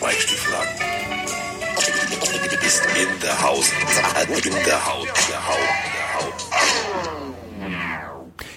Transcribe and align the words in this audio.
Weichstieflagen. 0.00 0.72
Ist 2.66 2.82
in 2.86 3.20
der 3.22 3.40
Haus. 3.40 3.70
In 4.44 4.52
der 4.66 4.84
Haut. 4.84 5.06
Der 5.14 5.46
Haut. 5.46 5.54
Der 5.94 6.14
Haut. 6.16 6.34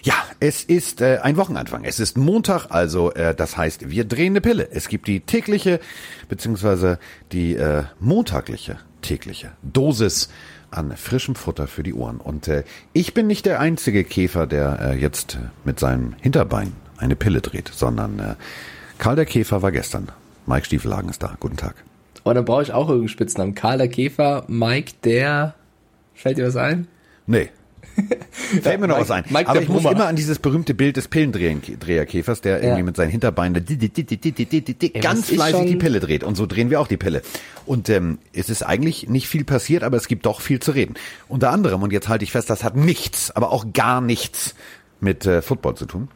Ja, 0.01 0.15
es 0.39 0.63
ist 0.63 1.01
äh, 1.01 1.19
ein 1.21 1.37
Wochenanfang. 1.37 1.83
Es 1.83 1.99
ist 1.99 2.17
Montag, 2.17 2.71
also 2.71 3.11
äh, 3.13 3.35
das 3.35 3.57
heißt, 3.57 3.91
wir 3.91 4.05
drehen 4.05 4.33
eine 4.33 4.41
Pille. 4.41 4.67
Es 4.71 4.87
gibt 4.87 5.07
die 5.07 5.19
tägliche 5.19 5.79
beziehungsweise 6.27 6.97
die 7.31 7.55
äh, 7.55 7.83
montagliche 7.99 8.79
tägliche 9.03 9.51
Dosis 9.61 10.29
an 10.71 10.97
frischem 10.97 11.35
Futter 11.35 11.67
für 11.67 11.83
die 11.83 11.93
Ohren. 11.93 12.17
Und 12.17 12.47
äh, 12.47 12.63
ich 12.93 13.13
bin 13.13 13.27
nicht 13.27 13.45
der 13.45 13.59
einzige 13.59 14.03
Käfer, 14.03 14.47
der 14.47 14.79
äh, 14.81 14.95
jetzt 14.95 15.37
mit 15.63 15.79
seinem 15.79 16.15
Hinterbein 16.19 16.73
eine 16.97 17.15
Pille 17.15 17.41
dreht, 17.41 17.69
sondern 17.73 18.19
äh, 18.19 18.35
Karl 18.99 19.15
der 19.15 19.25
Käfer 19.25 19.61
war 19.61 19.71
gestern. 19.71 20.09
Mike 20.45 20.65
Stiefelhagen 20.65 21.09
ist 21.09 21.23
da. 21.23 21.35
Guten 21.39 21.57
Tag. 21.57 21.73
Oh, 22.25 22.33
dann 22.33 22.45
brauche 22.45 22.63
ich 22.63 22.73
auch 22.73 22.89
irgendeinen 22.89 23.07
Spitznamen. 23.07 23.55
Karl 23.55 23.77
der 23.77 23.87
Käfer, 23.87 24.43
Mike 24.47 24.91
der. 25.03 25.55
Fällt 26.13 26.37
dir 26.37 26.45
was 26.45 26.57
ein? 26.57 26.87
Nee. 27.25 27.49
Fällt 28.61 28.81
mir 28.81 28.87
noch 28.87 28.97
Mike, 28.97 29.09
was 29.09 29.11
ein. 29.11 29.23
Mike 29.29 29.49
Aber 29.49 29.61
ich 29.61 29.67
Puma. 29.67 29.81
muss 29.81 29.91
immer 29.91 30.07
an 30.07 30.17
dieses 30.17 30.39
berühmte 30.39 30.73
Bild 30.73 30.97
des 30.97 31.07
Pillendreherkäfers, 31.07 32.41
der 32.41 32.57
ja. 32.57 32.63
irgendwie 32.63 32.83
mit 32.83 32.97
seinen 32.97 33.09
Hinterbeinen 33.09 33.55
ja, 33.55 35.01
ganz 35.01 35.29
fleißig 35.29 35.65
die 35.65 35.75
Pille 35.77 36.01
dreht. 36.01 36.25
Und 36.25 36.35
so 36.35 36.45
drehen 36.45 36.69
wir 36.69 36.81
auch 36.81 36.87
die 36.87 36.97
Pille. 36.97 37.21
Und 37.65 37.87
ähm, 37.87 38.19
es 38.33 38.49
ist 38.49 38.63
eigentlich 38.63 39.07
nicht 39.07 39.27
viel 39.27 39.45
passiert, 39.45 39.83
aber 39.83 39.95
es 39.95 40.09
gibt 40.09 40.25
doch 40.25 40.41
viel 40.41 40.59
zu 40.59 40.71
reden. 40.71 40.95
Unter 41.29 41.51
anderem, 41.51 41.81
und 41.83 41.93
jetzt 41.93 42.09
halte 42.09 42.25
ich 42.25 42.33
fest, 42.33 42.49
das 42.49 42.65
hat 42.65 42.75
nichts, 42.75 43.31
aber 43.31 43.51
auch 43.51 43.71
gar 43.71 44.01
nichts 44.01 44.55
mit 44.99 45.25
äh, 45.25 45.41
Football 45.41 45.75
zu 45.75 45.85
tun. 45.85 46.09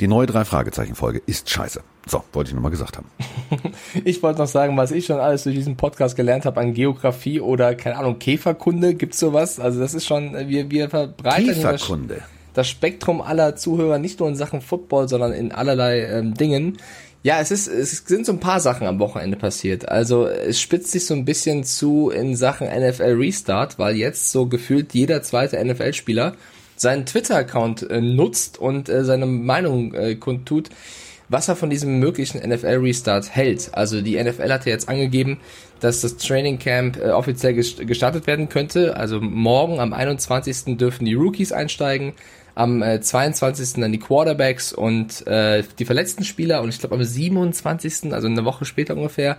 Die 0.00 0.08
neue 0.08 0.26
Drei-Fragezeichen-Folge 0.26 1.22
ist 1.26 1.48
scheiße. 1.50 1.80
So, 2.06 2.22
wollte 2.32 2.50
ich 2.50 2.54
nochmal 2.54 2.70
gesagt 2.70 2.96
haben. 2.96 3.08
Ich 4.04 4.22
wollte 4.22 4.40
noch 4.40 4.48
sagen, 4.48 4.76
was 4.76 4.90
ich 4.90 5.06
schon 5.06 5.20
alles 5.20 5.44
durch 5.44 5.54
diesen 5.54 5.76
Podcast 5.76 6.16
gelernt 6.16 6.44
habe 6.44 6.60
an 6.60 6.74
Geografie 6.74 7.40
oder, 7.40 7.74
keine 7.74 7.96
Ahnung, 7.96 8.18
Käferkunde. 8.18 8.94
Gibt's 8.94 9.20
sowas? 9.20 9.60
Also 9.60 9.78
das 9.78 9.94
ist 9.94 10.06
schon, 10.06 10.34
wir, 10.48 10.70
wir 10.70 10.90
verbreiten 10.90 11.44
hier 11.44 11.54
das, 11.54 11.82
Käferkunde. 11.82 12.22
das 12.54 12.68
Spektrum 12.68 13.20
aller 13.22 13.56
Zuhörer, 13.56 13.98
nicht 13.98 14.18
nur 14.18 14.28
in 14.28 14.34
Sachen 14.34 14.60
Football, 14.60 15.08
sondern 15.08 15.32
in 15.32 15.52
allerlei 15.52 16.00
ähm, 16.00 16.34
Dingen. 16.34 16.78
Ja, 17.22 17.40
es 17.40 17.50
ist, 17.50 17.68
es 17.68 18.04
sind 18.04 18.26
so 18.26 18.32
ein 18.32 18.40
paar 18.40 18.60
Sachen 18.60 18.86
am 18.86 18.98
Wochenende 18.98 19.38
passiert. 19.38 19.88
Also 19.88 20.26
es 20.26 20.60
spitzt 20.60 20.90
sich 20.90 21.06
so 21.06 21.14
ein 21.14 21.24
bisschen 21.24 21.64
zu 21.64 22.10
in 22.10 22.36
Sachen 22.36 22.66
NFL 22.66 23.16
Restart, 23.16 23.78
weil 23.78 23.96
jetzt 23.96 24.32
so 24.32 24.46
gefühlt 24.46 24.92
jeder 24.92 25.22
zweite 25.22 25.64
NFL-Spieler 25.64 26.34
seinen 26.84 27.06
Twitter-Account 27.06 27.90
äh, 27.90 28.00
nutzt 28.00 28.58
und 28.58 28.88
äh, 28.88 29.04
seine 29.04 29.26
Meinung 29.26 29.92
äh, 29.94 30.14
kundtut, 30.14 30.68
was 31.28 31.48
er 31.48 31.56
von 31.56 31.70
diesem 31.70 31.98
möglichen 31.98 32.38
NFL-Restart 32.48 33.34
hält. 33.34 33.70
Also 33.72 34.02
die 34.02 34.22
NFL 34.22 34.52
hat 34.52 34.66
ja 34.66 34.72
jetzt 34.72 34.88
angegeben, 34.88 35.38
dass 35.80 36.02
das 36.02 36.16
Training 36.18 36.58
Camp 36.58 36.98
äh, 36.98 37.10
offiziell 37.10 37.54
gest- 37.54 37.84
gestartet 37.86 38.26
werden 38.26 38.48
könnte. 38.48 38.96
Also 38.96 39.20
morgen 39.20 39.80
am 39.80 39.92
21. 39.92 40.76
dürfen 40.76 41.06
die 41.06 41.14
Rookies 41.14 41.50
einsteigen, 41.50 42.12
am 42.54 42.82
äh, 42.82 43.00
22. 43.00 43.80
dann 43.80 43.90
die 43.90 43.98
Quarterbacks 43.98 44.72
und 44.72 45.26
äh, 45.26 45.64
die 45.78 45.86
verletzten 45.86 46.24
Spieler 46.24 46.62
und 46.62 46.68
ich 46.68 46.78
glaube 46.78 46.94
am 46.94 47.02
27., 47.02 48.12
also 48.12 48.28
eine 48.28 48.44
Woche 48.44 48.64
später 48.66 48.94
ungefähr, 48.94 49.38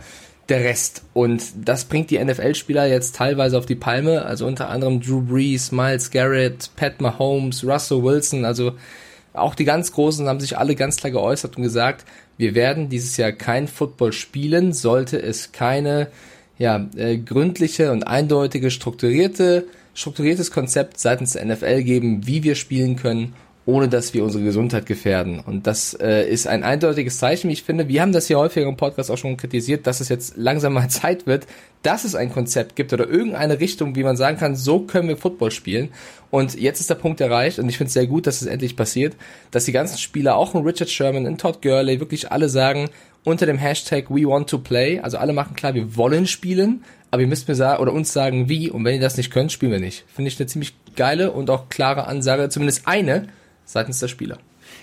der 0.50 0.64
Rest. 0.64 1.04
Und 1.14 1.44
das 1.64 1.86
bringt 1.86 2.12
die 2.12 2.24
NFL-Spieler 2.24 2.86
jetzt 2.86 3.16
teilweise 3.16 3.58
auf 3.58 3.66
die 3.66 3.76
Palme, 3.76 4.26
also 4.26 4.46
unter 4.46 4.70
anderem 4.70 5.02
Drew 5.02 5.22
Brees, 5.22 5.72
Miles 5.72 6.12
Garrett, 6.12 6.70
Pat 6.76 7.02
Mahomes, 7.02 7.64
Russell 7.64 8.04
Wilson, 8.04 8.46
also 8.46 8.74
auch 9.34 9.56
die 9.56 9.66
ganz 9.66 9.92
Großen 9.92 10.28
haben 10.28 10.40
sich 10.40 10.58
alle 10.58 10.76
ganz 10.76 10.98
klar 10.98 11.12
geäußert 11.12 11.58
und 11.58 11.64
gesagt, 11.64 12.06
wir 12.38 12.56
werden 12.56 12.90
dieses 12.90 13.18
Jahr 13.18 13.32
kein 13.32 13.68
Football 13.68 14.14
spielen, 14.14 14.74
sollte 14.74 15.22
es 15.22 15.52
keine 15.52 16.08
ja, 16.58 16.88
äh, 16.96 17.18
gründliche 17.18 17.92
und 17.92 18.04
eindeutige, 18.04 18.72
strukturierte, 18.72 19.68
strukturiertes 19.94 20.52
Konzept 20.52 21.00
seitens 21.00 21.34
der 21.34 21.46
NFL 21.46 21.84
geben, 21.84 22.28
wie 22.28 22.44
wir 22.44 22.56
spielen 22.56 22.96
können, 22.96 23.34
ohne 23.66 23.90
dass 23.90 24.14
wir 24.14 24.24
unsere 24.24 24.44
Gesundheit 24.44 24.86
gefährden. 24.86 25.40
Und 25.40 25.66
das 25.66 25.96
äh, 25.96 26.30
ist 26.30 26.48
ein 26.48 26.64
eindeutiges 26.64 27.18
Zeichen, 27.18 27.50
wie 27.50 27.54
ich 27.54 27.64
finde. 27.64 27.88
Wir 27.88 28.02
haben 28.02 28.12
das 28.12 28.28
hier 28.28 28.38
häufiger 28.38 28.68
im 28.68 28.78
Podcast 28.78 29.10
auch 29.10 29.18
schon 29.18 29.38
kritisiert, 29.38 29.88
dass 29.88 30.02
es 30.02 30.10
jetzt 30.10 30.38
langsam 30.38 30.74
mal 30.74 30.88
Zeit 30.90 31.26
wird, 31.26 31.48
dass 31.82 32.04
es 32.04 32.16
ein 32.16 32.32
Konzept 32.32 32.76
gibt 32.76 32.94
oder 32.94 33.08
irgendeine 33.08 33.60
Richtung, 33.60 33.96
wie 33.96 34.04
man 34.04 34.18
sagen 34.18 34.38
kann, 34.38 34.56
so 34.56 34.82
können 34.82 35.08
wir 35.08 35.18
Football 35.18 35.52
spielen. 35.52 35.90
Und 36.30 36.56
jetzt 36.56 36.80
ist 36.80 36.90
der 36.90 36.96
Punkt 36.96 37.22
erreicht 37.22 37.60
und 37.60 37.70
ich 37.70 37.78
finde 37.78 37.88
es 37.88 37.94
sehr 37.94 38.08
gut, 38.08 38.28
dass 38.28 38.42
es 38.42 38.48
endlich 38.48 38.76
passiert, 38.76 39.16
dass 39.52 39.66
die 39.66 39.72
ganzen 39.72 39.98
Spieler, 39.98 40.36
auch 40.36 40.54
ein 40.54 40.64
Richard 40.64 40.90
Sherman, 40.90 41.26
ein 41.26 41.38
Todd 41.38 41.62
Gurley, 41.62 42.00
wirklich 42.00 42.32
alle 42.32 42.50
sagen, 42.50 42.90
unter 43.24 43.48
dem 43.48 43.58
Hashtag 43.58 44.10
We 44.10 44.26
Want 44.26 44.50
to 44.50 44.60
Play, 44.60 45.00
also 45.00 45.18
alle 45.18 45.34
machen 45.34 45.56
klar, 45.56 45.74
wir 45.74 45.96
wollen 45.96 46.28
spielen, 46.28 46.84
aber 47.10 47.24
ihr 47.24 47.28
müsst 47.28 47.48
mir 47.48 47.56
sagen 47.56 47.82
oder 47.82 47.94
uns 47.94 48.14
sagen, 48.14 48.50
wie 48.50 48.70
und 48.70 48.84
wenn 48.86 48.96
ihr 48.96 49.02
das 49.02 49.18
nicht 49.18 49.32
könnt, 49.32 49.52
spielen 49.52 49.72
wir 49.72 49.80
nicht. 49.80 50.06
Finde 50.14 50.28
ich 50.28 50.40
eine 50.40 50.48
ziemlich 50.48 50.76
geile 50.96 51.32
und 51.32 51.50
auch 51.50 51.70
klare 51.70 52.08
Ansage, 52.08 52.50
zumindest 52.50 52.88
eine 52.88 53.28
seitens 53.66 54.00
der 54.00 54.08
Spieler. 54.08 54.38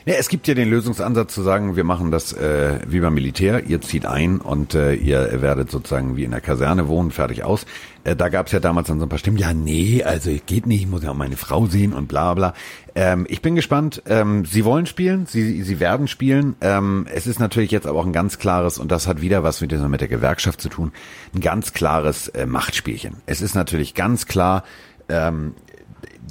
Ja, 0.04 0.14
es 0.14 0.28
gibt 0.28 0.48
ja 0.48 0.54
den 0.54 0.68
Lösungsansatz 0.68 1.32
zu 1.32 1.42
sagen, 1.42 1.76
wir 1.76 1.84
machen 1.84 2.10
das 2.10 2.32
äh, 2.32 2.80
wie 2.86 3.00
beim 3.00 3.14
Militär, 3.14 3.66
ihr 3.66 3.80
zieht 3.80 4.04
ein 4.04 4.40
und 4.40 4.74
äh, 4.74 4.94
ihr 4.94 5.42
werdet 5.42 5.70
sozusagen 5.70 6.16
wie 6.16 6.24
in 6.24 6.32
der 6.32 6.40
Kaserne 6.40 6.88
wohnen, 6.88 7.12
fertig 7.12 7.44
aus. 7.44 7.66
Äh, 8.02 8.16
da 8.16 8.28
gab 8.28 8.46
es 8.46 8.52
ja 8.52 8.58
damals 8.58 8.88
dann 8.88 8.98
so 8.98 9.06
ein 9.06 9.08
paar 9.08 9.18
Stimmen, 9.18 9.38
ja 9.38 9.54
nee, 9.54 10.02
also 10.02 10.30
geht 10.46 10.66
nicht, 10.66 10.82
ich 10.82 10.88
muss 10.88 11.04
ja 11.04 11.10
auch 11.10 11.16
meine 11.16 11.36
Frau 11.36 11.66
sehen 11.66 11.92
und 11.92 12.08
bla 12.08 12.34
bla. 12.34 12.54
Ähm, 12.96 13.26
ich 13.28 13.42
bin 13.42 13.54
gespannt, 13.54 14.02
ähm, 14.06 14.44
sie 14.44 14.64
wollen 14.64 14.86
spielen, 14.86 15.26
sie, 15.26 15.62
sie 15.62 15.78
werden 15.78 16.08
spielen. 16.08 16.56
Ähm, 16.60 17.06
es 17.12 17.28
ist 17.28 17.38
natürlich 17.38 17.70
jetzt 17.70 17.86
aber 17.86 18.00
auch 18.00 18.06
ein 18.06 18.12
ganz 18.12 18.38
klares, 18.38 18.78
und 18.78 18.90
das 18.90 19.06
hat 19.06 19.20
wieder 19.20 19.44
was 19.44 19.60
mit, 19.60 19.72
mit 19.72 20.00
der 20.00 20.08
Gewerkschaft 20.08 20.60
zu 20.60 20.68
tun, 20.68 20.92
ein 21.32 21.40
ganz 21.40 21.72
klares 21.72 22.26
äh, 22.28 22.46
Machtspielchen. 22.46 23.18
Es 23.26 23.40
ist 23.40 23.54
natürlich 23.54 23.94
ganz 23.94 24.26
klar, 24.26 24.64
ähm, 25.08 25.54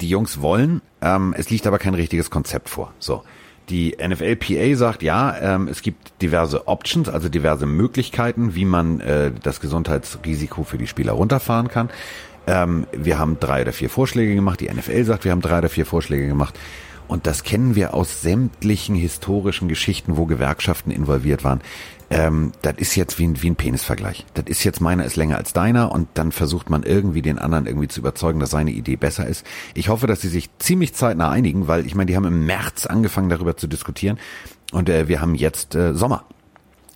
die 0.02 0.10
Jungs 0.10 0.42
wollen, 0.42 0.82
ähm, 1.02 1.34
es 1.38 1.50
liegt 1.50 1.68
aber 1.68 1.80
kein 1.80 1.94
richtiges 1.94 2.30
Konzept 2.30 2.70
vor. 2.70 2.94
So. 3.00 3.24
Die 3.70 3.96
NFLPA 4.06 4.76
sagt, 4.76 5.04
ja, 5.04 5.38
ähm, 5.40 5.68
es 5.68 5.82
gibt 5.82 6.22
diverse 6.22 6.68
Options, 6.68 7.08
also 7.08 7.30
diverse 7.30 7.66
Möglichkeiten, 7.66 8.56
wie 8.56 8.66
man 8.66 9.00
äh, 9.00 9.32
das 9.44 9.62
Gesundheitsrisiko 9.62 10.64
für 10.64 10.78
die 10.78 10.88
Spieler 10.88 11.14
runterfahren 11.14 11.70
kann. 11.70 11.90
Ähm, 12.48 12.88
wir 12.92 13.20
haben 13.20 13.40
drei 13.40 13.62
oder 13.62 13.72
vier 13.72 13.90
Vorschläge 13.90 14.36
gemacht. 14.36 14.60
Die 14.60 14.70
NFL 14.70 15.04
sagt, 15.04 15.24
wir 15.24 15.32
haben 15.32 15.42
drei 15.42 15.60
oder 15.60 15.70
vier 15.70 15.86
Vorschläge 15.86 16.28
gemacht. 16.28 16.60
Und 17.12 17.28
das 17.28 17.44
kennen 17.44 17.76
wir 17.76 17.94
aus 17.94 18.22
sämtlichen 18.22 18.96
historischen 18.96 19.68
Geschichten, 19.68 20.16
wo 20.16 20.26
Gewerkschaften 20.26 20.92
involviert 20.92 21.44
waren. 21.44 21.60
Ähm, 22.10 22.54
das 22.62 22.76
ist 22.78 22.96
jetzt 22.96 23.20
wie 23.20 23.28
ein, 23.28 23.42
wie 23.42 23.50
ein 23.50 23.58
Penisvergleich. 23.58 24.26
Das 24.34 24.46
ist 24.48 24.64
jetzt 24.64 24.80
meiner 24.80 25.04
ist 25.04 25.18
länger 25.18 25.36
als 25.36 25.52
deiner 25.52 25.92
und 25.92 26.08
dann 26.14 26.32
versucht 26.32 26.70
man 26.70 26.84
irgendwie 26.84 27.22
den 27.22 27.38
anderen 27.38 27.66
irgendwie 27.66 27.90
zu 27.90 28.00
überzeugen, 28.00 28.40
dass 28.40 28.52
seine 28.52 28.72
Idee 28.72 28.96
besser 28.96 29.28
ist. 29.28 29.46
Ich 29.74 29.90
hoffe, 29.90 30.08
dass 30.08 30.22
sie 30.22 30.30
sich 30.30 30.50
ziemlich 30.60 30.94
zeitnah 30.94 31.30
einigen, 31.30 31.68
weil 31.68 31.86
ich 31.86 31.96
meine, 31.96 32.06
die 32.06 32.16
haben 32.16 32.24
im 32.24 32.46
März 32.46 32.86
angefangen 32.86 33.28
darüber 33.28 33.58
zu 33.58 33.68
diskutieren 33.68 34.18
und 34.72 34.88
äh, 34.88 35.10
wir 35.10 35.20
haben 35.20 35.36
jetzt 35.36 35.76
äh, 35.76 35.94
Sommer. 35.94 36.24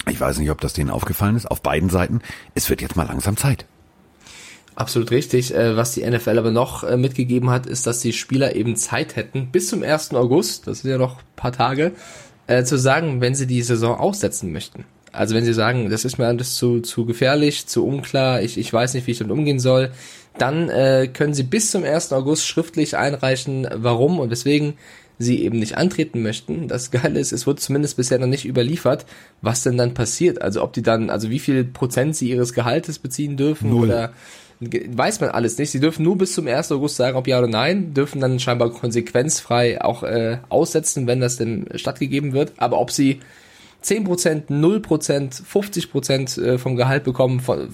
Ich 0.10 0.22
weiß 0.22 0.38
nicht, 0.38 0.50
ob 0.50 0.62
das 0.62 0.72
denen 0.72 0.92
aufgefallen 0.92 1.36
ist, 1.36 1.52
auf 1.52 1.62
beiden 1.62 1.90
Seiten. 1.90 2.22
Es 2.54 2.70
wird 2.70 2.82
jetzt 2.82 2.96
mal 2.96 3.06
langsam 3.06 3.36
Zeit. 3.36 3.66
Absolut 4.76 5.12
richtig. 5.12 5.54
Äh, 5.54 5.78
was 5.78 5.94
die 5.94 6.06
NFL 6.06 6.38
aber 6.38 6.52
noch 6.52 6.84
äh, 6.84 6.98
mitgegeben 6.98 7.50
hat, 7.50 7.66
ist, 7.66 7.88
dass 7.88 8.02
die 8.02 8.14
Spieler 8.14 8.56
eben 8.56 8.76
Zeit 8.76 9.16
hätten, 9.16 9.48
bis 9.52 9.70
zum 9.70 9.84
1. 9.84 10.14
August, 10.14 10.68
das 10.68 10.82
sind 10.82 10.92
ja 10.92 10.98
noch 10.98 11.20
ein 11.20 11.36
paar 11.36 11.54
Tage, 11.54 11.94
äh, 12.48 12.64
zu 12.64 12.78
sagen, 12.78 13.22
wenn 13.22 13.36
sie 13.36 13.48
die 13.48 13.62
Saison 13.62 13.98
aussetzen 13.98 14.52
möchten. 14.52 14.86
Also 15.12 15.34
wenn 15.34 15.46
sie 15.46 15.54
sagen, 15.54 15.90
das 15.90 16.04
ist 16.04 16.18
mir 16.18 16.28
alles 16.28 16.56
zu, 16.56 16.82
zu 16.82 17.06
gefährlich, 17.06 17.68
zu 17.68 17.86
unklar, 17.86 18.42
ich, 18.42 18.58
ich 18.58 18.72
weiß 18.72 18.94
nicht, 18.94 19.08
wie 19.08 19.12
ich 19.12 19.18
damit 19.18 19.32
umgehen 19.32 19.60
soll, 19.60 19.92
dann 20.38 20.70
äh, 20.70 21.08
können 21.08 21.34
sie 21.34 21.44
bis 21.44 21.72
zum 21.72 21.86
1. 21.86 22.12
August 22.12 22.46
schriftlich 22.46 22.98
einreichen, 22.98 23.68
warum 23.74 24.20
und 24.20 24.30
weswegen 24.30 24.74
sie 25.18 25.42
eben 25.44 25.60
nicht 25.60 25.78
antreten 25.78 26.22
möchten. 26.22 26.68
Das 26.68 26.92
Geile 26.92 27.22
ist, 27.22 27.32
es 27.32 27.48
wurde 27.48 27.62
zumindest 27.62 27.96
bisher 27.96 28.20
noch 28.20 28.28
nicht 28.28 28.46
überliefert, 28.46 29.06
was 29.42 29.64
denn 29.64 29.78
dann 29.78 29.94
passiert. 29.94 30.42
Also 30.42 30.62
ob 30.62 30.74
die 30.74 30.82
dann, 30.82 31.10
also 31.10 31.30
wie 31.30 31.40
viel 31.40 31.64
Prozent 31.64 32.18
sie 32.18 32.30
ihres 32.30 32.54
Gehaltes 32.54 33.00
beziehen 33.00 33.38
dürfen 33.38 33.70
Null. 33.70 33.86
oder 33.86 34.12
weiß 34.60 35.20
man 35.22 35.30
alles 35.30 35.58
nicht. 35.58 35.72
Sie 35.72 35.80
dürfen 35.80 36.04
nur 36.04 36.18
bis 36.18 36.34
zum 36.34 36.48
1. 36.48 36.72
August 36.72 36.96
sagen, 36.96 37.18
ob 37.18 37.28
ja 37.28 37.38
oder 37.40 37.48
nein, 37.48 37.94
dürfen 37.94 38.22
dann 38.22 38.40
scheinbar 38.40 38.72
konsequenzfrei 38.72 39.82
auch 39.82 40.04
äh, 40.04 40.38
aussetzen, 40.50 41.08
wenn 41.08 41.20
das 41.20 41.38
denn 41.38 41.68
stattgegeben 41.76 42.34
wird. 42.34 42.54
Aber 42.58 42.80
ob 42.80 42.92
sie 42.92 43.20
10%, 43.84 44.48
0%, 44.50 45.44
50% 45.44 46.42
äh, 46.42 46.58
vom 46.58 46.76
Gehalt 46.76 47.04
bekommen, 47.04 47.40
von, 47.40 47.70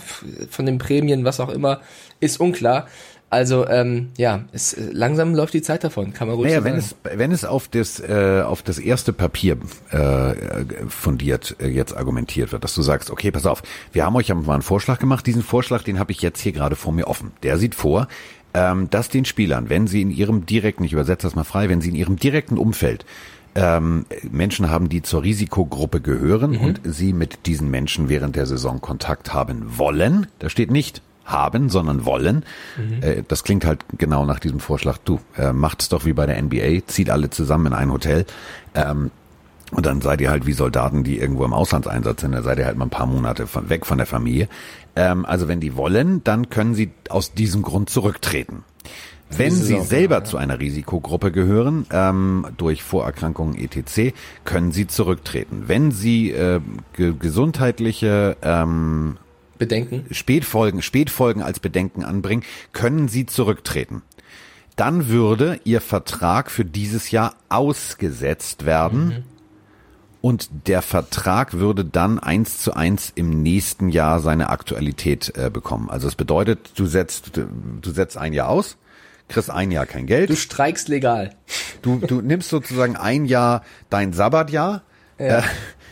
von 0.50 0.66
den 0.66 0.78
Prämien, 0.78 1.24
was 1.24 1.40
auch 1.40 1.50
immer, 1.50 1.82
ist 2.20 2.40
unklar. 2.40 2.88
Also 3.32 3.66
ähm, 3.66 4.10
ja, 4.18 4.44
es, 4.52 4.74
äh, 4.74 4.90
langsam 4.92 5.34
läuft 5.34 5.54
die 5.54 5.62
Zeit 5.62 5.86
davon, 5.86 6.14
kann 6.14 6.28
man 6.28 6.36
ruhig 6.36 6.50
Naja, 6.50 6.60
so 6.60 6.66
wenn 6.66 6.82
sagen. 6.82 6.96
es, 7.04 7.18
wenn 7.18 7.32
es 7.32 7.46
auf 7.46 7.70
das, 7.70 8.02
äh, 8.02 8.44
auf 8.46 8.62
das 8.62 8.78
erste 8.78 9.14
Papier 9.14 9.58
äh, 9.92 10.34
fundiert 10.90 11.56
äh, 11.60 11.68
jetzt 11.68 11.96
argumentiert 11.96 12.52
wird, 12.52 12.66
dass 12.66 12.76
du 12.76 12.82
sagst, 12.82 13.10
okay, 13.10 13.32
pass 13.32 13.46
auf, 13.46 13.64
wir 13.94 14.06
haben 14.06 14.18
euch 14.18 14.28
ja 14.28 14.36
mal 14.36 14.54
einen 14.54 14.62
Vorschlag 14.62 15.00
gemacht, 15.00 15.26
diesen 15.26 15.44
Vorschlag, 15.44 15.84
den 15.84 15.98
habe 15.98 16.12
ich 16.12 16.22
jetzt 16.22 16.42
hier 16.42 16.52
gerade 16.52 16.76
vor 16.76 16.92
mir 16.92 17.08
offen. 17.08 17.32
Der 17.42 17.58
sieht 17.58 17.74
vor, 17.74 18.10
ähm, 18.54 18.90
dass 18.90 19.08
den 19.08 19.24
Spielern, 19.24 19.70
wenn 19.70 19.88
sie 19.88 20.02
in 20.02 20.12
ihrem 20.12 20.46
direkten, 20.46 20.84
ich 20.84 20.92
übersetze 20.92 21.26
das 21.26 21.34
mal 21.34 21.46
frei, 21.46 21.70
wenn 21.70 21.80
sie 21.80 21.90
in 21.90 21.96
ihrem 21.96 22.18
direkten 22.18 22.58
Umfeld 22.58 23.06
ähm, 23.56 24.06
Menschen 24.30 24.70
haben, 24.70 24.90
die 24.90 25.04
zur 25.04 25.24
Risikogruppe 25.24 26.02
gehören 26.02 26.58
und 26.58 26.82
sie 26.84 27.14
mit 27.14 27.46
diesen 27.46 27.70
Menschen 27.70 28.10
während 28.10 28.36
der 28.36 28.46
Saison 28.46 28.82
Kontakt 28.82 29.34
haben 29.34 29.78
wollen. 29.78 30.28
Da 30.40 30.50
steht 30.50 30.70
nicht 30.70 31.02
haben, 31.32 31.70
sondern 31.70 32.06
wollen. 32.06 32.44
Äh, 33.02 33.24
das 33.28 33.44
klingt 33.44 33.66
halt 33.66 33.86
genau 33.98 34.26
nach 34.26 34.40
diesem 34.40 34.60
Vorschlag. 34.60 34.98
Du, 35.00 35.20
äh, 35.38 35.54
macht's 35.54 35.90
doch 35.90 36.06
wie 36.06 36.14
bei 36.14 36.26
der 36.26 36.42
NBA, 36.42 36.88
zieht 36.88 37.10
alle 37.10 37.30
zusammen 37.30 37.68
in 37.68 37.74
ein 37.74 37.92
Hotel. 37.92 38.26
Ähm, 38.76 39.12
und 39.72 39.86
dann 39.86 40.02
seid 40.02 40.20
ihr 40.20 40.30
halt 40.30 40.46
wie 40.46 40.54
Soldaten, 40.54 41.04
die 41.04 41.18
irgendwo 41.18 41.46
im 41.46 41.54
Auslandseinsatz 41.54 42.22
sind. 42.22 42.34
Da 42.34 42.42
seid 42.42 42.60
ihr 42.60 42.66
halt 42.66 42.78
mal 42.78 42.86
ein 42.86 42.90
paar 42.90 43.06
Monate 43.06 43.48
von, 43.48 43.70
weg 43.70 43.86
von 43.86 43.98
der 43.98 44.08
Familie. 44.08 44.50
Ähm, 44.96 45.26
also 45.26 45.48
wenn 45.48 45.62
die 45.62 45.76
wollen, 45.76 46.24
dann 46.24 46.50
können 46.50 46.76
sie 46.76 46.92
aus 47.10 47.34
diesem 47.34 47.62
Grund 47.62 47.90
zurücktreten. 47.90 48.64
Wenn 49.38 49.54
sie 49.54 49.80
selber 49.80 50.16
ja. 50.16 50.24
zu 50.26 50.36
einer 50.36 50.60
Risikogruppe 50.60 51.32
gehören, 51.32 51.86
ähm, 51.92 52.48
durch 52.58 52.84
Vorerkrankungen 52.84 53.56
etc., 53.56 54.14
können 54.44 54.74
sie 54.74 54.88
zurücktreten. 54.88 55.64
Wenn 55.68 55.92
sie 55.92 56.32
äh, 56.32 56.60
ge 56.94 57.14
gesundheitliche 57.18 58.36
ähm, 58.42 59.18
Bedenken. 59.62 60.06
Spätfolgen, 60.12 60.82
Spätfolgen 60.82 61.44
als 61.44 61.60
Bedenken 61.60 62.04
anbringen, 62.04 62.44
können 62.74 63.08
sie 63.08 63.28
zurücktreten. 63.28 64.02
Dann 64.76 65.08
würde 65.08 65.60
ihr 65.64 65.82
Vertrag 65.82 66.50
für 66.50 66.66
dieses 66.66 67.12
Jahr 67.12 67.36
ausgesetzt 67.50 68.66
werden 68.66 69.24
und 70.22 70.50
der 70.68 70.82
Vertrag 70.82 71.54
würde 71.54 71.86
dann 71.86 72.18
eins 72.18 72.58
zu 72.60 72.74
eins 72.74 73.12
im 73.14 73.44
nächsten 73.44 73.90
Jahr 73.90 74.20
seine 74.20 74.50
Aktualität 74.50 75.34
äh, 75.36 75.50
bekommen. 75.50 75.90
Also 75.90 76.08
es 76.08 76.16
bedeutet, 76.16 76.72
du 76.76 76.88
setzt, 76.88 77.32
du 77.36 77.92
setzt 77.92 78.18
ein 78.18 78.34
Jahr 78.34 78.50
aus, 78.50 78.78
kriegst 79.28 79.52
ein 79.52 79.70
Jahr 79.72 79.86
kein 79.86 80.08
Geld. 80.08 80.30
Du 80.30 80.36
streikst 80.36 80.88
legal. 80.88 81.36
Du, 81.84 81.98
du 81.98 82.22
nimmst 82.22 82.50
sozusagen 82.50 82.96
ein 82.96 83.26
Jahr 83.26 83.64
dein 83.90 84.14
Sabbatjahr, 84.14 84.82
äh, 85.18 85.44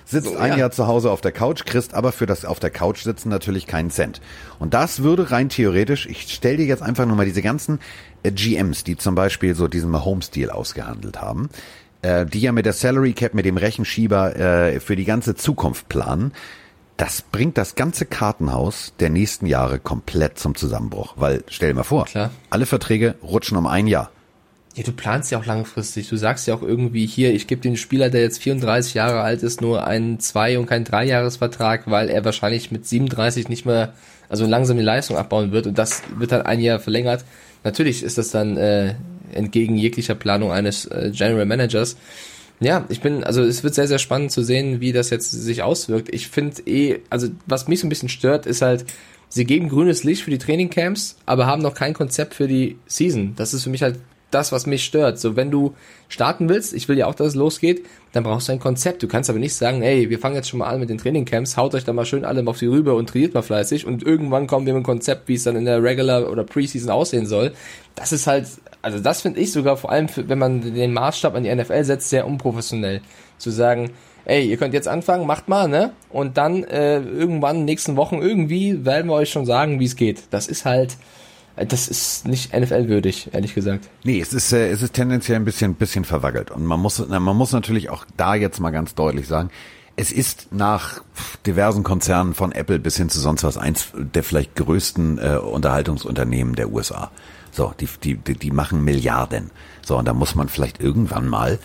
sitzt 0.09 0.29
So, 0.29 0.37
ein 0.37 0.51
ja. 0.51 0.57
Jahr 0.57 0.71
zu 0.71 0.87
Hause 0.87 1.11
auf 1.11 1.21
der 1.21 1.31
Couch, 1.31 1.65
kriegst 1.65 1.93
aber 1.93 2.11
für 2.11 2.25
das 2.25 2.45
auf 2.45 2.59
der 2.59 2.69
Couch 2.69 3.03
sitzen 3.03 3.29
natürlich 3.29 3.67
keinen 3.67 3.91
Cent. 3.91 4.21
Und 4.57 4.73
das 4.73 5.03
würde 5.03 5.31
rein 5.31 5.49
theoretisch, 5.49 6.05
ich 6.07 6.33
stell 6.33 6.57
dir 6.57 6.65
jetzt 6.65 6.81
einfach 6.81 7.05
nur 7.05 7.15
mal 7.15 7.25
diese 7.25 7.41
ganzen 7.41 7.79
äh, 8.23 8.31
GMs, 8.31 8.83
die 8.83 8.97
zum 8.97 9.15
Beispiel 9.15 9.55
so 9.55 9.67
diesen 9.67 9.91
Mahomes-Deal 9.91 10.49
ausgehandelt 10.49 11.21
haben, 11.21 11.49
äh, 12.01 12.25
die 12.25 12.41
ja 12.41 12.51
mit 12.51 12.65
der 12.65 12.73
Salary 12.73 13.13
Cap, 13.13 13.33
mit 13.33 13.45
dem 13.45 13.57
Rechenschieber 13.57 14.35
äh, 14.35 14.79
für 14.79 14.95
die 14.95 15.05
ganze 15.05 15.35
Zukunft 15.35 15.89
planen, 15.89 16.33
das 16.97 17.21
bringt 17.21 17.57
das 17.57 17.75
ganze 17.75 18.05
Kartenhaus 18.05 18.93
der 18.99 19.09
nächsten 19.09 19.45
Jahre 19.45 19.79
komplett 19.79 20.37
zum 20.37 20.55
Zusammenbruch. 20.55 21.13
Weil, 21.15 21.43
stell 21.47 21.69
dir 21.69 21.75
mal 21.75 21.83
vor, 21.83 22.05
Klar. 22.05 22.31
alle 22.49 22.65
Verträge 22.65 23.15
rutschen 23.23 23.57
um 23.57 23.67
ein 23.67 23.87
Jahr. 23.87 24.11
Ja, 24.79 24.85
du 24.85 24.93
planst 24.93 25.29
ja 25.29 25.37
auch 25.37 25.45
langfristig. 25.45 26.07
Du 26.07 26.15
sagst 26.15 26.47
ja 26.47 26.55
auch 26.55 26.61
irgendwie 26.61 27.05
hier, 27.05 27.33
ich 27.33 27.47
gebe 27.47 27.59
dem 27.59 27.75
Spieler, 27.75 28.09
der 28.09 28.21
jetzt 28.21 28.41
34 28.41 28.93
Jahre 28.93 29.19
alt 29.19 29.43
ist, 29.43 29.59
nur 29.59 29.85
einen 29.85 30.21
Zwei- 30.21 30.57
und 30.57 30.67
keinen 30.67 30.85
Dreijahresvertrag, 30.85 31.91
weil 31.91 32.07
er 32.07 32.23
wahrscheinlich 32.23 32.71
mit 32.71 32.87
37 32.87 33.49
nicht 33.49 33.65
mehr, 33.65 33.91
also 34.29 34.45
langsam 34.45 34.77
die 34.77 34.83
Leistung 34.83 35.17
abbauen 35.17 35.51
wird 35.51 35.67
und 35.67 35.77
das 35.77 36.01
wird 36.17 36.31
dann 36.31 36.43
ein 36.43 36.61
Jahr 36.61 36.79
verlängert. 36.79 37.25
Natürlich 37.65 38.03
ist 38.03 38.17
das 38.17 38.31
dann 38.31 38.55
äh, 38.55 38.95
entgegen 39.33 39.75
jeglicher 39.75 40.15
Planung 40.15 40.53
eines 40.53 40.85
äh, 40.85 41.11
General 41.13 41.45
Managers. 41.45 41.97
Ja, 42.61 42.85
ich 42.87 43.01
bin, 43.01 43.25
also 43.25 43.43
es 43.43 43.65
wird 43.65 43.75
sehr, 43.75 43.89
sehr 43.89 43.99
spannend 43.99 44.31
zu 44.31 44.43
sehen, 44.43 44.79
wie 44.79 44.93
das 44.93 45.09
jetzt 45.09 45.29
sich 45.29 45.61
auswirkt. 45.61 46.07
Ich 46.15 46.29
finde 46.29 46.61
eh, 46.67 47.01
also 47.09 47.27
was 47.47 47.67
mich 47.67 47.81
so 47.81 47.85
ein 47.85 47.89
bisschen 47.89 48.07
stört, 48.07 48.45
ist 48.45 48.61
halt, 48.61 48.85
sie 49.27 49.43
geben 49.43 49.67
grünes 49.67 50.05
Licht 50.05 50.23
für 50.23 50.31
die 50.31 50.37
Trainingcamps, 50.37 51.17
aber 51.25 51.47
haben 51.47 51.61
noch 51.61 51.73
kein 51.73 51.93
Konzept 51.93 52.33
für 52.33 52.47
die 52.47 52.77
Season. 52.87 53.33
Das 53.35 53.53
ist 53.53 53.65
für 53.65 53.69
mich 53.69 53.83
halt 53.83 53.99
das, 54.31 54.51
was 54.51 54.65
mich 54.65 54.83
stört. 54.83 55.19
So, 55.19 55.35
wenn 55.35 55.51
du 55.51 55.73
starten 56.07 56.49
willst, 56.49 56.73
ich 56.73 56.87
will 56.87 56.97
ja 56.97 57.07
auch, 57.07 57.15
dass 57.15 57.27
es 57.27 57.35
losgeht, 57.35 57.85
dann 58.11 58.23
brauchst 58.23 58.47
du 58.47 58.51
ein 58.51 58.59
Konzept. 58.59 59.03
Du 59.03 59.07
kannst 59.07 59.29
aber 59.29 59.39
nicht 59.39 59.55
sagen, 59.55 59.81
ey, 59.81 60.09
wir 60.09 60.19
fangen 60.19 60.35
jetzt 60.35 60.49
schon 60.49 60.59
mal 60.59 60.67
an 60.67 60.79
mit 60.79 60.89
den 60.89 60.97
Trainingcamps, 60.97 61.57
haut 61.57 61.75
euch 61.75 61.83
da 61.83 61.93
mal 61.93 62.05
schön 62.05 62.25
alle 62.25 62.45
auf 62.47 62.59
die 62.59 62.67
Rübe 62.67 62.93
und 62.93 63.09
trainiert 63.09 63.33
mal 63.33 63.41
fleißig 63.41 63.85
und 63.85 64.03
irgendwann 64.03 64.47
kommen 64.47 64.65
wir 64.65 64.73
mit 64.73 64.79
einem 64.79 64.85
Konzept, 64.85 65.27
wie 65.27 65.35
es 65.35 65.43
dann 65.43 65.55
in 65.55 65.65
der 65.65 65.83
Regular 65.83 66.29
oder 66.29 66.43
Preseason 66.43 66.89
aussehen 66.89 67.25
soll. 67.25 67.53
Das 67.95 68.11
ist 68.11 68.27
halt, 68.27 68.47
also 68.81 68.99
das 68.99 69.21
finde 69.21 69.39
ich 69.39 69.51
sogar 69.51 69.77
vor 69.77 69.91
allem, 69.91 70.07
für, 70.07 70.27
wenn 70.29 70.39
man 70.39 70.61
den 70.61 70.93
Maßstab 70.93 71.35
an 71.35 71.43
die 71.43 71.53
NFL 71.53 71.83
setzt, 71.83 72.09
sehr 72.09 72.25
unprofessionell. 72.25 73.01
Zu 73.37 73.51
sagen, 73.51 73.91
ey, 74.25 74.47
ihr 74.47 74.57
könnt 74.57 74.73
jetzt 74.73 74.87
anfangen, 74.87 75.25
macht 75.25 75.47
mal, 75.47 75.67
ne? 75.67 75.93
Und 76.09 76.37
dann 76.37 76.63
äh, 76.63 76.99
irgendwann 76.99 77.65
nächsten 77.65 77.95
Wochen 77.95 78.21
irgendwie 78.21 78.85
werden 78.85 79.07
wir 79.07 79.15
euch 79.15 79.31
schon 79.31 79.45
sagen, 79.45 79.79
wie 79.79 79.85
es 79.85 79.95
geht. 79.95 80.23
Das 80.29 80.47
ist 80.47 80.65
halt, 80.65 80.97
das 81.67 81.87
ist 81.87 82.27
nicht 82.27 82.53
NFL-würdig, 82.53 83.29
ehrlich 83.33 83.53
gesagt. 83.53 83.89
Nee, 84.03 84.19
es 84.19 84.33
ist, 84.33 84.53
äh, 84.53 84.69
es 84.69 84.81
ist 84.81 84.93
tendenziell 84.93 85.37
ein 85.37 85.45
bisschen, 85.45 85.75
bisschen 85.75 86.05
verwackelt. 86.05 86.51
Und 86.51 86.65
man 86.65 86.79
muss, 86.79 87.03
na, 87.07 87.19
man 87.19 87.35
muss 87.35 87.51
natürlich 87.51 87.89
auch 87.89 88.05
da 88.17 88.35
jetzt 88.35 88.59
mal 88.59 88.71
ganz 88.71 88.95
deutlich 88.95 89.27
sagen, 89.27 89.49
es 89.95 90.11
ist 90.13 90.53
nach 90.53 91.01
diversen 91.45 91.83
Konzernen 91.83 92.33
von 92.33 92.53
Apple 92.53 92.79
bis 92.79 92.95
hin 92.95 93.09
zu 93.09 93.19
sonst 93.19 93.43
was 93.43 93.57
eins 93.57 93.89
der 93.93 94.23
vielleicht 94.23 94.55
größten 94.55 95.17
äh, 95.17 95.35
Unterhaltungsunternehmen 95.37 96.55
der 96.55 96.71
USA. 96.71 97.11
So, 97.51 97.73
die, 97.79 97.89
die, 98.03 98.15
die, 98.15 98.35
die 98.35 98.51
machen 98.51 98.85
Milliarden. 98.85 99.51
So, 99.85 99.97
und 99.97 100.07
da 100.07 100.13
muss 100.13 100.35
man 100.35 100.47
vielleicht 100.47 100.79
irgendwann 100.79 101.27
mal 101.27 101.59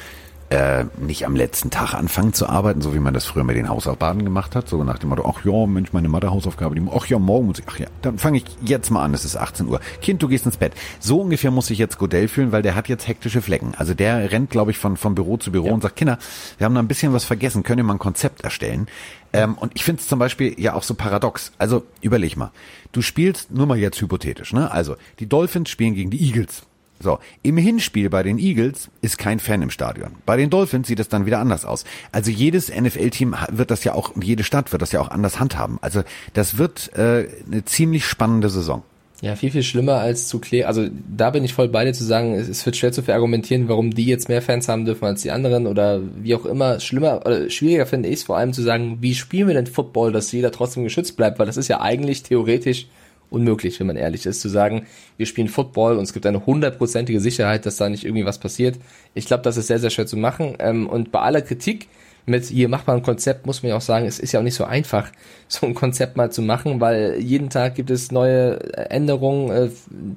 äh, 0.55 0.87
nicht 0.99 1.27
am 1.27 1.35
letzten 1.35 1.71
Tag 1.71 1.95
anfangen 1.95 2.33
zu 2.33 2.49
arbeiten, 2.49 2.81
so 2.81 2.95
wie 2.95 3.01
man 3.01 3.13
das 3.13 3.27
früher 3.27 3.43
mit 3.43 3.57
den 3.57 3.69
Hausaufgaben 3.69 4.25
gemacht 4.25 4.55
hat, 4.55 4.69
so 4.69 4.85
nach 4.85 4.99
dem 4.99 5.09
Motto, 5.11 5.25
ach 5.29 5.45
ja, 5.45 5.67
Mensch, 5.67 5.93
meine 5.93 6.09
Mathe-Hausaufgabe, 6.09 6.77
die, 6.77 6.83
ach 6.95 7.07
ja, 7.07 7.19
morgen 7.19 7.49
muss 7.49 7.59
ich, 7.59 7.65
ach 7.69 7.79
ja, 7.79 7.89
dann 8.03 8.19
fange 8.19 8.39
ich 8.39 8.45
jetzt 8.65 8.91
mal 8.91 9.03
an, 9.03 9.13
es 9.15 9.25
ist 9.25 9.37
18 9.37 9.67
Uhr. 9.67 9.81
Kind, 10.01 10.23
du 10.23 10.29
gehst 10.29 10.47
ins 10.47 10.57
Bett. 10.57 10.73
So 11.01 11.21
ungefähr 11.21 11.51
muss 11.51 11.67
sich 11.67 11.79
jetzt 11.79 11.99
Godell 11.99 12.29
fühlen, 12.29 12.53
weil 12.53 12.63
der 12.63 12.77
hat 12.77 12.89
jetzt 12.89 13.09
hektische 13.09 13.43
Flecken. 13.43 13.75
Also 13.77 13.95
der 13.95 14.31
rennt, 14.31 14.51
glaube 14.51 14.71
ich, 14.71 14.79
von, 14.79 14.97
von 14.97 15.17
Büro 15.17 15.39
zu 15.39 15.51
Büro 15.51 15.71
und 15.71 15.83
sagt, 15.83 15.97
Kinder, 15.97 16.19
wir 16.59 16.67
haben 16.67 16.75
da 16.75 16.81
ein 16.81 16.89
bisschen 16.89 17.13
was 17.13 17.25
vergessen, 17.25 17.65
könnt 17.65 17.81
ihr 17.81 17.85
mal 17.85 17.95
ein 17.95 17.99
Konzept 17.99 18.43
erstellen? 18.43 18.87
Ähm, 19.33 19.55
und 19.55 19.73
ich 19.75 19.83
finde 19.83 20.03
es 20.03 20.07
zum 20.09 20.21
Beispiel 20.21 20.55
ja 20.61 20.75
auch 20.75 20.85
so 20.85 20.95
paradox. 20.95 21.51
Also 21.59 21.83
überleg 22.01 22.37
mal, 22.37 22.53
du 22.93 23.03
spielst, 23.03 23.51
nur 23.51 23.67
mal 23.67 23.77
jetzt 23.77 24.01
hypothetisch, 24.01 24.53
ne? 24.53 24.71
Also 24.71 24.95
die 25.19 25.29
Dolphins 25.29 25.69
spielen 25.69 25.95
gegen 25.95 26.11
die 26.11 26.25
Eagles. 26.25 26.63
So, 27.05 27.19
im 27.43 27.59
Hinspiel 27.59 28.09
bei 28.09 28.23
den 28.23 28.39
Eagles 28.39 28.89
ist 29.03 29.19
kein 29.19 29.39
Fan 29.39 29.61
im 29.61 29.69
Stadion. 29.69 30.13
Bei 30.25 30.39
den 30.39 30.49
Dolphins 30.49 30.89
sieht 30.89 30.99
es 30.99 31.11
dann 31.11 31.27
wieder 31.27 31.39
anders 31.39 31.67
aus. 31.67 31.85
Also 32.13 32.31
jedes 32.31 32.75
NFL-Team 32.75 33.37
wird 33.51 33.71
das 33.71 33.85
ja 33.85 33.93
auch, 33.93 34.13
jede 34.21 34.43
Stadt 34.43 34.73
wird 34.73 34.81
das 34.81 34.91
ja 34.93 35.03
auch 35.03 35.11
anders 35.11 35.39
handhaben. 35.39 35.79
Also 35.83 36.03
das 36.33 36.57
wird 36.57 36.97
äh, 36.97 37.29
eine 37.47 37.65
ziemlich 37.67 38.07
spannende 38.07 38.49
Saison. 38.49 38.83
Ja, 39.21 39.37
viel, 39.37 39.51
viel 39.51 39.63
schlimmer 39.63 39.97
als 39.97 40.29
zu 40.29 40.39
klären. 40.39 40.67
Also 40.67 40.87
da 41.15 41.29
bin 41.29 41.45
ich 41.45 41.53
voll 41.53 41.69
bei 41.69 41.85
dir 41.85 41.93
zu 41.93 42.05
sagen, 42.05 42.35
es 42.35 42.49
es 42.49 42.65
wird 42.65 42.77
schwer 42.77 42.93
zu 42.93 43.03
verargumentieren, 43.03 43.69
warum 43.69 43.91
die 43.91 44.07
jetzt 44.07 44.31
mehr 44.31 44.41
Fans 44.41 44.67
haben 44.69 44.87
dürfen 44.87 45.05
als 45.05 45.21
die 45.21 45.31
anderen 45.31 45.67
oder 45.67 46.01
wie 46.23 46.35
auch 46.35 46.47
immer. 46.47 46.81
Schlimmer 46.81 47.21
oder 47.27 47.51
schwieriger 47.51 47.85
finde 47.85 48.09
ich 48.09 48.17
es 48.17 48.23
vor 48.23 48.39
allem 48.39 48.55
zu 48.55 48.63
sagen, 48.63 48.99
wie 49.01 49.15
spielen 49.15 49.49
wir 49.49 49.55
denn 49.55 49.67
Football, 49.67 50.11
dass 50.11 50.33
jeder 50.33 50.53
trotzdem 50.53 50.85
geschützt 50.85 51.19
bleibt, 51.19 51.39
weil 51.39 51.47
das 51.47 51.59
ist 51.59 51.69
ja 51.69 51.83
eigentlich 51.83 52.23
theoretisch 52.23 52.87
unmöglich, 53.35 53.79
wenn 53.81 53.87
man 53.87 53.97
ehrlich 53.97 54.25
ist, 54.27 54.41
zu 54.41 54.49
sagen, 54.49 54.87
wir 55.17 55.27
spielen 55.27 55.49
Football 55.49 55.97
und 55.97 56.05
es 56.05 56.13
gibt 56.13 56.25
eine 56.27 56.47
hundertprozentige 56.47 57.21
Sicherheit, 57.21 57.67
dass 57.67 57.77
da 57.77 57.89
nicht 57.89 58.05
irgendwie 58.05 58.25
was 58.25 58.39
passiert. 58.39 58.79
Ich 59.15 59.27
glaube, 59.27 59.43
das 59.43 59.57
ist 59.57 59.67
sehr, 59.67 59.79
sehr 59.79 59.91
schwer 59.91 60.07
zu 60.07 60.17
machen. 60.17 60.55
Ähm, 60.59 60.89
und 60.89 61.13
bei 61.13 61.21
aller 61.21 61.43
Kritik 61.43 61.89
mit 62.27 62.45
hier 62.47 62.71
ein 62.73 63.03
Konzept, 63.03 63.47
muss 63.47 63.63
man 63.63 63.71
ja 63.71 63.77
auch 63.77 63.83
sagen, 63.83 64.07
es 64.07 64.19
ist 64.19 64.33
ja 64.33 64.41
auch 64.41 64.45
nicht 64.45 64.55
so 64.55 64.65
einfach, 64.65 65.11
so 65.49 65.67
ein 65.67 65.75
Konzept 65.75 66.17
mal 66.17 66.31
zu 66.31 66.43
machen, 66.43 66.81
weil 66.81 67.19
jeden 67.21 67.51
Tag 67.51 67.75
gibt 67.75 67.91
es 67.91 68.11
neue 68.11 68.61
Änderungen, 68.91 69.51
äh, 69.51 69.69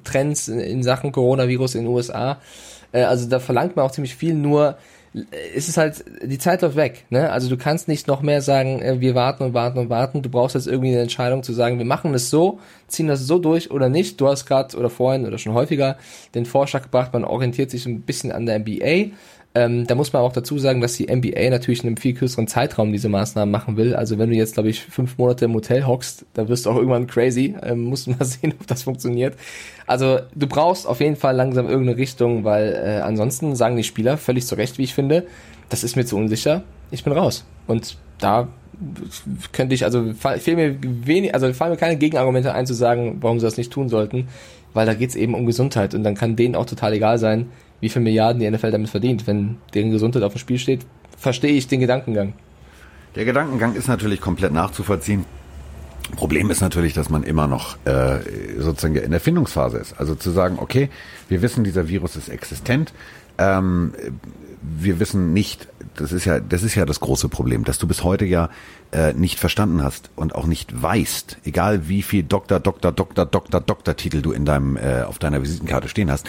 Trends 0.04 0.48
in, 0.48 0.60
in 0.60 0.82
Sachen 0.82 1.12
Coronavirus 1.12 1.74
in 1.74 1.82
den 1.82 1.92
USA. 1.92 2.38
Äh, 2.92 3.02
also 3.02 3.28
da 3.28 3.40
verlangt 3.40 3.76
man 3.76 3.84
auch 3.84 3.90
ziemlich 3.90 4.14
viel, 4.14 4.34
nur 4.34 4.78
äh, 5.14 5.20
es 5.54 5.68
ist 5.68 5.76
halt, 5.76 6.04
die 6.22 6.38
Zeit 6.38 6.62
läuft 6.62 6.76
weg, 6.76 7.04
ne? 7.10 7.30
Also 7.30 7.48
du 7.48 7.56
kannst 7.56 7.88
nicht 7.88 8.06
noch 8.06 8.22
mehr 8.22 8.42
sagen, 8.42 8.80
äh, 8.80 9.00
wir 9.00 9.14
warten 9.14 9.44
und 9.44 9.54
warten 9.54 9.78
und 9.78 9.90
warten. 9.90 10.22
Du 10.22 10.28
brauchst 10.28 10.54
jetzt 10.54 10.66
irgendwie 10.66 10.90
eine 10.90 11.00
Entscheidung 11.00 11.42
zu 11.42 11.52
sagen, 11.52 11.78
wir 11.78 11.84
machen 11.84 12.14
es 12.14 12.30
so, 12.30 12.60
ziehen 12.86 13.08
das 13.08 13.20
so 13.26 13.38
durch 13.38 13.70
oder 13.70 13.88
nicht. 13.88 14.20
Du 14.20 14.28
hast 14.28 14.46
gerade 14.46 14.76
oder 14.76 14.90
vorhin 14.90 15.26
oder 15.26 15.38
schon 15.38 15.54
häufiger 15.54 15.96
den 16.34 16.46
Vorschlag 16.46 16.82
gebracht, 16.82 17.12
man 17.12 17.24
orientiert 17.24 17.70
sich 17.70 17.86
ein 17.86 18.02
bisschen 18.02 18.32
an 18.32 18.46
der 18.46 18.58
NBA. 18.58 19.12
Ähm, 19.54 19.86
da 19.86 19.94
muss 19.94 20.12
man 20.12 20.22
auch 20.22 20.32
dazu 20.32 20.58
sagen, 20.58 20.80
dass 20.80 20.94
die 20.94 21.06
NBA 21.12 21.50
natürlich 21.50 21.80
in 21.80 21.88
einem 21.88 21.96
viel 21.96 22.14
kürzeren 22.14 22.46
Zeitraum 22.46 22.92
diese 22.92 23.08
Maßnahmen 23.08 23.50
machen 23.50 23.76
will. 23.76 23.94
Also 23.94 24.18
wenn 24.18 24.30
du 24.30 24.36
jetzt, 24.36 24.54
glaube 24.54 24.68
ich, 24.68 24.82
fünf 24.82 25.16
Monate 25.18 25.46
im 25.46 25.54
Hotel 25.54 25.86
hockst, 25.86 26.26
da 26.34 26.48
wirst 26.48 26.66
du 26.66 26.70
auch 26.70 26.76
irgendwann 26.76 27.06
crazy. 27.06 27.54
Ähm, 27.62 27.84
musst 27.84 28.06
du 28.06 28.10
mal 28.10 28.24
sehen, 28.24 28.54
ob 28.60 28.66
das 28.66 28.82
funktioniert. 28.82 29.36
Also 29.86 30.20
du 30.34 30.46
brauchst 30.46 30.86
auf 30.86 31.00
jeden 31.00 31.16
Fall 31.16 31.34
langsam 31.34 31.66
irgendeine 31.66 31.96
Richtung, 31.96 32.44
weil 32.44 32.72
äh, 32.72 33.00
ansonsten 33.00 33.56
sagen 33.56 33.76
die 33.76 33.84
Spieler 33.84 34.18
völlig 34.18 34.46
zu 34.46 34.54
Recht, 34.54 34.78
wie 34.78 34.84
ich 34.84 34.94
finde, 34.94 35.26
das 35.70 35.82
ist 35.82 35.96
mir 35.96 36.04
zu 36.04 36.16
unsicher, 36.16 36.62
ich 36.90 37.04
bin 37.04 37.12
raus. 37.12 37.44
Und 37.66 37.96
da 38.18 38.48
könnte 39.52 39.74
ich, 39.74 39.84
also 39.84 40.12
fehlen 40.12 40.56
mir 40.56 40.76
wenig, 40.82 41.34
also 41.34 41.52
fallen 41.52 41.72
mir 41.72 41.78
keine 41.78 41.96
Gegenargumente 41.96 42.54
ein 42.54 42.66
zu 42.66 42.74
sagen, 42.74 43.18
warum 43.20 43.40
sie 43.40 43.46
das 43.46 43.56
nicht 43.56 43.72
tun 43.72 43.88
sollten, 43.88 44.28
weil 44.72 44.86
da 44.86 44.94
geht's 44.94 45.16
eben 45.16 45.34
um 45.34 45.46
Gesundheit 45.46 45.94
und 45.94 46.04
dann 46.04 46.14
kann 46.14 46.36
denen 46.36 46.54
auch 46.54 46.66
total 46.66 46.92
egal 46.92 47.18
sein, 47.18 47.50
wie 47.80 47.88
viel 47.88 48.02
Milliarden 48.02 48.40
die 48.40 48.50
NFL 48.50 48.70
damit 48.70 48.90
verdient. 48.90 49.26
Wenn 49.26 49.56
deren 49.74 49.90
Gesundheit 49.90 50.22
auf 50.22 50.32
dem 50.32 50.38
Spiel 50.38 50.58
steht, 50.58 50.86
verstehe 51.16 51.52
ich 51.52 51.68
den 51.68 51.80
Gedankengang. 51.80 52.34
Der 53.14 53.24
Gedankengang 53.24 53.74
ist 53.74 53.88
natürlich 53.88 54.20
komplett 54.20 54.52
nachzuvollziehen. 54.52 55.24
Problem 56.16 56.50
ist 56.50 56.60
natürlich, 56.60 56.94
dass 56.94 57.10
man 57.10 57.22
immer 57.22 57.46
noch 57.46 57.76
äh, 57.84 58.20
sozusagen 58.58 58.96
in 58.96 59.10
der 59.10 59.20
Findungsphase 59.20 59.78
ist. 59.78 59.98
Also 59.98 60.14
zu 60.14 60.30
sagen, 60.30 60.58
okay, 60.58 60.88
wir 61.28 61.42
wissen, 61.42 61.64
dieser 61.64 61.88
Virus 61.88 62.16
ist 62.16 62.28
existent. 62.28 62.92
Ähm, 63.36 63.92
wir 64.62 64.98
wissen 65.00 65.32
nicht, 65.32 65.68
das 65.96 66.12
ist 66.12 66.24
ja, 66.24 66.40
das 66.40 66.62
ist 66.62 66.74
ja 66.74 66.84
das 66.84 67.00
große 67.00 67.28
Problem, 67.28 67.64
dass 67.64 67.78
du 67.78 67.86
bis 67.86 68.04
heute 68.04 68.24
ja 68.24 68.50
äh, 68.90 69.12
nicht 69.12 69.38
verstanden 69.38 69.82
hast 69.82 70.10
und 70.16 70.34
auch 70.34 70.46
nicht 70.46 70.82
weißt, 70.82 71.38
egal 71.44 71.88
wie 71.88 72.02
viel 72.02 72.22
Doktor, 72.22 72.58
Doktor, 72.58 72.92
Doktor, 72.92 73.26
Doktor, 73.26 73.60
Doktor-Titel 73.60 74.22
du 74.22 74.32
in 74.32 74.44
deinem 74.44 74.76
äh, 74.76 75.02
auf 75.02 75.18
deiner 75.18 75.42
Visitenkarte 75.42 75.88
stehen 75.88 76.10
hast, 76.10 76.26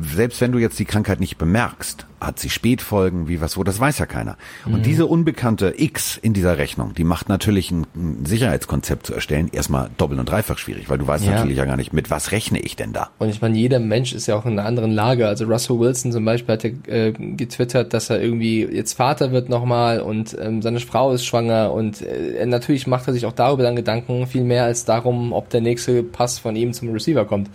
selbst 0.00 0.40
wenn 0.40 0.52
du 0.52 0.58
jetzt 0.58 0.78
die 0.78 0.84
Krankheit 0.84 1.20
nicht 1.20 1.36
bemerkst, 1.38 2.06
hat 2.20 2.38
sie 2.38 2.50
Spätfolgen, 2.50 3.28
wie 3.28 3.40
was 3.40 3.56
wo, 3.56 3.64
das 3.64 3.80
weiß 3.80 3.98
ja 3.98 4.04
keiner. 4.04 4.36
Und 4.66 4.78
Mhm. 4.78 4.82
diese 4.82 5.06
unbekannte 5.06 5.72
X 5.76 6.18
in 6.20 6.34
dieser 6.34 6.58
Rechnung, 6.58 6.92
die 6.94 7.04
macht 7.04 7.30
natürlich 7.30 7.70
ein, 7.70 7.86
ein 7.94 8.26
Sicherheitskonzept 8.26 9.06
zu 9.06 9.14
erstellen 9.14 9.48
erstmal 9.52 9.88
doppelt 9.96 10.20
und 10.20 10.28
dreifach 10.28 10.58
schwierig, 10.58 10.90
weil 10.90 10.98
du 10.98 11.06
weißt 11.06 11.24
Ja. 11.24 11.32
natürlich 11.32 11.56
ja 11.56 11.64
gar 11.64 11.78
nicht, 11.78 11.94
mit 11.94 12.10
was 12.10 12.30
rechne 12.32 12.58
ich 12.60 12.76
denn 12.76 12.92
da. 12.92 13.08
Und 13.18 13.30
ich 13.30 13.40
meine, 13.40 13.56
jeder 13.56 13.78
Mensch 13.78 14.12
ist 14.12 14.26
ja 14.26 14.36
auch 14.36 14.44
in 14.44 14.52
einer 14.58 14.66
anderen 14.68 14.90
Lage. 14.92 15.26
Also 15.28 15.46
Russell 15.46 15.78
Wilson 15.78 16.12
zum 16.12 16.24
Beispiel 16.26 16.52
hat 16.52 16.62
ja 16.62 16.70
äh, 16.88 17.12
getwittert, 17.12 17.94
dass 17.94 18.10
er 18.10 18.20
irgendwie 18.22 18.64
jetzt 18.64 18.92
Vater 18.94 19.32
wird 19.32 19.48
nochmal 19.48 20.00
und 20.00 20.36
ähm, 20.38 20.60
seine 20.60 20.80
Frau 20.80 21.12
ist 21.12 21.24
schwanger 21.24 21.72
und 21.72 22.02
äh, 22.02 22.44
natürlich 22.44 22.86
macht 22.86 23.06
er 23.06 23.14
sich 23.14 23.24
auch 23.24 23.32
darüber 23.32 23.62
dann 23.62 23.76
Gedanken, 23.76 24.26
viel 24.26 24.44
mehr 24.44 24.64
als 24.64 24.84
darum, 24.84 25.32
ob 25.32 25.48
der 25.48 25.62
nächste 25.62 26.02
Pass 26.02 26.38
von 26.38 26.54
ihm 26.54 26.74
zum 26.74 26.90
Receiver 26.92 27.24
kommt. 27.24 27.48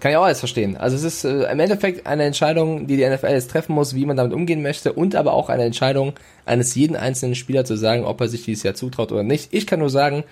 Kann 0.00 0.12
ich 0.12 0.16
auch 0.16 0.24
alles 0.24 0.38
verstehen. 0.38 0.76
Also 0.76 0.96
es 0.96 1.02
ist 1.02 1.24
äh, 1.24 1.50
im 1.50 1.58
Endeffekt 1.58 2.06
eine 2.06 2.22
Entscheidung, 2.22 2.86
die 2.86 2.96
die 2.96 3.08
NFL 3.08 3.30
jetzt 3.30 3.50
treffen 3.50 3.74
muss, 3.74 3.94
wie 3.94 4.06
man 4.06 4.16
damit 4.16 4.32
umgehen 4.32 4.62
möchte 4.62 4.92
und 4.92 5.16
aber 5.16 5.32
auch 5.32 5.48
eine 5.48 5.64
Entscheidung 5.64 6.12
eines 6.46 6.74
jeden 6.74 6.94
einzelnen 6.94 7.34
Spieler 7.34 7.64
zu 7.64 7.76
sagen, 7.76 8.04
ob 8.04 8.20
er 8.20 8.28
sich 8.28 8.44
dieses 8.44 8.62
Jahr 8.62 8.74
zutraut 8.74 9.10
oder 9.10 9.24
nicht. 9.24 9.48
Ich 9.52 9.66
kann 9.66 9.80
nur 9.80 9.90
sagen, 9.90 10.22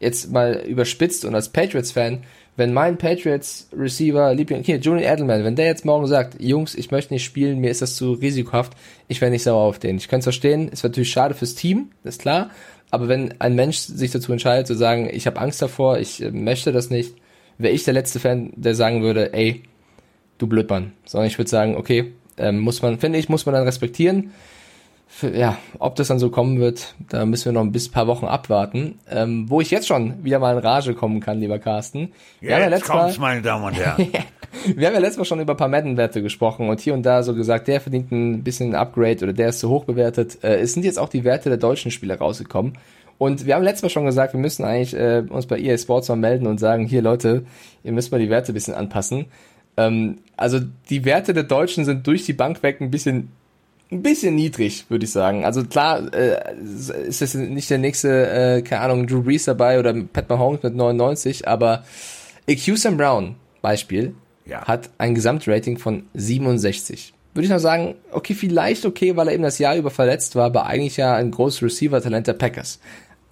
jetzt 0.00 0.30
mal 0.30 0.62
überspitzt 0.66 1.24
und 1.24 1.34
als 1.34 1.48
Patriots-Fan, 1.48 2.24
wenn 2.56 2.72
mein 2.72 2.98
Patriots-Receiver, 2.98 4.34
Liebling, 4.34 4.62
hier, 4.62 4.76
Julian 4.76 5.12
Edelman, 5.12 5.44
wenn 5.44 5.56
der 5.56 5.66
jetzt 5.66 5.84
morgen 5.84 6.06
sagt, 6.06 6.40
Jungs, 6.40 6.74
ich 6.74 6.90
möchte 6.90 7.14
nicht 7.14 7.24
spielen, 7.24 7.58
mir 7.60 7.70
ist 7.70 7.82
das 7.82 7.96
zu 7.96 8.12
risikohaft, 8.12 8.74
ich 9.08 9.20
wäre 9.20 9.30
nicht 9.30 9.42
sauer 9.42 9.62
auf 9.62 9.78
den. 9.78 9.96
Ich 9.96 10.08
kann 10.08 10.20
es 10.20 10.26
verstehen, 10.26 10.68
ist 10.68 10.82
natürlich 10.82 11.10
schade 11.10 11.34
fürs 11.34 11.54
Team, 11.54 11.90
ist 12.04 12.20
klar, 12.20 12.50
aber 12.90 13.08
wenn 13.08 13.40
ein 13.40 13.54
Mensch 13.54 13.78
sich 13.78 14.10
dazu 14.10 14.32
entscheidet 14.32 14.66
zu 14.66 14.74
sagen, 14.74 15.08
ich 15.10 15.26
habe 15.26 15.40
Angst 15.40 15.60
davor, 15.60 15.98
ich 15.98 16.22
äh, 16.22 16.30
möchte 16.30 16.72
das 16.72 16.90
nicht, 16.90 17.14
wäre 17.58 17.72
ich 17.72 17.84
der 17.84 17.94
letzte 17.94 18.20
Fan, 18.20 18.52
der 18.56 18.74
sagen 18.74 19.02
würde, 19.02 19.32
ey, 19.32 19.62
du 20.38 20.46
Blödmann. 20.46 20.92
Sondern 21.04 21.28
ich 21.28 21.38
würde 21.38 21.50
sagen, 21.50 21.76
okay, 21.76 22.12
ähm, 22.38 22.58
muss 22.60 22.82
man, 22.82 22.98
finde 22.98 23.18
ich, 23.18 23.28
muss 23.28 23.46
man 23.46 23.54
dann 23.54 23.64
respektieren. 23.64 24.32
Für, 25.08 25.34
ja, 25.34 25.56
ob 25.78 25.94
das 25.94 26.08
dann 26.08 26.18
so 26.18 26.30
kommen 26.30 26.58
wird, 26.58 26.94
da 27.08 27.24
müssen 27.24 27.46
wir 27.46 27.52
noch 27.52 27.60
ein 27.60 27.70
bis 27.72 27.88
paar 27.88 28.08
Wochen 28.08 28.26
abwarten. 28.26 28.98
Ähm, 29.08 29.48
wo 29.48 29.60
ich 29.60 29.70
jetzt 29.70 29.86
schon 29.86 30.24
wieder 30.24 30.40
mal 30.40 30.52
in 30.52 30.58
Rage 30.58 30.94
kommen 30.94 31.20
kann, 31.20 31.38
lieber 31.38 31.58
Carsten. 31.58 32.12
Wir 32.40 32.54
haben 32.54 32.62
ja 32.62 32.68
letztes 32.68 32.88
Mal, 32.88 33.14
meine 33.18 33.42
Damen 33.42 33.64
und 33.64 33.72
Herren. 33.76 34.08
wir 34.64 34.86
haben 34.86 34.94
ja 34.94 35.00
letztes 35.00 35.18
Mal 35.18 35.24
schon 35.24 35.40
über 35.40 35.54
ein 35.54 35.56
paar 35.56 35.68
Madden-Werte 35.68 36.22
gesprochen 36.22 36.68
und 36.68 36.80
hier 36.80 36.92
und 36.92 37.04
da 37.04 37.22
so 37.22 37.34
gesagt, 37.34 37.68
der 37.68 37.80
verdient 37.80 38.10
ein 38.10 38.42
bisschen 38.42 38.70
ein 38.70 38.74
Upgrade 38.74 39.22
oder 39.22 39.32
der 39.32 39.50
ist 39.50 39.60
zu 39.60 39.70
hoch 39.70 39.84
bewertet. 39.84 40.42
Äh, 40.42 40.56
es 40.56 40.74
sind 40.74 40.84
jetzt 40.84 40.98
auch 40.98 41.08
die 41.08 41.24
Werte 41.24 41.48
der 41.50 41.58
deutschen 41.58 41.92
Spieler 41.92 42.18
rausgekommen. 42.18 42.76
Und 43.18 43.46
wir 43.46 43.54
haben 43.54 43.62
letztes 43.62 43.82
Mal 43.82 43.90
schon 43.90 44.06
gesagt, 44.06 44.34
wir 44.34 44.40
müssen 44.40 44.64
eigentlich 44.64 44.94
äh, 44.94 45.22
uns 45.28 45.46
bei 45.46 45.58
EA 45.58 45.78
Sports 45.78 46.08
mal 46.08 46.16
melden 46.16 46.46
und 46.46 46.58
sagen, 46.58 46.86
hier 46.86 47.02
Leute, 47.02 47.44
ihr 47.82 47.92
müsst 47.92 48.12
mal 48.12 48.18
die 48.20 48.28
Werte 48.30 48.52
ein 48.52 48.54
bisschen 48.54 48.74
anpassen. 48.74 49.26
Ähm, 49.76 50.18
also 50.36 50.60
die 50.90 51.04
Werte 51.04 51.32
der 51.32 51.44
Deutschen 51.44 51.84
sind 51.84 52.06
durch 52.06 52.24
die 52.26 52.32
Bank 52.34 52.62
weg 52.62 52.80
ein 52.80 52.90
bisschen 52.90 53.30
ein 53.90 54.02
bisschen 54.02 54.34
niedrig, 54.34 54.86
würde 54.88 55.04
ich 55.04 55.12
sagen. 55.12 55.44
Also 55.44 55.62
klar 55.64 56.12
äh, 56.12 56.56
ist 57.06 57.22
es 57.22 57.34
nicht 57.34 57.70
der 57.70 57.78
nächste, 57.78 58.28
äh, 58.28 58.62
keine 58.62 58.82
Ahnung, 58.82 59.06
Drew 59.06 59.22
Brees 59.22 59.44
dabei 59.44 59.78
oder 59.78 59.94
Pat 59.94 60.28
Mahomes 60.28 60.62
mit 60.62 60.74
99, 60.74 61.46
aber 61.46 61.84
EQ 62.48 62.76
Sam 62.76 62.96
Brown, 62.96 63.36
Beispiel, 63.62 64.14
Ja. 64.44 64.64
hat 64.66 64.90
ein 64.98 65.14
Gesamtrating 65.14 65.78
von 65.78 66.04
67. 66.14 67.12
Würde 67.34 67.44
ich 67.44 67.50
noch 67.50 67.58
sagen, 67.60 67.94
okay, 68.12 68.34
vielleicht 68.34 68.86
okay, 68.86 69.14
weil 69.14 69.28
er 69.28 69.34
eben 69.34 69.42
das 69.42 69.58
Jahr 69.58 69.76
über 69.76 69.90
verletzt 69.90 70.34
war, 70.34 70.46
aber 70.46 70.66
eigentlich 70.66 70.96
ja 70.96 71.14
ein 71.14 71.30
großes 71.30 71.62
Receiver-Talent 71.62 72.26
der 72.26 72.32
Packers. 72.32 72.80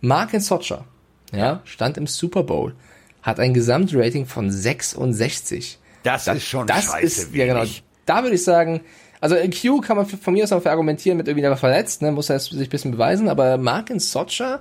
Mark 0.05 0.31
Socha, 0.41 0.85
ja, 1.33 1.61
stand 1.65 1.97
im 1.97 2.07
Super 2.07 2.43
Bowl, 2.43 2.75
hat 3.23 3.41
ein 3.41 3.55
Gesamtrating 3.55 4.27
von 4.27 4.51
66. 4.51 5.79
Das 6.03 6.27
ist 6.27 6.45
schon 6.45 6.67
das 6.67 6.85
scheiße 6.85 7.05
ist, 7.23 7.35
ja 7.35 7.47
genau, 7.47 7.61
wenig. 7.61 7.83
da 8.07 8.23
würde 8.23 8.37
ich 8.37 8.45
sagen, 8.45 8.83
also 9.21 9.37
Q 9.37 9.81
kann 9.81 9.97
man 9.97 10.07
von 10.07 10.35
mir 10.35 10.45
aus 10.45 10.53
auch 10.53 10.65
argumentieren 10.67 11.17
mit 11.17 11.27
irgendwie 11.27 11.41
der 11.41 11.51
war 11.51 11.57
verletzt, 11.57 12.03
ne, 12.03 12.13
muss 12.13 12.29
er 12.29 12.39
sich 12.39 12.53
ein 12.53 12.69
bisschen 12.69 12.91
beweisen, 12.93 13.29
aber 13.29 13.57
Mark 13.57 13.91
Socha, 13.99 14.61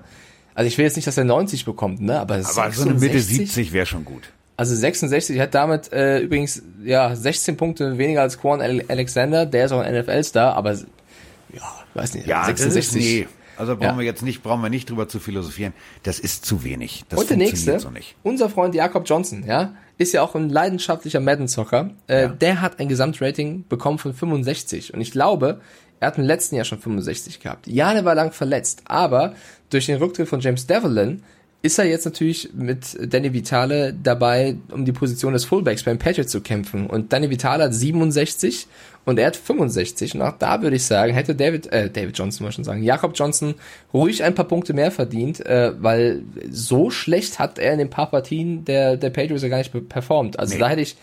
also 0.56 0.68
ich 0.68 0.78
will 0.78 0.86
jetzt 0.86 0.96
nicht, 0.96 1.08
dass 1.08 1.18
er 1.18 1.26
90 1.26 1.66
bekommt, 1.66 2.02
ne, 2.02 2.20
aber, 2.20 2.36
Aber 2.36 2.72
so 2.72 2.84
eine 2.84 2.94
Mitte 2.94 3.20
66? 3.20 3.38
70 3.38 3.74
wäre 3.74 3.86
schon 3.86 4.06
gut. 4.06 4.30
Also 4.56 4.76
66 4.76 5.40
hat 5.40 5.54
damit 5.56 5.92
äh, 5.92 6.20
übrigens 6.20 6.62
ja 6.86 7.14
16 7.16 7.58
Punkte 7.58 7.98
weniger 7.98 8.22
als 8.22 8.40
Quan 8.40 8.62
Ale- 8.62 8.86
Alexander, 8.88 9.46
der 9.46 9.66
ist 9.66 9.72
auch 9.72 9.82
ein 9.82 9.94
NFL-Star, 9.94 10.56
aber 10.56 10.74
ja, 10.74 11.62
weiß 11.96 12.14
nicht, 12.14 12.28
Ja, 12.28 12.46
66. 12.46 12.56
Das 12.56 12.76
ist, 12.76 12.96
nee. 12.96 13.28
Also 13.58 13.76
brauchen 13.76 13.84
Ja. 13.84 13.98
wir 13.98 14.06
jetzt 14.06 14.22
nicht, 14.24 14.44
brauchen 14.44 14.62
wir 14.62 14.70
nicht 14.70 14.90
drüber 14.90 15.08
zu 15.08 15.20
philosophieren. 15.20 15.74
Das 16.04 16.20
ist 16.20 16.46
zu 16.46 16.64
wenig. 16.64 17.04
Das 17.10 17.20
Und 17.20 17.30
der 17.30 17.38
nächste, 17.38 17.80
so 17.80 17.90
nicht. 17.90 18.16
unser 18.24 18.50
Freund 18.50 18.76
Jakob 18.76 19.04
Johnson, 19.08 19.44
ja, 19.46 19.74
ist 19.98 20.14
ja 20.14 20.22
auch 20.24 20.36
ein 20.36 20.50
leidenschaftlicher 20.50 21.20
Madden-Zocker. 21.20 21.92
Äh, 22.08 22.22
Ja. 22.24 22.28
Der 22.30 22.62
hat 22.62 22.80
ein 22.80 22.88
Gesamtrating 22.90 23.66
bekommen 23.70 23.98
von 24.00 24.14
65 24.14 24.94
und 24.94 25.02
ich 25.02 25.12
glaube, 25.12 25.62
er 26.00 26.08
hat 26.08 26.18
im 26.18 26.26
letzten 26.26 26.56
Jahr 26.56 26.66
schon 26.66 26.80
65 26.80 27.40
gehabt. 27.40 27.68
Ja, 27.68 27.94
der 27.94 28.04
war 28.06 28.16
lang 28.16 28.32
verletzt, 28.32 28.82
aber 28.86 29.36
durch 29.70 29.86
den 29.86 29.98
Rücktritt 29.98 30.28
von 30.28 30.40
James 30.42 30.68
Devlin 30.68 31.24
ist 31.62 31.80
er 31.80 31.86
jetzt 31.86 32.04
natürlich 32.04 32.50
mit 32.54 32.98
Danny 33.14 33.32
Vitale 33.32 33.94
dabei, 33.94 34.58
um 34.72 34.84
die 34.84 34.92
Position 34.92 35.32
des 35.32 35.46
Fullbacks 35.46 35.84
beim 35.84 35.98
Patriots 35.98 36.30
zu 36.30 36.42
kämpfen. 36.42 36.88
Und 36.88 37.14
Danny 37.14 37.30
Vitale 37.30 37.64
hat 37.64 37.74
67 37.74 38.68
und 39.06 39.20
er 39.20 39.28
hat 39.28 39.36
65. 39.36 40.16
Und 40.16 40.22
auch 40.22 40.38
da 40.38 40.62
würde 40.62 40.76
ich 40.78 40.86
sagen, 40.86 41.14
hätte 41.14 41.36
David, 41.36 41.68
äh, 41.72 41.90
David 41.90 42.18
Johnson, 42.18 42.46
muss 42.46 42.52
ich 42.52 42.56
schon 42.56 42.64
sagen, 42.64 42.84
Jakob 42.84 43.12
Johnson 43.16 43.56
ruhig 43.94 44.24
ein 44.24 44.34
paar 44.36 44.46
Punkte 44.48 44.74
mehr 44.74 44.92
verdient, 44.92 45.46
äh, 45.46 45.72
weil 45.82 46.22
so 46.50 46.90
schlecht 46.90 47.40
hat 47.40 47.60
er 47.60 47.74
in 47.74 47.80
den 47.80 47.90
paar 47.90 48.10
Partien 48.10 48.64
der, 48.66 48.96
der 48.98 49.10
Patriots 49.10 49.44
ja 49.44 49.50
gar 49.50 49.58
nicht 49.58 49.72
pe- 49.72 49.82
performt. 49.82 50.40
Also 50.40 50.54
Nee. 50.54 50.60
da 50.60 50.70
hätte 50.70 50.82
ich 50.82 50.96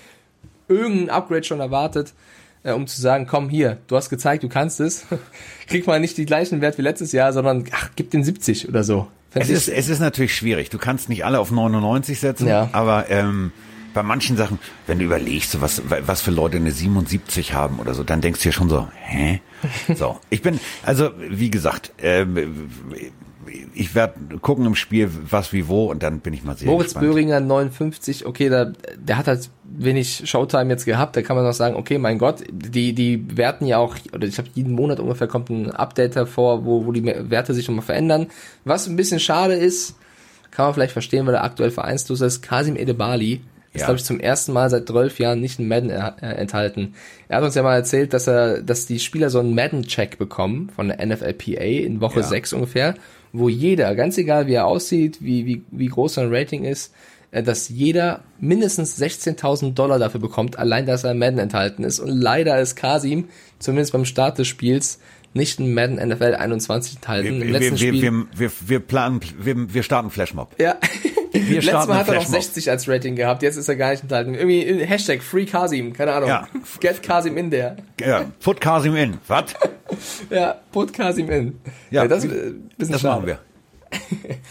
irgendein 0.68 1.10
Upgrade 1.10 1.44
schon 1.44 1.60
erwartet, 1.60 2.12
äh, 2.62 2.72
um 2.72 2.86
zu 2.86 3.00
sagen, 3.00 3.26
komm 3.26 3.48
hier, 3.48 3.78
du 3.86 3.96
hast 3.96 4.10
gezeigt, 4.10 4.42
du 4.42 4.48
kannst 4.48 4.80
es. 4.80 5.06
Krieg 5.66 5.86
mal 5.86 6.00
nicht 6.00 6.16
die 6.16 6.26
gleichen 6.26 6.60
Wert 6.60 6.78
wie 6.78 6.82
letztes 6.82 7.12
Jahr, 7.12 7.32
sondern 7.32 7.64
ach, 7.72 7.90
gib 7.96 8.10
den 8.10 8.24
70 8.24 8.68
oder 8.68 8.84
so. 8.84 9.08
Es 9.32 9.48
ist, 9.48 9.68
es 9.68 9.88
ist 9.88 10.00
natürlich 10.00 10.34
schwierig. 10.34 10.70
Du 10.70 10.78
kannst 10.78 11.08
nicht 11.08 11.24
alle 11.24 11.38
auf 11.38 11.52
99 11.52 12.18
setzen, 12.18 12.48
Ja. 12.48 12.68
aber 12.72 13.06
ähm, 13.10 13.52
bei 13.92 14.02
manchen 14.02 14.36
Sachen, 14.36 14.58
wenn 14.86 14.98
du 14.98 15.04
überlegst, 15.04 15.60
was, 15.60 15.82
was 15.88 16.20
für 16.20 16.30
Leute 16.30 16.56
eine 16.56 16.70
77 16.70 17.54
haben 17.54 17.78
oder 17.78 17.94
so, 17.94 18.04
dann 18.04 18.20
denkst 18.20 18.40
du 18.42 18.48
dir 18.48 18.52
schon 18.52 18.68
so, 18.68 18.88
hä? 19.04 19.40
So, 19.94 20.18
ich 20.30 20.42
bin, 20.42 20.58
also 20.84 21.10
wie 21.18 21.50
gesagt, 21.50 21.92
ähm, 21.98 22.54
ich 23.74 23.94
werde 23.94 24.38
gucken 24.40 24.66
im 24.66 24.74
Spiel, 24.74 25.10
was 25.28 25.52
wie 25.52 25.68
wo, 25.68 25.90
und 25.90 26.02
dann 26.02 26.20
bin 26.20 26.32
ich 26.32 26.44
mal 26.44 26.56
sehr 26.56 26.68
Moritz 26.68 26.94
gespannt. 26.94 27.06
Böhringer 27.06 27.40
59, 27.40 28.26
okay, 28.26 28.48
da, 28.48 28.72
der 28.96 29.18
hat 29.18 29.26
halt 29.26 29.50
wenig 29.64 30.22
Showtime 30.28 30.70
jetzt 30.70 30.84
gehabt, 30.84 31.16
da 31.16 31.22
kann 31.22 31.36
man 31.36 31.44
noch 31.44 31.52
sagen, 31.52 31.76
okay, 31.76 31.98
mein 31.98 32.18
Gott, 32.18 32.44
die, 32.50 32.92
die 32.94 33.36
werten 33.36 33.66
ja 33.66 33.78
auch, 33.78 33.96
oder 34.12 34.26
ich 34.26 34.38
habe 34.38 34.48
jeden 34.54 34.74
Monat 34.74 35.00
ungefähr 35.00 35.26
kommt 35.26 35.50
ein 35.50 35.70
Update 35.70 36.16
hervor, 36.16 36.64
wo, 36.64 36.86
wo 36.86 36.92
die 36.92 37.04
Werte 37.04 37.54
sich 37.54 37.68
nochmal 37.68 37.84
verändern. 37.84 38.28
Was 38.64 38.86
ein 38.86 38.96
bisschen 38.96 39.20
schade 39.20 39.54
ist, 39.54 39.96
kann 40.50 40.66
man 40.66 40.74
vielleicht 40.74 40.92
verstehen, 40.92 41.26
weil 41.26 41.34
er 41.34 41.44
aktuell 41.44 41.70
vereinslos 41.70 42.20
ist, 42.20 42.42
Kasim 42.42 42.76
Edebali 42.76 43.40
ist, 43.72 43.80
Ja. 43.80 43.86
glaube 43.86 43.98
ich, 43.98 44.04
zum 44.04 44.18
ersten 44.20 44.52
Mal 44.52 44.68
seit 44.70 44.88
12 44.88 45.18
Jahren 45.18 45.40
nicht 45.40 45.58
in 45.58 45.68
Madden 45.68 45.90
er, 45.90 46.16
äh, 46.20 46.26
enthalten. 46.34 46.94
Er 47.28 47.38
hat 47.38 47.44
uns 47.44 47.54
ja 47.54 47.62
mal 47.62 47.74
erzählt, 47.76 48.12
dass 48.12 48.26
er, 48.26 48.62
dass 48.62 48.86
die 48.86 48.98
Spieler 48.98 49.30
so 49.30 49.38
einen 49.40 49.54
Madden-Check 49.54 50.18
bekommen 50.18 50.70
von 50.74 50.88
der 50.88 51.04
NFLPA 51.04 51.62
in 51.62 52.00
Woche 52.00 52.20
Ja. 52.20 52.26
6 52.26 52.52
ungefähr, 52.52 52.94
wo 53.32 53.48
jeder, 53.48 53.94
ganz 53.94 54.18
egal 54.18 54.46
wie 54.48 54.54
er 54.54 54.66
aussieht, 54.66 55.18
wie, 55.20 55.46
wie, 55.46 55.62
wie 55.70 55.86
groß 55.86 56.14
sein 56.14 56.28
Rating 56.34 56.64
ist, 56.64 56.92
äh, 57.30 57.44
dass 57.44 57.68
jeder 57.68 58.22
mindestens 58.40 59.00
16.000 59.00 59.74
Dollar 59.74 60.00
dafür 60.00 60.20
bekommt, 60.20 60.58
allein 60.58 60.84
dass 60.86 61.04
er 61.04 61.12
in 61.12 61.18
Madden 61.18 61.38
enthalten 61.38 61.84
ist. 61.84 62.00
Und 62.00 62.08
leider 62.08 62.60
ist 62.60 62.74
Kasim, 62.74 63.28
zumindest 63.60 63.92
beim 63.92 64.04
Start 64.04 64.38
des 64.38 64.48
Spiels, 64.48 64.98
nicht 65.32 65.60
in 65.60 65.72
Madden 65.74 65.94
NFL 66.08 66.34
21 66.34 66.96
enthalten. 66.96 67.36
Wir, 67.36 67.42
Im 67.46 67.52
letzten 67.52 67.78
wir, 67.78 67.88
Spiel. 67.88 68.02
wir, 68.02 68.26
wir, 68.34 68.50
wir 68.66 68.80
planen, 68.80 69.20
wir, 69.38 69.72
wir 69.72 69.84
starten 69.84 70.10
Flashmob. 70.10 70.56
Ja. 70.58 70.76
Letztes 71.32 71.64
starten 71.64 71.88
Mal 71.90 71.98
hat 71.98 72.08
er 72.08 72.14
noch 72.14 72.22
Flashmob. 72.22 72.42
60 72.42 72.70
als 72.70 72.88
Rating 72.88 73.16
gehabt, 73.16 73.42
jetzt 73.42 73.56
ist 73.56 73.68
er 73.68 73.76
gar 73.76 73.90
nicht 73.90 74.02
enthalten. 74.02 74.34
Irgendwie 74.34 74.62
äh, 74.64 74.86
Hashtag 74.86 75.22
Free 75.22 75.44
Kasim, 75.46 75.92
keine 75.92 76.12
Ahnung. 76.12 76.28
Ja. 76.28 76.48
Get 76.80 77.02
Kasim 77.02 77.36
in 77.36 77.50
there. 77.50 77.76
Ja, 78.00 78.24
put 78.42 78.60
Kasim 78.60 78.96
in. 78.96 79.18
Was? 79.28 79.44
Ja, 80.30 80.56
put 80.70 80.92
Kasim 80.92 81.28
in. 81.30 81.58
Ja, 81.90 82.06
das, 82.06 82.22
wie- 82.24 82.32
äh, 82.34 82.54
Das 82.78 82.88
schade. 83.00 83.04
machen 83.08 83.26
wir. 83.26 83.38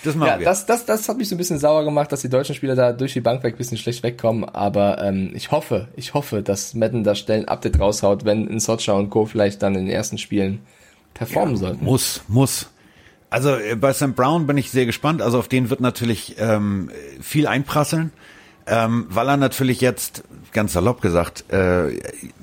Das 0.04 0.16
machen 0.16 0.28
Ja, 0.32 0.40
wir. 0.40 0.46
das, 0.46 0.66
das, 0.66 0.86
das 0.86 1.08
hat 1.08 1.18
mich 1.18 1.30
so 1.30 1.36
ein 1.36 1.38
bisschen 1.38 1.60
sauer 1.60 1.86
gemacht, 1.86 2.12
dass 2.12 2.22
die 2.22 2.30
deutschen 2.30 2.56
Spieler 2.56 2.76
da 2.76 2.92
durch 2.92 3.14
die 3.14 3.22
Bank 3.22 3.42
weg 3.44 3.56
ein 3.56 3.58
bisschen 3.58 3.78
schlecht 3.78 4.04
wegkommen. 4.04 4.44
Aber 4.44 5.02
ähm, 5.02 5.32
ich 5.34 5.52
hoffe, 5.52 5.88
ich 5.96 6.14
hoffe, 6.14 6.42
dass 6.44 6.74
Madden 6.74 7.06
da 7.06 7.16
schnell 7.16 7.40
ein 7.42 7.48
Update 7.48 7.80
raushaut, 7.80 8.26
wenn 8.26 8.48
in 8.48 8.60
Socha 8.60 8.92
und 8.94 9.10
Co. 9.10 9.26
vielleicht 9.26 9.64
dann 9.64 9.76
in 9.76 9.86
den 9.86 9.94
ersten 9.96 10.18
Spielen 10.18 10.60
performen 11.14 11.56
sollten. 11.56 11.84
Muss, 11.86 12.22
muss. 12.28 12.70
Also 13.30 13.56
äh, 13.56 13.76
bei 13.76 13.94
Sam 13.94 14.14
Brown 14.14 14.48
bin 14.48 14.58
ich 14.58 14.72
sehr 14.72 14.86
gespannt. 14.86 15.22
Also 15.22 15.40
auf 15.40 15.48
den 15.48 15.70
wird 15.70 15.82
natürlich 15.82 16.36
ähm, 16.40 16.90
viel 17.22 17.48
einprasseln. 17.48 18.12
ähm, 18.70 19.08
weil 19.10 19.28
er 19.28 19.38
natürlich 19.38 19.82
jetzt, 19.82 20.24
ganz 20.52 20.74
salopp 20.74 21.02
gesagt, 21.02 21.46
äh, 21.52 21.92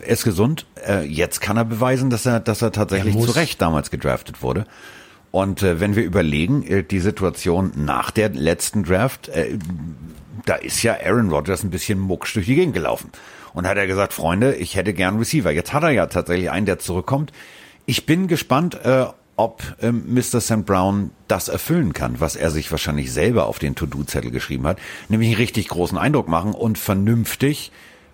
ist 0.07 0.25
gesund. 0.25 0.67
Äh, 0.87 1.05
jetzt 1.07 1.41
kann 1.41 1.57
er 1.57 1.65
beweisen, 1.65 2.11
dass 2.11 2.27
er, 2.27 2.41
dass 2.41 2.63
er 2.63 2.73
tatsächlich 2.73 3.15
Er 3.15 3.23
zu 3.23 3.31
Recht 3.31 3.63
damals 3.63 3.91
gedraftet 3.91 4.43
wurde. 4.43 4.67
Und 5.31 5.63
äh, 5.63 5.81
wenn 5.81 5.95
wir 5.95 6.03
überlegen, 6.03 6.65
äh, 6.65 6.83
die 6.83 6.99
Situation 6.99 7.73
nach 7.77 8.11
der 8.11 8.31
letzten 8.31 8.83
Draft, 8.85 9.29
äh, 9.29 9.59
da 10.47 10.55
ist 10.55 10.83
ja 10.83 10.97
Aaron 11.05 11.31
Rodgers 11.31 11.63
ein 11.63 11.71
bisschen 11.71 11.99
mucksch 12.01 12.35
durch 12.35 12.47
die 12.47 12.55
Gegend 12.57 12.75
gelaufen. 12.75 13.11
Und 13.53 13.67
hat 13.67 13.77
er 13.77 13.87
gesagt, 13.87 14.13
Freunde, 14.13 14.55
ich 14.55 14.77
hätte 14.77 14.93
gern 14.93 15.19
Receiver. 15.19 15.51
Jetzt 15.51 15.73
hat 15.73 15.83
er 15.83 15.91
ja 15.91 16.07
tatsächlich 16.07 16.51
einen, 16.51 16.67
der 16.67 16.79
zurückkommt. 16.79 17.33
Ich 17.87 18.05
bin 18.05 18.27
gespannt, 18.27 18.75
äh, 18.85 19.07
ob 19.37 19.63
ähm, 19.83 20.05
Mr. 20.15 20.41
St. 20.41 20.65
Brown 20.65 21.11
das 21.29 21.49
erfüllen 21.49 21.93
kann, 21.93 22.21
was 22.21 22.37
er 22.37 22.51
sich 22.51 22.71
wahrscheinlich 22.71 23.13
selber 23.13 23.47
auf 23.47 23.59
den 23.59 23.75
To-Do-Zettel 23.75 24.31
geschrieben 24.31 24.67
hat, 24.67 24.79
nämlich 25.09 25.29
einen 25.31 25.37
richtig 25.39 25.69
großen 25.69 25.99
Eindruck 25.99 26.29
machen 26.29 26.53
und 26.53 26.79
vernünftig 26.79 27.71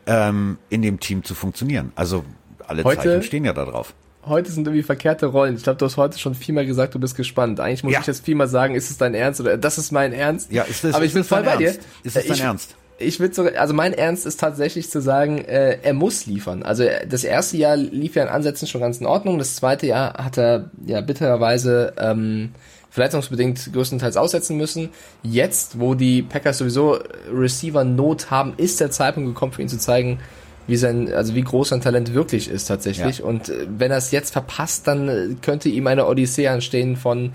ähm, 0.06 0.58
in 0.68 0.82
dem 0.82 0.98
Team 1.00 1.22
zu 1.24 1.34
funktionieren. 1.34 1.92
Also 1.94 2.24
alle 2.66 2.82
Heute- 2.84 3.02
Zeichen 3.02 3.22
stehen 3.22 3.44
ja 3.44 3.52
da 3.52 3.64
drauf. 3.64 3.94
Heute 4.24 4.52
sind 4.52 4.66
irgendwie 4.68 4.84
verkehrte 4.84 5.26
Rollen. 5.26 5.56
Ich 5.56 5.64
glaube, 5.64 5.78
du 5.78 5.84
hast 5.84 5.96
heute 5.96 6.16
schon 6.16 6.36
viermal 6.36 6.64
gesagt, 6.64 6.94
du 6.94 7.00
bist 7.00 7.16
gespannt. 7.16 7.58
Eigentlich 7.58 7.82
muss 7.82 7.92
Ja. 7.92 8.00
ich 8.00 8.06
jetzt 8.06 8.24
viermal 8.24 8.46
sagen, 8.46 8.76
ist 8.76 8.88
es 8.88 8.96
dein 8.96 9.14
Ernst 9.14 9.40
oder 9.40 9.58
das 9.58 9.78
ist 9.78 9.90
mein 9.90 10.12
Ernst. 10.12 10.52
Ja, 10.52 10.62
ist 10.62 10.84
das- 10.84 10.94
Aber 10.94 11.04
ich 11.04 11.08
ist 11.08 11.14
bin 11.14 11.22
das 11.22 11.28
voll 11.28 11.42
bei 11.42 11.50
Ernst? 11.64 11.80
dir. 11.80 11.84
Ist 12.04 12.16
das 12.16 12.24
dein 12.26 12.34
ich, 12.36 12.40
Ernst? 12.40 12.76
Ich 12.98 13.20
würde 13.20 13.34
sogar, 13.34 13.60
also 13.60 13.74
mein 13.74 13.94
Ernst 13.94 14.26
ist 14.26 14.38
tatsächlich 14.38 14.90
zu 14.90 15.00
sagen, 15.00 15.38
äh, 15.38 15.78
er 15.82 15.94
muss 15.94 16.26
liefern. 16.26 16.62
Also 16.62 16.84
äh, 16.84 17.06
das 17.06 17.24
erste 17.24 17.56
Jahr 17.56 17.76
lief 17.76 18.14
ja 18.14 18.22
in 18.22 18.28
Ansätzen 18.28 18.68
schon 18.68 18.80
ganz 18.80 18.98
in 18.98 19.06
Ordnung. 19.06 19.38
Das 19.38 19.56
zweite 19.56 19.86
Jahr 19.86 20.14
hat 20.14 20.38
er 20.38 20.70
ja 20.86 21.00
bittererweise 21.00 21.94
ähm, 21.98 22.50
verletzungsbedingt 22.90 23.72
größtenteils 23.72 24.16
aussetzen 24.16 24.56
müssen. 24.56 24.90
Jetzt, 25.22 25.80
wo 25.80 25.94
die 25.94 26.22
Packers 26.22 26.58
sowieso 26.58 26.98
Receiver 27.32 27.84
Not 27.84 28.30
haben, 28.30 28.52
ist 28.58 28.80
der 28.80 28.90
Zeitpunkt 28.90 29.30
gekommen 29.30 29.52
für 29.52 29.62
ihn 29.62 29.68
zu 29.68 29.78
zeigen, 29.78 30.20
wie 30.66 30.76
sein, 30.76 31.12
also 31.12 31.34
wie 31.34 31.42
groß 31.42 31.70
sein 31.70 31.80
Talent 31.80 32.14
wirklich 32.14 32.48
ist 32.48 32.66
tatsächlich. 32.66 33.18
Ja. 33.18 33.24
Und 33.24 33.48
äh, 33.48 33.66
wenn 33.78 33.90
er 33.90 33.96
es 33.96 34.10
jetzt 34.10 34.30
verpasst, 34.30 34.86
dann 34.86 35.08
äh, 35.08 35.28
könnte 35.40 35.68
ihm 35.68 35.86
eine 35.86 36.06
Odyssee 36.06 36.48
anstehen 36.48 36.96
von 36.96 37.32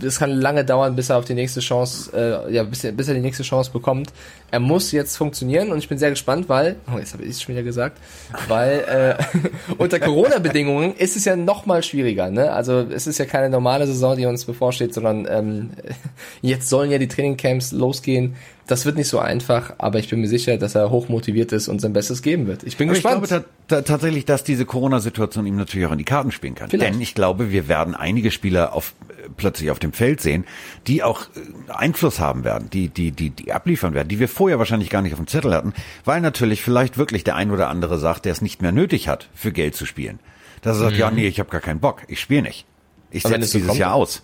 das 0.00 0.18
kann 0.18 0.30
lange 0.30 0.64
dauern, 0.64 0.94
bis 0.94 1.10
er 1.10 1.18
auf 1.18 1.24
die 1.24 1.34
nächste 1.34 1.60
Chance, 1.60 2.10
äh, 2.14 2.52
ja, 2.54 2.62
bis 2.62 2.84
er, 2.84 2.92
bis 2.92 3.08
er 3.08 3.14
die 3.14 3.20
nächste 3.20 3.42
Chance 3.42 3.70
bekommt. 3.72 4.12
Er 4.50 4.60
muss 4.60 4.92
jetzt 4.92 5.16
funktionieren 5.16 5.72
und 5.72 5.78
ich 5.78 5.88
bin 5.88 5.98
sehr 5.98 6.10
gespannt, 6.10 6.48
weil, 6.48 6.76
oh, 6.92 6.98
jetzt 6.98 7.12
habe 7.12 7.24
ich 7.24 7.30
es 7.30 7.42
schon 7.42 7.54
wieder 7.54 7.64
gesagt, 7.64 7.98
weil 8.46 9.18
äh, 9.18 9.42
unter 9.78 9.98
Corona-Bedingungen 9.98 10.94
ist 10.94 11.16
es 11.16 11.24
ja 11.24 11.36
noch 11.36 11.66
mal 11.66 11.82
schwieriger. 11.82 12.30
Ne? 12.30 12.52
Also 12.52 12.80
es 12.80 13.06
ist 13.06 13.18
ja 13.18 13.24
keine 13.24 13.50
normale 13.50 13.86
Saison, 13.86 14.16
die 14.16 14.26
uns 14.26 14.44
bevorsteht, 14.44 14.94
sondern 14.94 15.26
ähm, 15.28 15.70
jetzt 16.40 16.68
sollen 16.68 16.90
ja 16.90 16.98
die 16.98 17.08
Trainingcamps 17.08 17.72
losgehen. 17.72 18.36
Das 18.68 18.84
wird 18.84 18.96
nicht 18.96 19.08
so 19.08 19.18
einfach, 19.18 19.74
aber 19.78 19.98
ich 19.98 20.10
bin 20.10 20.20
mir 20.20 20.28
sicher, 20.28 20.58
dass 20.58 20.74
er 20.74 20.90
hoch 20.90 21.08
motiviert 21.08 21.52
ist 21.52 21.68
und 21.68 21.80
sein 21.80 21.94
Bestes 21.94 22.20
geben 22.20 22.46
wird. 22.46 22.64
Ich 22.64 22.76
bin 22.76 22.88
Aber 22.88 22.96
ich 22.96 23.02
gespannt. 23.02 23.26
glaube 23.26 23.44
ta 23.66 23.76
ta 23.76 23.82
tatsächlich, 23.82 24.26
dass 24.26 24.44
diese 24.44 24.66
Corona-Situation 24.66 25.46
ihm 25.46 25.56
natürlich 25.56 25.86
auch 25.86 25.92
in 25.92 25.98
die 25.98 26.04
Karten 26.04 26.32
spielen 26.32 26.54
kann. 26.54 26.68
Vielleicht. 26.68 26.94
Denn 26.94 27.00
ich 27.00 27.14
glaube, 27.14 27.50
wir 27.50 27.66
werden 27.66 27.94
einige 27.94 28.30
Spieler 28.30 28.74
auf, 28.74 28.92
plötzlich 29.36 29.70
auf 29.70 29.78
dem 29.78 29.92
Feld 29.92 30.20
sehen, 30.20 30.44
die 30.86 31.02
auch 31.02 31.22
äh, 31.22 31.72
Einfluss 31.72 32.20
haben 32.20 32.44
werden, 32.44 32.70
die, 32.70 32.88
die, 32.88 33.10
die, 33.12 33.30
die 33.30 33.52
abliefern 33.52 33.94
werden, 33.94 34.08
die 34.08 34.18
wir 34.18 34.28
vorher 34.28 34.58
wahrscheinlich 34.58 34.90
gar 34.90 35.02
nicht 35.02 35.12
auf 35.12 35.18
dem 35.18 35.26
Zettel 35.26 35.54
hatten, 35.54 35.72
weil 36.04 36.20
natürlich 36.20 36.62
vielleicht 36.62 36.98
wirklich 36.98 37.24
der 37.24 37.36
ein 37.36 37.50
oder 37.50 37.68
andere 37.68 37.98
sagt, 37.98 38.24
der 38.24 38.32
es 38.32 38.42
nicht 38.42 38.62
mehr 38.62 38.72
nötig 38.72 39.08
hat, 39.08 39.28
für 39.34 39.52
Geld 39.52 39.74
zu 39.74 39.86
spielen. 39.86 40.18
Dass 40.62 40.76
er 40.78 40.84
sagt, 40.84 40.96
ja, 40.96 41.10
nee, 41.10 41.26
ich 41.28 41.38
habe 41.40 41.50
gar 41.50 41.60
keinen 41.60 41.80
Bock, 41.80 42.02
ich 42.08 42.20
spiele 42.20 42.42
nicht. 42.42 42.66
Ich 43.10 43.24
Mhm. 43.24 43.28
Setze 43.28 43.46
so 43.46 43.52
dieses 43.58 43.68
kommt- 43.68 43.80
Jahr 43.80 43.94
aus. 43.94 44.22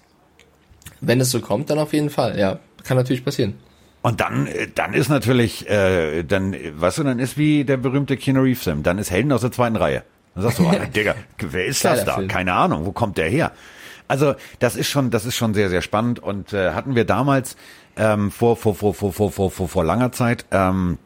Wenn 1.00 1.20
es 1.20 1.30
so 1.30 1.40
kommt, 1.40 1.70
dann 1.70 1.78
auf 1.78 1.92
jeden 1.92 2.10
Fall. 2.10 2.38
Ja, 2.38 2.58
kann 2.82 2.96
natürlich 2.96 3.24
passieren. 3.24 3.54
Und 4.02 4.20
dann, 4.20 4.46
äh, 4.46 4.68
dann 4.74 4.92
ist 4.92 5.08
natürlich, 5.08 5.68
äh, 5.68 6.22
dann, 6.24 6.54
weißt 6.76 6.98
du, 6.98 7.04
dann 7.04 7.18
ist 7.18 7.38
wie 7.38 7.64
der 7.64 7.76
berühmte 7.78 8.16
Keanu 8.16 8.42
Reeves 8.42 8.62
Film. 8.64 8.82
Dann 8.82 8.98
ist 8.98 9.10
Helden 9.10 9.32
aus 9.32 9.40
der 9.40 9.52
zweiten 9.52 9.76
Reihe. 9.76 10.02
Dann 10.34 10.42
sagst 10.42 10.58
du, 10.58 10.64
Digga, 10.94 11.14
wer 11.38 11.64
ist 11.64 11.84
das 11.84 12.04
da? 12.04 12.20
Keine 12.28 12.52
Ahnung, 12.54 12.84
wo 12.84 12.92
kommt 12.92 13.16
der 13.16 13.28
her? 13.28 13.52
Also 14.08 14.34
das 14.58 14.76
ist 14.76 14.88
schon, 14.88 15.10
das 15.10 15.24
ist 15.24 15.36
schon 15.36 15.54
sehr, 15.54 15.68
sehr 15.68 15.82
spannend. 15.82 16.20
Und 16.20 16.52
äh, 16.52 16.72
hatten 16.72 16.94
wir 16.94 17.04
damals 17.04 17.56
ähm, 17.96 18.30
vor, 18.30 18.56
vor, 18.56 18.74
vor, 18.74 18.94
vor, 18.94 19.12
vor, 19.12 19.30
vor, 19.30 19.50
vor, 19.50 19.68
vor 19.68 19.84
langer 19.84 20.12
Zeit, 20.12 20.44
ähm, 20.50 20.98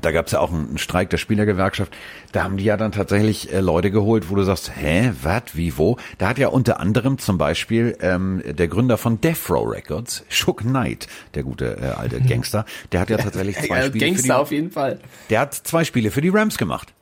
da 0.00 0.10
gab 0.12 0.26
es 0.26 0.32
ja 0.32 0.40
auch 0.40 0.52
einen 0.52 0.78
Streik 0.78 1.10
der 1.10 1.16
Spielergewerkschaft. 1.16 1.96
Da 2.32 2.44
haben 2.44 2.56
die 2.56 2.64
ja 2.64 2.76
dann 2.76 2.92
tatsächlich 2.92 3.52
äh, 3.52 3.60
Leute 3.60 3.90
geholt, 3.90 4.30
wo 4.30 4.34
du 4.34 4.42
sagst, 4.42 4.72
hä, 4.76 5.12
wat, 5.22 5.56
wie, 5.56 5.78
wo? 5.78 5.96
Da 6.18 6.28
hat 6.28 6.38
ja 6.38 6.48
unter 6.48 6.80
anderem 6.80 7.18
zum 7.18 7.38
Beispiel 7.38 7.96
ähm, 8.00 8.42
der 8.44 8.68
Gründer 8.68 8.98
von 8.98 9.20
Death 9.20 9.48
Row 9.48 9.66
Records, 9.68 10.24
Shook 10.28 10.62
Knight, 10.62 11.06
der 11.34 11.44
gute 11.44 11.78
äh, 11.80 11.86
alte 11.96 12.20
Gangster, 12.28 12.64
der 12.92 13.00
hat 13.00 13.10
ja 13.10 13.16
tatsächlich 13.16 13.56
zwei 13.56 13.82
Spiele 13.82 13.92
für 13.92 13.98
Gangster 13.98 14.24
die, 14.24 14.32
auf 14.32 14.52
jeden 14.52 14.70
Fall. 14.70 14.98
der 15.30 15.40
hat 15.40 15.54
zwei 15.54 15.84
Spiele 15.84 16.10
für 16.10 16.20
die 16.20 16.30
Rams 16.30 16.58
gemacht. 16.58 16.92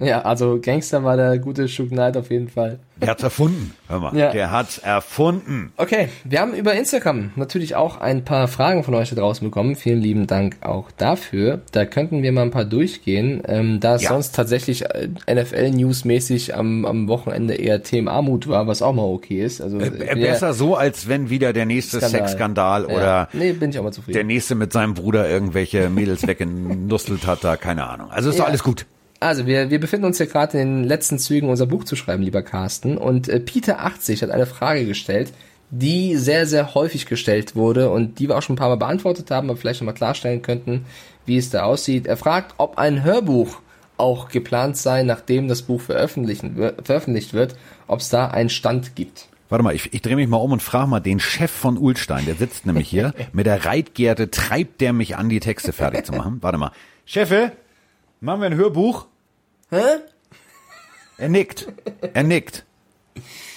Ja, 0.00 0.22
also 0.22 0.58
Gangster 0.60 1.04
war 1.04 1.16
der 1.16 1.38
gute 1.38 1.68
Shook 1.68 1.88
Knight 1.90 2.16
auf 2.16 2.30
jeden 2.30 2.48
Fall. 2.48 2.78
Der 3.00 3.08
hat's 3.10 3.22
erfunden. 3.22 3.74
Hör 3.88 3.98
mal, 4.00 4.16
Ja. 4.16 4.30
der 4.30 4.50
hat's 4.52 4.78
erfunden. 4.78 5.72
Okay, 5.76 6.08
wir 6.24 6.40
haben 6.40 6.54
über 6.54 6.74
Instagram 6.74 7.32
natürlich 7.36 7.74
auch 7.74 8.00
ein 8.00 8.24
paar 8.24 8.46
Fragen 8.48 8.84
von 8.84 8.94
euch 8.94 9.10
da 9.10 9.16
draußen 9.16 9.44
bekommen. 9.46 9.74
Vielen 9.76 10.00
lieben 10.00 10.26
Dank 10.28 10.56
auch 10.62 10.90
dafür. 10.92 11.62
Da 11.72 11.84
könnten 11.84 12.22
wir 12.22 12.30
mal 12.32 12.42
ein 12.42 12.50
paar 12.52 12.64
durchgehen. 12.64 13.42
Ähm, 13.46 13.80
da 13.80 13.96
es 13.96 14.02
Ja. 14.02 14.10
sonst 14.10 14.34
tatsächlich 14.36 14.84
äh, 14.84 15.08
NFL-News-mäßig 15.26 16.54
am, 16.54 16.84
am 16.84 17.08
Wochenende 17.08 17.54
eher 17.54 17.82
Themenarmut 17.82 18.48
war, 18.48 18.66
was 18.66 18.82
auch 18.82 18.92
mal 18.92 19.02
okay 19.02 19.44
ist. 19.44 19.60
Also 19.60 19.78
Äh, 19.78 20.06
ja, 20.06 20.14
besser 20.14 20.52
so, 20.54 20.76
als 20.76 21.08
wenn 21.08 21.30
wieder 21.30 21.52
der 21.52 21.66
nächste 21.66 21.98
Skandal. 21.98 22.20
Sexskandal 22.20 22.82
Ja. 22.88 22.94
oder 22.96 23.28
Nee, 23.32 23.52
bin 23.52 23.70
ich 23.70 23.78
auch 23.78 23.82
mal 23.82 23.90
der 23.90 23.94
zufrieden. 23.96 24.26
nächste 24.26 24.54
mit 24.54 24.72
seinem 24.72 24.94
Bruder 24.94 25.28
irgendwelche 25.28 25.88
Mädels 25.90 26.22
weggenustelt 26.26 27.26
hat, 27.26 27.42
da 27.44 27.56
keine 27.56 27.86
Ahnung. 27.88 28.10
Also 28.10 28.30
ist 28.30 28.38
doch 28.38 28.46
alles 28.46 28.62
gut. 28.62 28.86
Also, 29.22 29.46
wir, 29.46 29.70
wir 29.70 29.78
befinden 29.78 30.06
uns 30.06 30.18
hier 30.18 30.26
gerade 30.26 30.58
in 30.58 30.82
den 30.82 30.84
letzten 30.84 31.18
Zügen, 31.18 31.48
unser 31.48 31.66
Buch 31.66 31.84
zu 31.84 31.96
schreiben, 31.96 32.22
lieber 32.22 32.42
Carsten. 32.42 32.98
Und 32.98 33.28
äh, 33.28 33.40
Peter80 33.44 34.22
hat 34.22 34.30
eine 34.30 34.46
Frage 34.46 34.84
gestellt, 34.84 35.32
die 35.70 36.16
sehr, 36.16 36.46
sehr 36.46 36.74
häufig 36.74 37.06
gestellt 37.06 37.56
wurde 37.56 37.90
und 37.90 38.18
die 38.18 38.28
wir 38.28 38.36
auch 38.36 38.42
schon 38.42 38.54
ein 38.54 38.58
paar 38.58 38.68
Mal 38.68 38.76
beantwortet 38.76 39.30
haben, 39.30 39.48
aber 39.48 39.58
vielleicht 39.58 39.80
nochmal 39.80 39.94
klarstellen 39.94 40.42
könnten, 40.42 40.84
wie 41.24 41.38
es 41.38 41.50
da 41.50 41.62
aussieht. 41.62 42.06
Er 42.06 42.18
fragt, 42.18 42.54
ob 42.58 42.78
ein 42.78 43.04
Hörbuch 43.04 43.60
auch 43.96 44.28
geplant 44.28 44.76
sei, 44.76 45.02
nachdem 45.02 45.48
das 45.48 45.62
Buch 45.62 45.80
veröffentlicht 45.80 46.56
wird, 46.56 47.56
ob 47.86 48.00
es 48.00 48.08
da 48.08 48.26
einen 48.26 48.50
Stand 48.50 48.96
gibt. 48.96 49.28
Warte 49.48 49.62
mal, 49.62 49.74
ich, 49.74 49.94
ich 49.94 50.02
drehe 50.02 50.16
mich 50.16 50.28
mal 50.28 50.38
um 50.38 50.52
und 50.52 50.62
frage 50.62 50.88
mal 50.88 51.00
den 51.00 51.20
Chef 51.20 51.50
von 51.50 51.78
Ulstein, 51.78 52.26
der 52.26 52.34
sitzt 52.34 52.66
nämlich 52.66 52.88
hier, 52.88 53.14
mit 53.32 53.46
der 53.46 53.64
Reitgerte 53.64 54.30
treibt 54.30 54.80
der 54.80 54.92
mich 54.92 55.16
an, 55.16 55.28
die 55.28 55.40
Texte 55.40 55.72
fertig 55.72 56.04
zu 56.04 56.12
machen. 56.12 56.38
Warte 56.40 56.58
mal. 56.58 56.72
Chefe, 57.06 57.52
machen 58.20 58.40
wir 58.40 58.46
ein 58.46 58.56
Hörbuch? 58.56 59.06
Hä? 59.72 60.00
Er 61.18 61.28
nickt. 61.28 61.66
Er 62.14 62.22
nickt. 62.22 62.64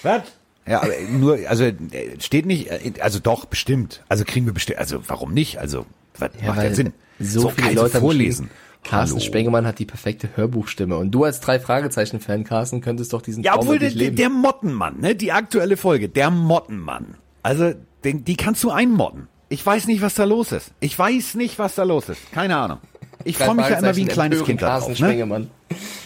Was? 0.03 0.23
Ja, 0.67 0.81
aber 0.81 0.93
nur, 1.11 1.37
also 1.47 1.65
äh, 1.65 1.73
steht 2.19 2.45
nicht, 2.45 2.71
äh, 2.71 2.93
also 3.01 3.19
doch, 3.19 3.45
bestimmt. 3.45 4.03
Also 4.09 4.23
kriegen 4.25 4.45
wir 4.45 4.53
bestimmt, 4.53 4.79
also 4.79 4.99
warum 5.07 5.33
nicht? 5.33 5.59
Also, 5.59 5.85
was 6.17 6.31
macht 6.45 6.63
ja 6.63 6.73
Sinn? 6.73 6.93
So, 7.19 7.49
viele 7.49 7.55
kannst 7.61 7.77
du 7.77 7.81
Leute 7.81 7.99
vorlesen. 7.99 8.49
Carsten 8.83 9.17
Hallo. 9.17 9.25
Spengemann 9.25 9.65
hat 9.65 9.79
die 9.79 9.85
perfekte 9.85 10.29
Hörbuchstimme. 10.35 10.95
Und 10.97 11.11
du 11.11 11.23
als 11.23 11.39
drei 11.39 11.59
Fragezeichen-Fan, 11.59 12.43
Carsten, 12.43 12.81
könntest 12.81 13.13
doch 13.13 13.21
diesen 13.21 13.43
Ja, 13.43 13.53
Traum 13.53 13.61
obwohl 13.61 13.79
der, 13.79 13.89
leben. 13.89 14.15
der 14.15 14.29
Mottenmann, 14.29 14.99
ne, 14.99 15.15
die 15.15 15.31
aktuelle 15.31 15.75
Folge, 15.75 16.07
der 16.07 16.29
Mottenmann. 16.31 17.15
Also, 17.43 17.73
den, 18.03 18.23
die 18.25 18.35
kannst 18.35 18.63
du 18.63 18.69
einmotten. 18.71 19.27
Ich 19.49 19.65
weiß 19.65 19.87
nicht, 19.87 20.01
was 20.01 20.15
da 20.15 20.23
los 20.23 20.51
ist. 20.51 20.71
Ich 20.79 20.97
weiß 20.97 21.35
nicht, 21.35 21.59
was 21.59 21.75
da 21.75 21.83
los 21.83 22.09
ist. 22.09 22.31
Keine 22.31 22.57
Ahnung. 22.57 22.79
Ich 23.25 23.37
freue 23.37 23.55
mich 23.55 23.67
ja 23.67 23.77
immer 23.77 23.95
wie 23.95 24.03
ein 24.03 24.07
kleines 24.07 24.43
Kind 24.43 24.61
darauf. 24.61 24.99
Ne? 24.99 25.47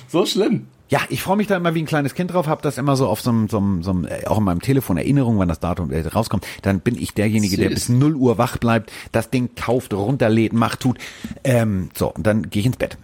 So 0.08 0.26
schlimm. 0.26 0.68
Ja, 0.90 1.02
ich 1.10 1.22
freue 1.22 1.38
mich 1.38 1.46
da 1.46 1.56
immer 1.56 1.76
wie 1.76 1.84
ein 1.84 1.86
kleines 1.86 2.16
Kind 2.16 2.34
drauf, 2.34 2.48
habe 2.48 2.64
das 2.64 2.80
immer 2.80 2.96
so 2.96 3.08
auf 3.08 3.22
so 3.22 3.30
einem, 3.30 3.48
so 3.48 3.60
einem, 3.60 3.84
so 3.84 3.92
einem 3.92 4.06
äh, 4.06 4.26
auch 4.26 4.40
in 4.40 4.44
meinem 4.44 4.62
Telefon 4.62 4.98
Erinnerung, 4.98 5.38
wenn 5.40 5.48
das 5.48 5.60
Datum 5.60 5.92
äh, 5.92 6.02
rauskommt, 6.02 6.48
dann 6.64 6.80
bin 6.80 7.00
ich 7.00 7.14
derjenige, 7.14 7.58
der 7.58 7.70
Süß. 7.70 7.76
bis 7.76 7.90
0 7.90 8.16
Uhr 8.16 8.40
wach 8.40 8.58
bleibt, 8.58 8.92
das 9.12 9.30
Ding 9.30 9.54
kauft, 9.56 9.94
runterlädt, 9.94 10.52
macht, 10.52 10.80
tut. 10.80 10.98
Ähm, 11.44 11.90
so, 11.96 12.12
und 12.12 12.26
dann 12.26 12.50
gehe 12.50 12.62
ich 12.62 12.66
ins 12.66 12.78
Bett. 12.78 12.98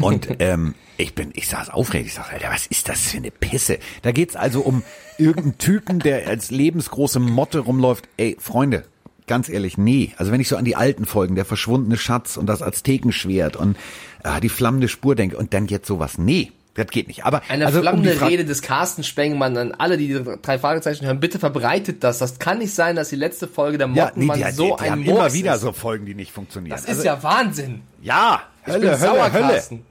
Und 0.00 0.28
ähm, 0.40 0.74
ich 0.96 1.14
bin, 1.14 1.30
ich 1.34 1.46
saß 1.46 1.70
aufgeregt, 1.70 2.08
ich 2.08 2.14
sag, 2.14 2.32
Alter, 2.32 2.50
was 2.50 2.66
ist 2.66 2.88
das 2.88 3.02
für 3.02 3.18
eine 3.18 3.30
Pisse? 3.30 3.78
Da 4.02 4.10
geht's 4.10 4.34
also 4.34 4.62
um 4.62 4.82
irgendeinen 5.16 5.58
Typen, 5.58 6.00
der 6.00 6.26
als 6.26 6.50
lebensgroße 6.50 7.20
Motte 7.20 7.60
rumläuft. 7.60 8.08
Ey, 8.16 8.36
Freunde, 8.40 8.84
ganz 9.26 9.48
ehrlich, 9.48 9.76
nee. 9.78 10.12
Also 10.16 10.32
wenn 10.32 10.40
ich 10.40 10.48
so 10.48 10.56
an 10.56 10.64
die 10.64 10.76
alten 10.76 11.04
Folgen, 11.04 11.34
der 11.34 11.44
verschwundene 11.44 11.96
Schatz 11.96 12.36
und 12.36 12.46
das 12.46 12.62
Aztekenschwert 12.62 13.56
und 13.56 13.76
äh, 14.24 14.40
die 14.40 14.48
flammende 14.48 14.88
Spur 14.88 15.14
denke 15.14 15.36
und 15.36 15.52
dann 15.54 15.66
jetzt 15.66 15.86
sowas, 15.86 16.18
nee, 16.18 16.52
das 16.74 16.88
geht 16.88 17.08
nicht. 17.08 17.24
Aber 17.24 17.40
Eine 17.48 17.64
also, 17.66 17.78
um 17.78 17.82
flammende 17.84 18.12
Fra- 18.12 18.26
Rede 18.26 18.44
des 18.44 18.60
Carsten 18.60 19.02
Spengemann 19.02 19.56
an 19.56 19.72
alle, 19.72 19.96
die 19.96 20.08
die 20.08 20.22
drei 20.42 20.58
Fragezeichen 20.58 21.06
hören. 21.06 21.20
Bitte 21.20 21.38
verbreitet 21.38 22.04
das. 22.04 22.18
Das 22.18 22.38
kann 22.38 22.58
nicht 22.58 22.74
sein, 22.74 22.96
dass 22.96 23.08
die 23.08 23.16
letzte 23.16 23.48
Folge 23.48 23.78
der 23.78 23.88
Ja, 23.88 24.12
nee, 24.14 24.26
Mottenmann 24.26 24.38
die, 24.50 24.52
so 24.54 24.64
die, 24.64 24.72
die 24.76 24.82
ein 24.84 24.90
haben 24.92 25.04
Murks 25.04 25.18
immer 25.18 25.32
wieder 25.32 25.54
ist. 25.54 25.60
so 25.62 25.72
Folgen, 25.72 26.04
die 26.04 26.14
nicht 26.14 26.32
funktionieren. 26.32 26.76
Das 26.76 26.84
ist 26.84 27.02
ja 27.04 27.22
Wahnsinn. 27.22 27.80
ja, 28.02 28.42
Ich 28.66 28.72
Hölle, 28.74 28.90
bin 28.90 28.98
sauer, 28.98 29.12
Hölle, 29.24 29.32
Hölle. 29.32 29.52
Carsten. 29.54 29.84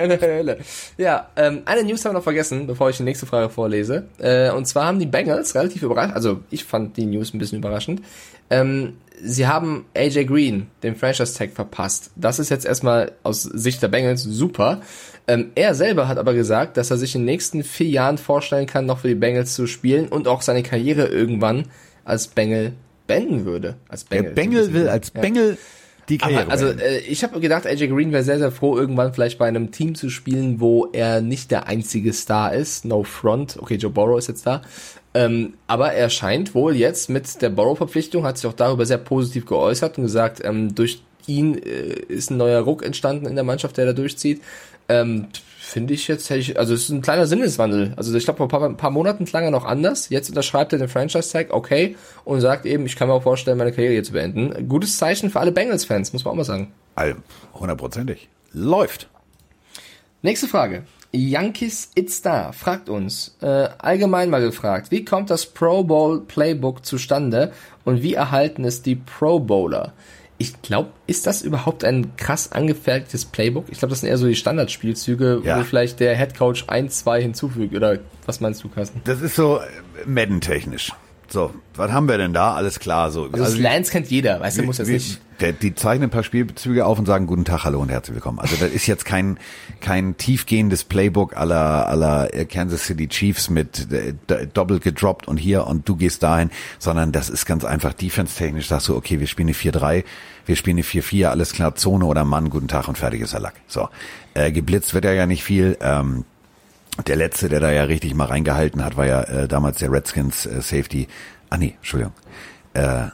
Hölle, 0.00 0.20
Hölle. 0.20 0.58
Ja, 0.96 1.28
ähm, 1.36 1.62
eine 1.64 1.84
News 1.84 2.04
haben 2.04 2.12
wir 2.12 2.18
noch 2.18 2.24
vergessen, 2.24 2.66
bevor 2.66 2.90
ich 2.90 2.96
die 2.96 3.02
nächste 3.02 3.26
Frage 3.26 3.50
vorlese. 3.50 4.04
Äh, 4.18 4.50
und 4.50 4.66
zwar 4.66 4.86
haben 4.86 4.98
die 4.98 5.06
Bengals 5.06 5.54
relativ 5.54 5.82
überrascht, 5.82 6.14
also 6.14 6.40
ich 6.50 6.64
fand 6.64 6.96
die 6.96 7.06
News 7.06 7.34
ein 7.34 7.38
bisschen 7.38 7.58
überraschend. 7.58 8.02
Ähm, 8.50 8.94
sie 9.22 9.46
haben 9.46 9.86
AJ 9.96 10.26
Green, 10.26 10.68
den 10.82 10.96
Franchise 10.96 11.36
Tag, 11.36 11.52
verpasst. 11.52 12.10
Das 12.16 12.38
ist 12.38 12.50
jetzt 12.50 12.66
erstmal 12.66 13.12
aus 13.22 13.42
Sicht 13.42 13.82
der 13.82 13.88
Bengals 13.88 14.22
super. 14.22 14.80
Ähm, 15.26 15.50
er 15.54 15.74
selber 15.74 16.08
hat 16.08 16.18
aber 16.18 16.34
gesagt, 16.34 16.76
dass 16.76 16.90
er 16.90 16.96
sich 16.96 17.14
in 17.14 17.22
den 17.22 17.26
nächsten 17.26 17.64
vier 17.64 17.88
Jahren 17.88 18.18
vorstellen 18.18 18.66
kann, 18.66 18.86
noch 18.86 19.00
für 19.00 19.08
die 19.08 19.14
Bengals 19.14 19.54
zu 19.54 19.66
spielen 19.66 20.08
und 20.08 20.28
auch 20.28 20.42
seine 20.42 20.62
Karriere 20.62 21.06
irgendwann 21.06 21.64
als 22.04 22.28
Bengel 22.28 22.74
beenden 23.06 23.44
würde. 23.44 23.76
Als 23.88 24.04
Bengel. 24.04 24.26
Der 24.26 24.34
Bengel 24.34 24.72
will 24.72 24.88
als 24.88 25.10
Bengel 25.10 25.50
ja. 25.50 25.56
Die 26.08 26.18
Karriere. 26.18 26.50
Also 26.50 26.66
äh, 26.66 26.98
ich 26.98 27.22
habe 27.22 27.40
gedacht, 27.40 27.66
AJ 27.66 27.88
Green 27.88 28.12
wäre 28.12 28.22
sehr, 28.22 28.38
sehr 28.38 28.52
froh, 28.52 28.76
irgendwann 28.76 29.12
vielleicht 29.12 29.38
bei 29.38 29.46
einem 29.46 29.70
Team 29.70 29.94
zu 29.94 30.10
spielen, 30.10 30.60
wo 30.60 30.86
er 30.92 31.20
nicht 31.20 31.50
der 31.50 31.66
einzige 31.66 32.12
Star 32.12 32.54
ist. 32.54 32.84
No 32.84 33.02
front. 33.02 33.56
Okay, 33.60 33.76
Joe 33.76 33.90
Burrow 33.90 34.18
ist 34.18 34.28
jetzt 34.28 34.46
da. 34.46 34.62
Ähm, 35.14 35.54
aber 35.66 35.92
er 35.92 36.10
scheint 36.10 36.54
wohl 36.54 36.76
jetzt 36.76 37.08
mit 37.08 37.40
der 37.40 37.48
Borrow-Verpflichtung, 37.48 38.24
hat 38.24 38.36
sich 38.36 38.46
auch 38.46 38.52
darüber 38.52 38.84
sehr 38.84 38.98
positiv 38.98 39.46
geäußert 39.46 39.96
und 39.96 40.04
gesagt, 40.04 40.42
ähm, 40.44 40.74
durch 40.74 41.00
ihn 41.26 41.56
äh, 41.56 41.94
ist 42.08 42.30
ein 42.30 42.36
neuer 42.36 42.60
Ruck 42.60 42.84
entstanden 42.84 43.26
in 43.26 43.34
der 43.34 43.44
Mannschaft, 43.44 43.78
der 43.78 43.86
da 43.86 43.92
durchzieht. 43.92 44.42
Ähm, 44.88 45.28
Finde 45.68 45.94
ich 45.94 46.06
jetzt, 46.06 46.30
hätte 46.30 46.38
ich, 46.38 46.56
also 46.60 46.74
es 46.74 46.84
ist 46.84 46.90
ein 46.90 47.02
kleiner 47.02 47.26
Sinneswandel. 47.26 47.92
Also 47.96 48.16
ich 48.16 48.22
glaube, 48.22 48.36
vor 48.36 48.46
ein 48.46 48.48
paar, 48.48 48.72
paar, 48.74 48.90
Monaten 48.92 49.24
klang 49.24 49.42
er 49.42 49.50
noch 49.50 49.64
anders. 49.64 50.10
Jetzt 50.10 50.28
unterschreibt 50.28 50.72
er 50.72 50.78
den 50.78 50.88
Franchise-Tag, 50.88 51.52
okay, 51.52 51.96
und 52.24 52.40
sagt 52.40 52.66
eben, 52.66 52.86
ich 52.86 52.94
kann 52.94 53.08
mir 53.08 53.14
auch 53.14 53.24
vorstellen, 53.24 53.58
meine 53.58 53.72
Karriere 53.72 53.94
hier 53.94 54.04
zu 54.04 54.12
beenden. 54.12 54.68
Gutes 54.68 54.96
Zeichen 54.96 55.28
für 55.28 55.40
alle 55.40 55.50
Bengals-Fans, 55.50 56.12
muss 56.12 56.24
man 56.24 56.30
auch 56.30 56.36
mal 56.36 56.44
sagen. 56.44 56.72
Hundertprozentig. 57.52 58.28
Läuft. 58.52 59.08
Nächste 60.22 60.46
Frage. 60.46 60.84
Yankees 61.10 61.90
It's 61.96 62.22
Da 62.22 62.52
fragt 62.52 62.88
uns, 62.88 63.36
äh, 63.40 63.68
allgemein 63.78 64.30
mal 64.30 64.42
gefragt, 64.42 64.92
wie 64.92 65.04
kommt 65.04 65.30
das 65.30 65.46
Pro 65.46 65.82
Bowl 65.82 66.20
Playbook 66.20 66.86
zustande 66.86 67.52
und 67.84 68.04
wie 68.04 68.14
erhalten 68.14 68.64
es 68.64 68.82
die 68.82 68.94
Pro 68.94 69.40
Bowler? 69.40 69.94
Ich 70.38 70.60
glaube, 70.60 70.90
ist 71.06 71.26
das 71.26 71.42
überhaupt 71.42 71.82
ein 71.84 72.14
krass 72.16 72.52
angefertigtes 72.52 73.24
Playbook? 73.24 73.66
Ich 73.70 73.78
glaube, 73.78 73.90
das 73.90 74.00
sind 74.00 74.10
eher 74.10 74.18
so 74.18 74.26
die 74.26 74.36
Standardspielzüge, 74.36 75.40
ja. 75.44 75.58
wo 75.58 75.64
vielleicht 75.64 76.00
der 76.00 76.14
Head 76.16 76.36
Coach 76.36 76.64
ein, 76.66 76.90
zwei 76.90 77.22
hinzufügt. 77.22 77.74
Oder 77.74 78.00
was 78.26 78.40
meinst 78.40 78.62
du, 78.62 78.68
Carsten? 78.68 79.00
Das 79.04 79.22
ist 79.22 79.36
so 79.36 79.58
äh, 79.58 79.62
Madden-technisch. 80.04 80.92
So, 81.28 81.52
was 81.74 81.90
haben 81.90 82.08
wir 82.08 82.18
denn 82.18 82.32
da? 82.32 82.54
Alles 82.54 82.78
klar. 82.78 83.10
So. 83.10 83.24
Also, 83.24 83.44
also 83.44 83.58
Lance 83.58 83.90
kennt 83.90 84.08
jeder, 84.08 84.40
weißt 84.40 84.58
du, 84.58 84.62
muss 84.62 84.78
jetzt 84.78 84.88
nicht. 84.88 85.20
Der, 85.40 85.52
die 85.52 85.74
zeichnen 85.74 86.08
ein 86.08 86.10
paar 86.10 86.22
Spielzüge 86.22 86.86
auf 86.86 86.98
und 86.98 87.04
sagen 87.04 87.26
Guten 87.26 87.44
Tag, 87.44 87.64
hallo 87.64 87.80
und 87.80 87.90
herzlich 87.90 88.14
willkommen. 88.14 88.38
Also 88.38 88.56
das 88.56 88.70
ist 88.70 88.86
jetzt 88.86 89.04
kein 89.04 89.38
kein 89.80 90.16
tiefgehendes 90.16 90.84
Playbook 90.84 91.36
aller 91.36 91.88
aller 91.88 92.28
Kansas 92.46 92.86
City 92.86 93.06
Chiefs 93.08 93.50
mit 93.50 93.92
äh, 93.92 94.14
doppelt 94.54 94.82
gedroppt 94.82 95.28
und 95.28 95.36
hier 95.36 95.66
und 95.66 95.86
du 95.86 95.96
gehst 95.96 96.22
dahin, 96.22 96.50
sondern 96.78 97.12
das 97.12 97.28
ist 97.28 97.44
ganz 97.44 97.66
einfach 97.66 97.92
defense-technisch. 97.92 98.68
Sagst 98.68 98.88
du, 98.88 98.96
okay, 98.96 99.20
wir 99.20 99.26
spielen 99.26 99.48
eine 99.48 99.56
4-3, 99.56 100.04
wir 100.46 100.56
spielen 100.56 100.78
eine 100.78 100.84
4-4, 100.84 101.26
alles 101.26 101.52
klar, 101.52 101.74
Zone 101.74 102.06
oder 102.06 102.24
Mann, 102.24 102.48
guten 102.48 102.68
Tag 102.68 102.88
und 102.88 102.96
fertig 102.96 103.20
ist 103.20 103.34
der 103.34 103.40
Lack. 103.40 103.54
So, 103.66 103.90
äh, 104.32 104.52
geblitzt 104.52 104.94
wird 104.94 105.04
ja 105.04 105.26
nicht 105.26 105.44
viel. 105.44 105.76
Ähm, 105.82 106.24
der 107.06 107.16
letzte, 107.16 107.48
der 107.48 107.60
da 107.60 107.70
ja 107.70 107.84
richtig 107.84 108.14
mal 108.14 108.26
reingehalten 108.26 108.84
hat, 108.84 108.96
war 108.96 109.06
ja 109.06 109.22
äh, 109.22 109.48
damals 109.48 109.78
der 109.78 109.92
Redskins 109.92 110.46
äh, 110.46 110.62
Safety. 110.62 111.08
Ah 111.50 111.58
nee, 111.58 111.74
Entschuldigung. 111.76 112.14
Äh, 112.74 113.08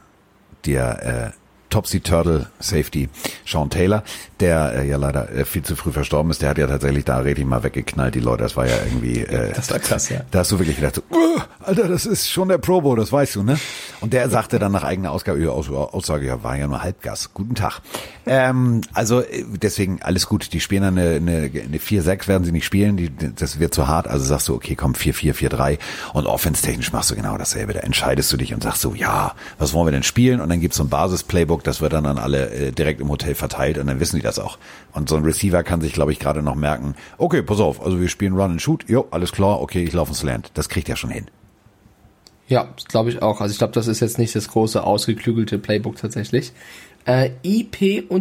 der 0.65 1.35
äh, 1.73 1.75
Topsy 1.75 2.01
Turtle 2.01 2.47
Safety 2.61 3.09
Sean 3.47 3.71
Taylor, 3.71 4.03
der 4.41 4.75
äh, 4.75 4.89
ja 4.89 4.97
leider 4.97 5.31
äh, 5.33 5.45
viel 5.45 5.63
zu 5.63 5.77
früh 5.77 5.93
verstorben 5.93 6.31
ist, 6.31 6.43
der 6.43 6.51
hat 6.51 6.59
ja 6.59 6.67
tatsächlich 6.67 7.05
da 7.05 7.19
richtig 7.19 7.47
mal 7.47 7.63
weggeknallt, 7.63 8.15
die 8.15 8.21
Leute. 8.21 8.43
Das 8.43 8.57
war 8.57 8.67
ja 8.67 8.77
irgendwie. 8.85 9.21
Äh, 9.21 9.53
das 9.55 9.71
war 9.71 9.79
krass, 9.79 10.09
ja. 10.09 10.21
Da 10.31 10.41
hast 10.41 10.53
du 10.53 10.59
wirklich 10.59 10.77
gedacht, 10.77 10.97
so, 10.97 11.03
uh, 11.11 11.41
Alter, 11.61 11.89
das 11.89 12.07
ist 12.07 12.31
schon 12.31 12.49
der 12.49 12.59
Probo, 12.59 12.95
das 12.97 13.13
weißt 13.13 13.37
du, 13.37 13.43
ne? 13.43 13.59
Und 14.01 14.13
der 14.13 14.29
sagte 14.29 14.59
dann 14.59 14.73
nach 14.73 14.85
eigener 14.85 15.13
Ausgabe, 15.13 15.51
Aussage, 15.51 16.27
ja, 16.27 16.43
war 16.43 16.57
ja 16.57 16.67
nur 16.67 16.83
Halbgas. 16.83 17.31
Guten 17.35 17.55
Tag. 17.55 17.81
Ähm, 18.27 18.83
also 18.93 19.21
äh, 19.21 19.45
deswegen 19.61 20.03
alles 20.03 20.27
gut. 20.27 20.53
Die 20.53 20.61
spielen 20.61 20.83
dann 20.83 20.99
eine, 20.99 21.17
eine, 21.17 21.51
eine 21.65 21.79
4-6 21.79 22.29
werden 22.29 22.45
sie 22.45 22.53
nicht 22.53 22.65
spielen, 22.65 22.97
die, 22.97 23.11
das 23.11 23.59
wird 23.59 23.75
zu 23.75 23.89
hart. 23.89 24.09
Also 24.09 24.25
sagst 24.25 24.49
du, 24.49 24.55
okay, 24.55 24.75
komm, 24.75 24.93
4-4, 24.93 25.35
4-3 25.35 25.79
und 26.13 26.27
offense-technisch 26.27 26.93
machst 26.93 27.11
du 27.11 27.17
genau 27.17 27.37
dasselbe. 27.39 27.73
Da 27.73 27.81
entscheidest 27.81 28.33
du 28.33 28.37
dich 28.37 28.55
und 28.55 28.63
sagst 28.63 28.83
so, 28.83 28.95
ja, 28.95 29.35
was 29.59 29.73
wollen 29.73 29.87
wir 29.87 29.93
denn 29.93 30.03
spielen? 30.03 30.41
Und 30.41 30.49
dann 30.49 30.61
gibt's 30.61 30.77
so 30.77 30.85
ein 30.85 30.89
Basis-Playbook, 30.89 31.62
das 31.63 31.81
wird 31.81 31.93
dann 31.93 32.07
an 32.07 32.19
alle 32.19 32.51
äh, 32.51 32.73
direkt 32.73 33.01
im 33.01 33.09
Hotel 33.09 33.35
verteilt 33.35 33.79
und 33.79 33.87
dann 33.87 34.01
wissen 34.01 34.17
die 34.17 34.23
das 34.23 34.39
auch. 34.39 34.59
Und 34.93 35.09
so 35.09 35.17
ein 35.17 35.25
Receiver 35.25 35.63
kann 35.63 35.81
sich, 35.81 35.93
glaube 35.93 36.13
ich, 36.13 36.19
gerade 36.19 36.43
noch 36.43 36.55
merken, 36.55 36.95
okay, 37.19 37.43
pass 37.43 37.61
auf, 37.61 37.85
also 37.85 38.01
wir 38.01 38.09
spielen 38.09 38.35
Run 38.35 38.53
and 38.53 38.63
Shoot, 38.63 38.89
jo, 38.89 39.07
alles 39.11 39.33
klar, 39.33 39.61
okay, 39.61 39.85
ich 39.85 39.93
laufe 39.93 40.11
ins 40.11 40.23
Land. 40.23 40.51
Das 40.55 40.69
kriegt 40.69 40.89
er 40.89 40.97
schon 40.97 41.11
hin. 41.11 41.27
Ja, 42.49 42.69
glaube 42.89 43.11
ich 43.11 43.23
auch. 43.23 43.41
Also 43.41 43.53
ich 43.53 43.59
glaube, 43.59 43.73
das 43.73 43.87
ist 43.87 44.01
jetzt 44.01 44.19
nicht 44.19 44.35
das 44.35 44.49
große 44.49 44.83
ausgeklügelte 44.85 45.59
Playbook 45.59 45.97
tatsächlich. 45.97 46.53
Äh, 47.05 47.31
IP-KOI, 47.43 48.15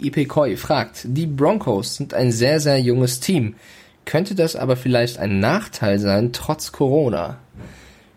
IP 0.00 0.28
Koi 0.28 0.56
fragt, 0.56 1.02
die 1.04 1.26
Broncos 1.26 1.96
sind 1.96 2.14
ein 2.14 2.32
sehr, 2.32 2.60
sehr 2.60 2.80
junges 2.80 3.20
Team. 3.20 3.54
Könnte 4.04 4.34
das 4.34 4.56
aber 4.56 4.76
vielleicht 4.76 5.18
ein 5.18 5.38
Nachteil 5.38 5.98
sein, 5.98 6.32
trotz 6.32 6.72
Corona? 6.72 7.38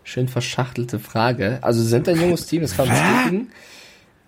Schön 0.08 0.28
verschachtelte 0.28 1.00
Frage. 1.00 1.58
Also 1.62 1.82
sind 1.82 2.08
ein 2.08 2.20
junges 2.20 2.46
Team, 2.46 2.62
das 2.62 2.76
kann 2.76 2.86
man 2.86 2.96
bestätigen. 2.96 3.48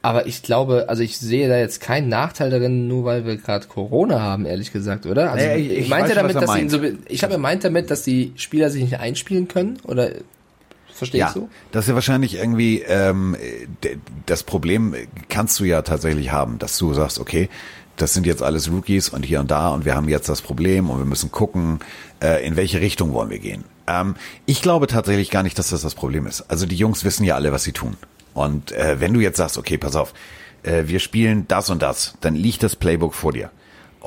Aber 0.02 0.26
ich 0.26 0.42
glaube, 0.42 0.86
also 0.88 1.02
ich 1.02 1.18
sehe 1.18 1.48
da 1.48 1.56
jetzt 1.56 1.80
keinen 1.80 2.08
Nachteil 2.08 2.50
darin, 2.50 2.88
nur 2.88 3.04
weil 3.04 3.24
wir 3.24 3.36
gerade 3.36 3.66
Corona 3.68 4.20
haben, 4.20 4.44
ehrlich 4.44 4.72
gesagt, 4.72 5.06
oder? 5.06 5.32
Also 5.32 5.46
nee, 5.46 5.56
ich, 5.56 5.78
ich 5.78 5.88
meinte 5.88 6.14
damit, 6.14 6.34
dass 6.34 6.46
meint. 6.46 6.70
so, 6.70 6.80
ich 7.06 7.22
habe 7.22 7.38
meint 7.38 7.62
damit, 7.62 7.90
dass 7.90 8.02
die 8.02 8.32
Spieler 8.36 8.70
sich 8.70 8.82
nicht 8.82 8.98
einspielen 8.98 9.46
können, 9.46 9.78
oder 9.84 10.10
Verstehst 10.92 11.20
ja, 11.20 11.32
du? 11.32 11.48
Das 11.70 11.84
ist 11.84 11.90
ja 11.90 11.94
wahrscheinlich 11.94 12.34
irgendwie 12.34 12.80
ähm, 12.80 13.36
das 14.26 14.42
Problem 14.42 14.96
kannst 15.28 15.60
du 15.60 15.64
ja 15.64 15.82
tatsächlich 15.82 16.32
haben, 16.32 16.58
dass 16.58 16.76
du 16.76 16.92
sagst, 16.92 17.20
okay, 17.20 17.48
das 17.96 18.14
sind 18.14 18.26
jetzt 18.26 18.42
alles 18.42 18.68
Rookies 18.68 19.08
und 19.08 19.24
hier 19.24 19.38
und 19.38 19.48
da 19.48 19.68
und 19.68 19.84
wir 19.84 19.94
haben 19.94 20.08
jetzt 20.08 20.28
das 20.28 20.42
Problem 20.42 20.90
und 20.90 20.98
wir 20.98 21.04
müssen 21.04 21.30
gucken, 21.30 21.78
äh, 22.20 22.44
in 22.44 22.56
welche 22.56 22.80
Richtung 22.80 23.12
wollen 23.12 23.30
wir 23.30 23.38
gehen. 23.38 23.62
Ähm, 23.88 24.14
ich 24.46 24.62
glaube 24.62 24.86
tatsächlich 24.86 25.30
gar 25.30 25.42
nicht, 25.42 25.58
dass 25.58 25.70
das 25.70 25.82
das 25.82 25.94
Problem 25.94 26.26
ist. 26.26 26.42
Also 26.42 26.66
die 26.66 26.76
Jungs 26.76 27.04
wissen 27.04 27.24
ja 27.24 27.34
alle, 27.34 27.52
was 27.52 27.64
sie 27.64 27.72
tun. 27.72 27.96
Und 28.34 28.70
äh, 28.72 29.00
wenn 29.00 29.14
du 29.14 29.20
jetzt 29.20 29.38
sagst, 29.38 29.58
okay, 29.58 29.78
pass 29.78 29.96
auf, 29.96 30.14
äh, 30.62 30.84
wir 30.86 31.00
spielen 31.00 31.46
das 31.48 31.70
und 31.70 31.82
das, 31.82 32.14
dann 32.20 32.34
liegt 32.34 32.62
das 32.62 32.76
Playbook 32.76 33.14
vor 33.14 33.32
dir. 33.32 33.50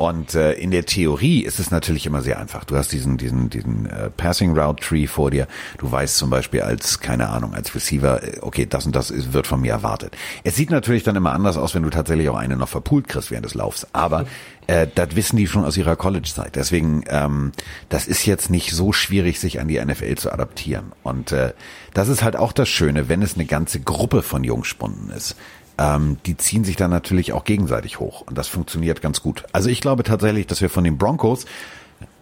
Und 0.02 0.34
äh, 0.34 0.54
in 0.54 0.72
der 0.72 0.88
Theorie 0.88 1.42
ist 1.42 1.60
es 1.60 1.70
natürlich 1.70 2.08
immer 2.08 2.24
sehr 2.24 2.40
einfach. 2.40 2.66
Du 2.66 2.76
hast 2.76 2.92
diesen 2.92 3.18
diesen 3.18 3.52
diesen 3.52 3.86
äh, 3.86 4.10
Passing 4.10 4.58
Route 4.58 4.84
Tree 4.84 5.06
vor 5.06 5.30
dir. 5.30 5.48
Du 5.78 5.92
weißt 5.92 6.18
zum 6.18 6.32
Beispiel 6.32 6.62
als 6.62 7.02
keine 7.02 7.30
Ahnung 7.30 7.54
als 7.54 7.76
Receiver, 7.76 8.24
äh, 8.24 8.40
okay, 8.42 8.66
das 8.66 8.88
und 8.88 8.96
das 8.96 9.12
ist, 9.12 9.34
wird 9.34 9.46
von 9.46 9.62
mir 9.62 9.74
erwartet. 9.74 10.18
Es 10.44 10.56
sieht 10.56 10.72
natürlich 10.72 11.04
dann 11.04 11.16
immer 11.16 11.34
anders 11.34 11.56
aus, 11.56 11.76
wenn 11.76 11.84
du 11.84 11.92
tatsächlich 11.92 12.30
auch 12.30 12.36
eine 12.36 12.58
noch 12.58 12.68
verpult 12.68 13.10
kriegst 13.10 13.30
während 13.30 13.46
des 13.46 13.54
Laufs. 13.54 13.86
Aber 13.94 14.26
äh, 14.66 14.88
das 14.96 15.16
wissen 15.16 15.38
die 15.38 15.46
schon 15.46 15.66
aus 15.66 15.78
ihrer 15.78 15.96
College-Zeit. 15.96 16.56
Deswegen, 16.56 17.04
ähm, 17.08 17.52
das 17.90 18.08
ist 18.08 18.26
jetzt 18.26 18.50
nicht 18.50 18.72
so 18.72 18.94
schwierig, 18.94 19.40
sich 19.40 19.60
an 19.60 19.68
die 19.68 19.80
NFL 19.80 20.16
zu 20.16 20.34
adaptieren. 20.34 20.94
Und 21.04 21.32
äh, 21.32 21.54
das 21.94 22.08
ist 22.08 22.24
halt 22.24 22.36
auch 22.36 22.54
das 22.54 22.70
Schöne, 22.70 23.08
wenn 23.08 23.22
es 23.22 23.36
eine 23.36 23.46
ganze 23.46 23.80
Gruppe 23.80 24.24
von 24.24 24.44
Jungspunden 24.44 25.12
ist 25.12 25.36
ähm, 25.78 26.18
die 26.26 26.38
ziehen 26.38 26.64
sich 26.64 26.76
dann 26.76 26.92
natürlich 26.92 27.34
auch 27.34 27.44
gegenseitig 27.44 28.00
hoch. 28.00 28.22
Und 28.22 28.38
das 28.38 28.48
funktioniert 28.48 29.02
ganz 29.02 29.22
gut. 29.22 29.44
Also 29.52 29.70
ich 29.70 29.82
glaube 29.82 30.04
tatsächlich, 30.04 30.48
dass 30.48 30.62
wir 30.62 30.70
von 30.70 30.84
den 30.84 30.98
Broncos, 30.98 31.46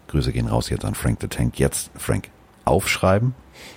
Grüße 0.07 0.31
gehen 0.31 0.47
raus 0.47 0.69
jetzt 0.69 0.85
an 0.85 0.95
Frank 0.95 1.19
the 1.21 1.27
Tank, 1.27 1.59
jetzt, 1.59 1.91
Frank, 1.95 2.29
aufschreiben, 2.65 3.33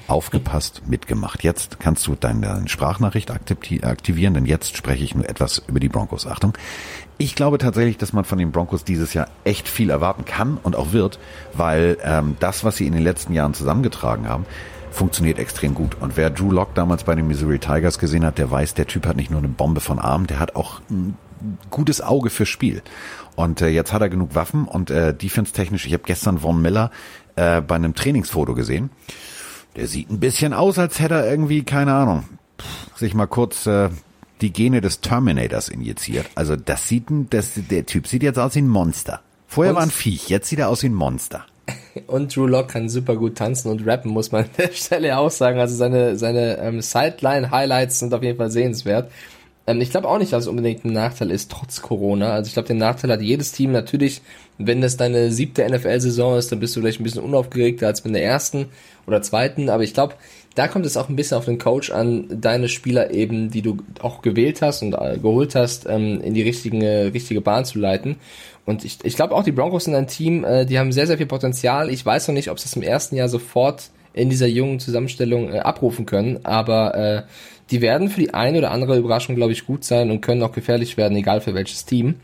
aufgepasst, 0.07 0.83
mitgemacht. 0.87 1.43
Jetzt 1.43 1.81
kannst 1.81 2.07
du 2.07 2.15
deine 2.15 2.63
Sprachnachricht 2.67 3.31
aktivieren, 3.31 4.35
denn 4.35 4.47
jetzt 4.47 4.77
spreche 4.77 5.05
ich 5.05 5.15
nur 5.15 5.29
etwas 5.29 5.63
über 5.67 5.81
die 5.81 5.89
Broncos. 5.89 6.27
Achtung. 6.27 6.57
Ich 7.19 7.35
glaube 7.35 7.59
tatsächlich, 7.59 7.99
dass 7.99 8.13
man 8.13 8.25
von 8.25 8.39
den 8.39 8.53
Broncos 8.53 8.85
dieses 8.85 9.15
Jahr 9.15 9.29
echt 9.45 9.69
viel 9.69 9.91
erwarten 9.91 10.25
kann 10.25 10.59
und 10.63 10.77
auch 10.77 10.93
wird, 10.93 11.19
weil 11.55 11.99
ähm, 12.03 12.37
das, 12.41 12.65
was 12.65 12.77
sie 12.77 12.87
in 12.87 12.93
den 12.93 13.03
letzten 13.03 13.33
Jahren 13.33 13.55
zusammengetragen 13.55 14.29
haben, 14.29 14.47
funktioniert 14.93 15.39
extrem 15.39 15.75
gut. 15.75 15.97
Und 16.01 16.17
wer 16.17 16.31
Drew 16.31 16.51
Lock 16.51 16.75
damals 16.75 17.05
bei 17.05 17.15
den 17.15 17.27
Missouri 17.27 17.59
Tigers 17.59 17.99
gesehen 17.99 18.25
hat, 18.25 18.39
der 18.39 18.51
weiß, 18.51 18.75
der 18.75 18.87
Typ 18.87 19.07
hat 19.07 19.17
nicht 19.17 19.31
nur 19.31 19.41
eine 19.41 19.49
Bombe 19.49 19.81
von 19.81 19.99
Arm, 19.99 20.27
der 20.27 20.39
hat 20.39 20.57
auch 20.57 20.81
ein 20.91 21.17
gutes 21.71 22.01
Auge 22.01 22.31
fürs 22.31 22.49
Spiel. 22.49 22.83
Und 23.35 23.61
äh, 23.61 23.69
jetzt 23.69 23.93
hat 23.93 24.03
er 24.03 24.09
genug 24.09 24.35
Waffen 24.35 24.67
und 24.67 24.91
äh, 24.91 25.15
defense-technisch, 25.15 25.87
ich 25.87 25.93
habe 25.93 26.05
gestern 26.07 26.39
Von 26.39 26.61
Miller 26.61 26.91
äh, 27.37 27.61
bei 27.61 27.75
einem 27.75 27.95
Trainingsfoto 27.95 28.55
gesehen. 28.55 28.91
Der 29.77 29.87
sieht 29.87 30.11
ein 30.11 30.21
bisschen 30.21 30.53
aus, 30.53 30.79
als 30.79 31.01
hätte 31.01 31.15
er 31.15 31.31
irgendwie, 31.31 31.63
keine 31.65 31.95
Ahnung, 31.95 32.25
sich 32.95 33.15
mal 33.15 33.27
kurz 33.27 33.67
äh, 33.67 33.89
die 34.43 34.53
Gene 34.53 34.81
des 34.81 35.01
Terminators 35.01 35.69
injiziert. 35.69 36.27
Also 36.35 36.57
das 36.57 36.89
sieht 36.89 37.11
ein, 37.11 37.31
das, 37.31 37.53
der 37.55 37.87
Typ 37.87 38.07
sieht 38.07 38.23
jetzt 38.23 38.39
aus 38.39 38.55
wie 38.55 38.61
ein 38.61 38.69
Monster. 38.69 39.21
Vorher 39.47 39.73
und? 39.73 39.77
war 39.77 39.83
ein 39.83 39.91
Viech, 39.91 40.29
jetzt 40.29 40.49
sieht 40.49 40.59
er 40.59 40.69
aus 40.69 40.83
wie 40.83 40.89
ein 40.89 40.95
Monster. 40.95 41.47
Und 42.07 42.35
Drew 42.35 42.47
Lock 42.47 42.69
kann 42.69 42.89
super 42.89 43.17
gut 43.17 43.37
tanzen 43.37 43.71
und 43.71 43.87
rappen, 43.87 44.11
muss 44.11 44.33
man 44.33 44.45
an 44.45 44.51
der 44.59 44.73
Stelle 44.73 45.19
auch 45.19 45.31
sagen. 45.31 45.59
Also 45.59 45.75
seine, 45.77 46.17
seine 46.17 46.59
ähm, 46.59 46.81
Sideline-Highlights 46.81 47.99
sind 47.99 48.15
auf 48.15 48.23
jeden 48.23 48.39
Fall 48.39 48.51
sehenswert. 48.51 49.11
Ähm, 49.67 49.81
ich 49.81 49.91
glaube 49.91 50.09
auch 50.09 50.19
nicht, 50.19 50.33
dass 50.33 50.45
es 50.45 50.49
unbedingt 50.49 50.85
ein 50.85 50.93
Nachteil 50.93 51.31
ist, 51.31 51.51
trotz 51.51 51.83
Corona. 51.83 52.33
Also 52.33 52.49
ich 52.49 52.55
glaube, 52.55 52.69
den 52.69 52.79
Nachteil 52.79 53.13
hat 53.13 53.21
jedes 53.21 53.53
Team 53.53 53.73
natürlich, 53.73 54.23
wenn 54.59 54.81
das 54.81 54.97
deine 54.97 55.31
siebte 55.31 55.69
NFL-Saison 55.69 56.39
ist, 56.39 56.51
dann 56.51 56.61
bist 56.61 56.75
du 56.77 56.81
vielleicht 56.81 57.01
ein 57.01 57.05
bisschen 57.05 57.23
unaufgeregter 57.23 57.87
als 57.87 58.05
mit 58.05 58.15
der 58.15 58.25
ersten 58.25 58.67
oder 59.07 59.23
zweiten. 59.23 59.69
Aber 59.69 59.83
ich 59.83 59.95
glaube, 59.95 60.15
da 60.55 60.69
kommt 60.69 60.85
es 60.85 60.97
auch 60.97 61.09
ein 61.09 61.17
bisschen 61.17 61.39
auf 61.39 61.47
den 61.47 61.59
Coach 61.59 61.91
an, 61.91 62.27
deine 62.29 62.69
Spieler 62.69 63.11
eben, 63.11 63.51
die 63.51 63.63
du 63.63 63.79
auch 64.01 64.21
gewählt 64.23 64.61
hast 64.63 64.83
und 64.83 64.95
äh, 64.95 65.19
geholt 65.19 65.55
hast, 65.55 65.87
ähm, 65.89 66.21
in 66.21 66.35
die 66.35 66.43
richtige, 66.43 67.13
richtige 67.15 67.41
Bahn 67.41 67.65
zu 67.65 67.79
leiten. 67.79 68.17
Und 68.64 68.85
ich, 68.85 68.98
ich 69.03 69.16
glaube 69.16 69.35
auch, 69.35 69.42
die 69.42 69.53
Broncos 69.53 69.85
sind 69.85 69.94
ein 69.94 70.07
Team, 70.07 70.44
äh, 70.44 70.64
die 70.66 70.79
haben 70.79 70.92
sehr, 70.92 71.07
sehr 71.07 71.18
viel 71.18 71.27
Potenzial. 71.27 71.90
Ich 71.90 72.05
weiß 72.05 72.29
noch 72.29 72.35
nicht, 72.35 72.51
ob 72.51 72.59
sie 72.59 72.66
es 72.66 72.77
im 72.77 72.83
ersten 72.83 73.16
Jahr 73.16 73.29
sofort 73.29 73.90
in 74.12 74.31
dieser 74.31 74.46
jungen 74.46 74.79
Zusammenstellung 74.79 75.53
äh, 75.53 75.59
abrufen 75.59 76.07
können, 76.07 76.44
aber 76.44 76.94
äh, 76.94 77.22
die 77.70 77.81
werden 77.81 78.11
für 78.11 78.20
die 78.20 78.35
eine 78.35 78.59
oder 78.59 78.70
andere 78.70 78.98
Überraschung, 78.98 79.35
glaube 79.35 79.53
ich, 79.53 79.66
gut 79.66 79.85
sein 79.85 80.11
und 80.11 80.20
können 80.20 80.42
auch 80.42 80.53
gefährlich 80.53 80.96
werden, 80.96 81.16
egal 81.16 81.40
für 81.40 81.55
welches 81.55 81.87
Team. 81.87 82.16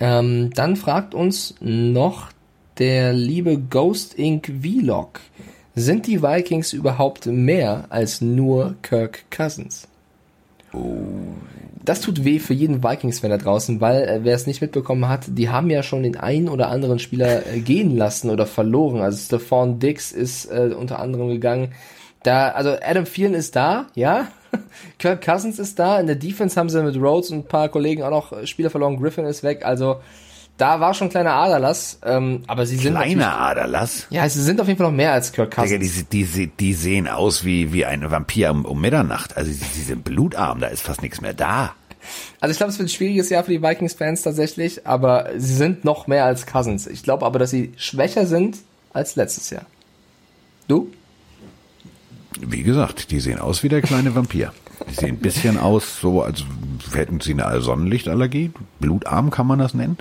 Ähm, 0.00 0.50
dann 0.54 0.76
fragt 0.76 1.14
uns 1.14 1.54
noch 1.60 2.28
der 2.78 3.12
liebe 3.12 3.58
Ghost 3.58 4.14
Inc. 4.14 4.52
Vlog. 4.62 5.20
Sind 5.74 6.06
die 6.06 6.22
Vikings 6.22 6.72
überhaupt 6.72 7.26
mehr 7.26 7.86
als 7.88 8.20
nur 8.20 8.76
Kirk 8.82 9.24
Cousins? 9.30 9.88
Das 11.84 12.02
tut 12.02 12.24
weh 12.24 12.38
für 12.38 12.52
jeden 12.52 12.84
Vikings-Fan 12.84 13.30
da 13.30 13.38
draußen, 13.38 13.80
weil, 13.80 14.02
äh, 14.02 14.20
wer 14.22 14.34
es 14.34 14.46
nicht 14.46 14.60
mitbekommen 14.60 15.08
hat, 15.08 15.24
die 15.28 15.48
haben 15.48 15.70
ja 15.70 15.82
schon 15.82 16.02
den 16.02 16.16
einen 16.16 16.50
oder 16.50 16.68
anderen 16.68 16.98
Spieler 16.98 17.46
äh, 17.46 17.60
gehen 17.60 17.96
lassen 17.96 18.28
oder 18.28 18.44
verloren. 18.44 19.00
Also 19.00 19.18
Stephon 19.18 19.78
Dix 19.78 20.12
ist 20.12 20.46
äh, 20.46 20.74
unter 20.78 20.98
anderem 20.98 21.28
gegangen. 21.28 21.72
Da, 22.22 22.50
also 22.50 22.76
Adam 22.82 23.04
Thielen 23.04 23.32
ist 23.32 23.56
da, 23.56 23.86
ja. 23.94 24.28
Kirk 24.98 25.24
Cousins 25.24 25.58
ist 25.58 25.78
da. 25.78 25.98
In 25.98 26.06
der 26.06 26.16
Defense 26.16 26.60
haben 26.60 26.68
sie 26.68 26.82
mit 26.82 26.96
Rhodes 26.96 27.30
und 27.30 27.38
ein 27.38 27.48
paar 27.48 27.70
Kollegen 27.70 28.02
auch 28.02 28.10
noch 28.10 28.46
Spieler 28.46 28.70
verloren. 28.70 29.00
Griffin 29.00 29.24
ist 29.24 29.42
weg. 29.42 29.64
Also 29.64 30.00
da 30.58 30.80
war 30.80 30.92
schon 30.92 31.08
kleiner 31.08 31.34
Aderlass, 31.34 32.00
ähm, 32.04 32.42
aber 32.48 32.66
sie 32.66 32.76
sind 32.76 32.94
Kleiner 32.94 33.40
Aderlass? 33.40 34.06
Ja, 34.10 34.28
sie 34.28 34.42
sind 34.42 34.60
auf 34.60 34.66
jeden 34.66 34.76
Fall 34.76 34.88
noch 34.88 34.96
mehr 34.96 35.12
als 35.12 35.32
Kirk 35.32 35.52
Cousins. 35.54 35.70
Digga, 35.80 36.06
die, 36.10 36.24
die, 36.24 36.46
die 36.48 36.74
sehen 36.74 37.08
aus 37.08 37.44
wie, 37.44 37.72
wie 37.72 37.84
ein 37.84 38.10
Vampir 38.10 38.50
um, 38.50 38.64
um 38.64 38.80
Mitternacht. 38.80 39.36
Also 39.36 39.50
sie, 39.50 39.64
sie 39.64 39.82
sind 39.82 40.04
blutarm, 40.04 40.60
da 40.60 40.66
ist 40.66 40.82
fast 40.82 41.00
nichts 41.00 41.20
mehr 41.20 41.32
da. 41.32 41.74
Also 42.40 42.52
ich 42.52 42.56
glaube, 42.56 42.72
es 42.72 42.78
wird 42.78 42.88
ein 42.88 42.92
schwieriges 42.92 43.30
Jahr 43.30 43.44
für 43.44 43.52
die 43.52 43.62
Vikings-Fans 43.62 44.22
tatsächlich, 44.22 44.86
aber 44.86 45.30
sie 45.36 45.54
sind 45.54 45.84
noch 45.84 46.08
mehr 46.08 46.24
als 46.24 46.46
Cousins. 46.46 46.86
Ich 46.86 47.02
glaube 47.04 47.24
aber, 47.24 47.38
dass 47.38 47.50
sie 47.50 47.72
schwächer 47.76 48.26
sind 48.26 48.58
als 48.92 49.14
letztes 49.14 49.50
Jahr. 49.50 49.66
Du? 50.66 50.90
Wie 52.40 52.62
gesagt, 52.62 53.10
die 53.10 53.20
sehen 53.20 53.38
aus 53.38 53.62
wie 53.62 53.68
der 53.68 53.82
kleine 53.82 54.14
Vampir. 54.14 54.52
Die 54.90 54.94
sehen 54.94 55.16
ein 55.16 55.18
bisschen 55.18 55.58
aus, 55.58 56.00
so 56.00 56.22
als 56.22 56.44
hätten 56.92 57.20
sie 57.20 57.32
eine 57.32 57.60
Sonnenlichtallergie. 57.60 58.50
Blutarm 58.80 59.30
kann 59.30 59.46
man 59.46 59.58
das 59.58 59.74
nennen. 59.74 59.98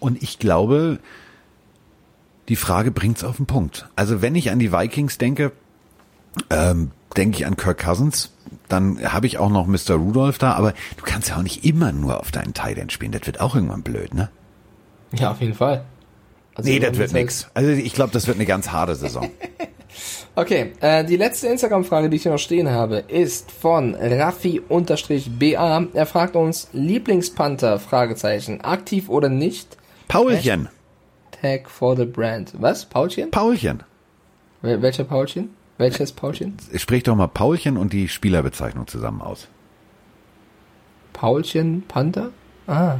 Und 0.00 0.22
ich 0.22 0.38
glaube, 0.38 0.98
die 2.48 2.56
Frage 2.56 2.90
bringt's 2.90 3.24
auf 3.24 3.36
den 3.36 3.46
Punkt. 3.46 3.88
Also 3.96 4.22
wenn 4.22 4.34
ich 4.34 4.50
an 4.50 4.58
die 4.58 4.72
Vikings 4.72 5.18
denke, 5.18 5.52
ähm, 6.50 6.90
denke 7.16 7.38
ich 7.38 7.46
an 7.46 7.56
Kirk 7.56 7.78
Cousins, 7.78 8.32
dann 8.68 9.12
habe 9.12 9.26
ich 9.26 9.38
auch 9.38 9.50
noch 9.50 9.66
Mr. 9.66 9.94
Rudolph 9.94 10.38
da, 10.38 10.52
aber 10.52 10.74
du 10.96 11.04
kannst 11.04 11.28
ja 11.28 11.36
auch 11.36 11.42
nicht 11.42 11.64
immer 11.64 11.92
nur 11.92 12.20
auf 12.20 12.30
deinen 12.30 12.54
Tight 12.54 12.92
spielen. 12.92 13.12
Das 13.12 13.26
wird 13.26 13.40
auch 13.40 13.54
irgendwann 13.54 13.82
blöd, 13.82 14.14
ne? 14.14 14.30
Ja, 15.12 15.30
auf 15.30 15.40
jeden 15.40 15.54
Fall. 15.54 15.84
Also 16.54 16.70
nee, 16.70 16.78
das 16.78 16.96
wird 16.96 17.12
nix. 17.12 17.48
Also 17.54 17.70
ich 17.70 17.92
glaube, 17.92 18.12
das 18.12 18.26
wird 18.26 18.38
eine 18.38 18.46
ganz 18.46 18.70
harte 18.70 18.94
Saison. 18.94 19.30
okay, 20.34 20.72
äh, 20.80 21.04
die 21.04 21.16
letzte 21.16 21.48
Instagram-Frage, 21.48 22.08
die 22.08 22.16
ich 22.16 22.22
hier 22.22 22.32
noch 22.32 22.38
stehen 22.38 22.70
habe, 22.70 23.04
ist 23.08 23.50
von 23.50 23.94
Raffi-BA. 23.94 25.86
Er 25.92 26.06
fragt 26.06 26.34
uns, 26.34 26.68
Lieblingspanther, 26.72 27.78
Fragezeichen, 27.78 28.62
aktiv 28.62 29.08
oder 29.08 29.28
nicht? 29.28 29.76
Paulchen. 30.08 30.68
Tag 31.30 31.68
for 31.68 31.96
the 31.96 32.04
brand. 32.04 32.52
Was? 32.58 32.84
Paulchen? 32.84 33.30
Paulchen. 33.30 33.82
Wel 34.62 34.82
welcher 34.82 35.04
Paulchen? 35.04 35.50
Welches 35.78 36.12
Paulchen? 36.12 36.56
Sprich 36.74 37.02
doch 37.02 37.14
mal 37.14 37.26
Paulchen 37.28 37.76
und 37.76 37.92
die 37.92 38.08
Spielerbezeichnung 38.08 38.86
zusammen 38.86 39.20
aus. 39.20 39.48
Paulchen 41.12 41.82
Panther? 41.86 42.30
Ah. 42.66 42.96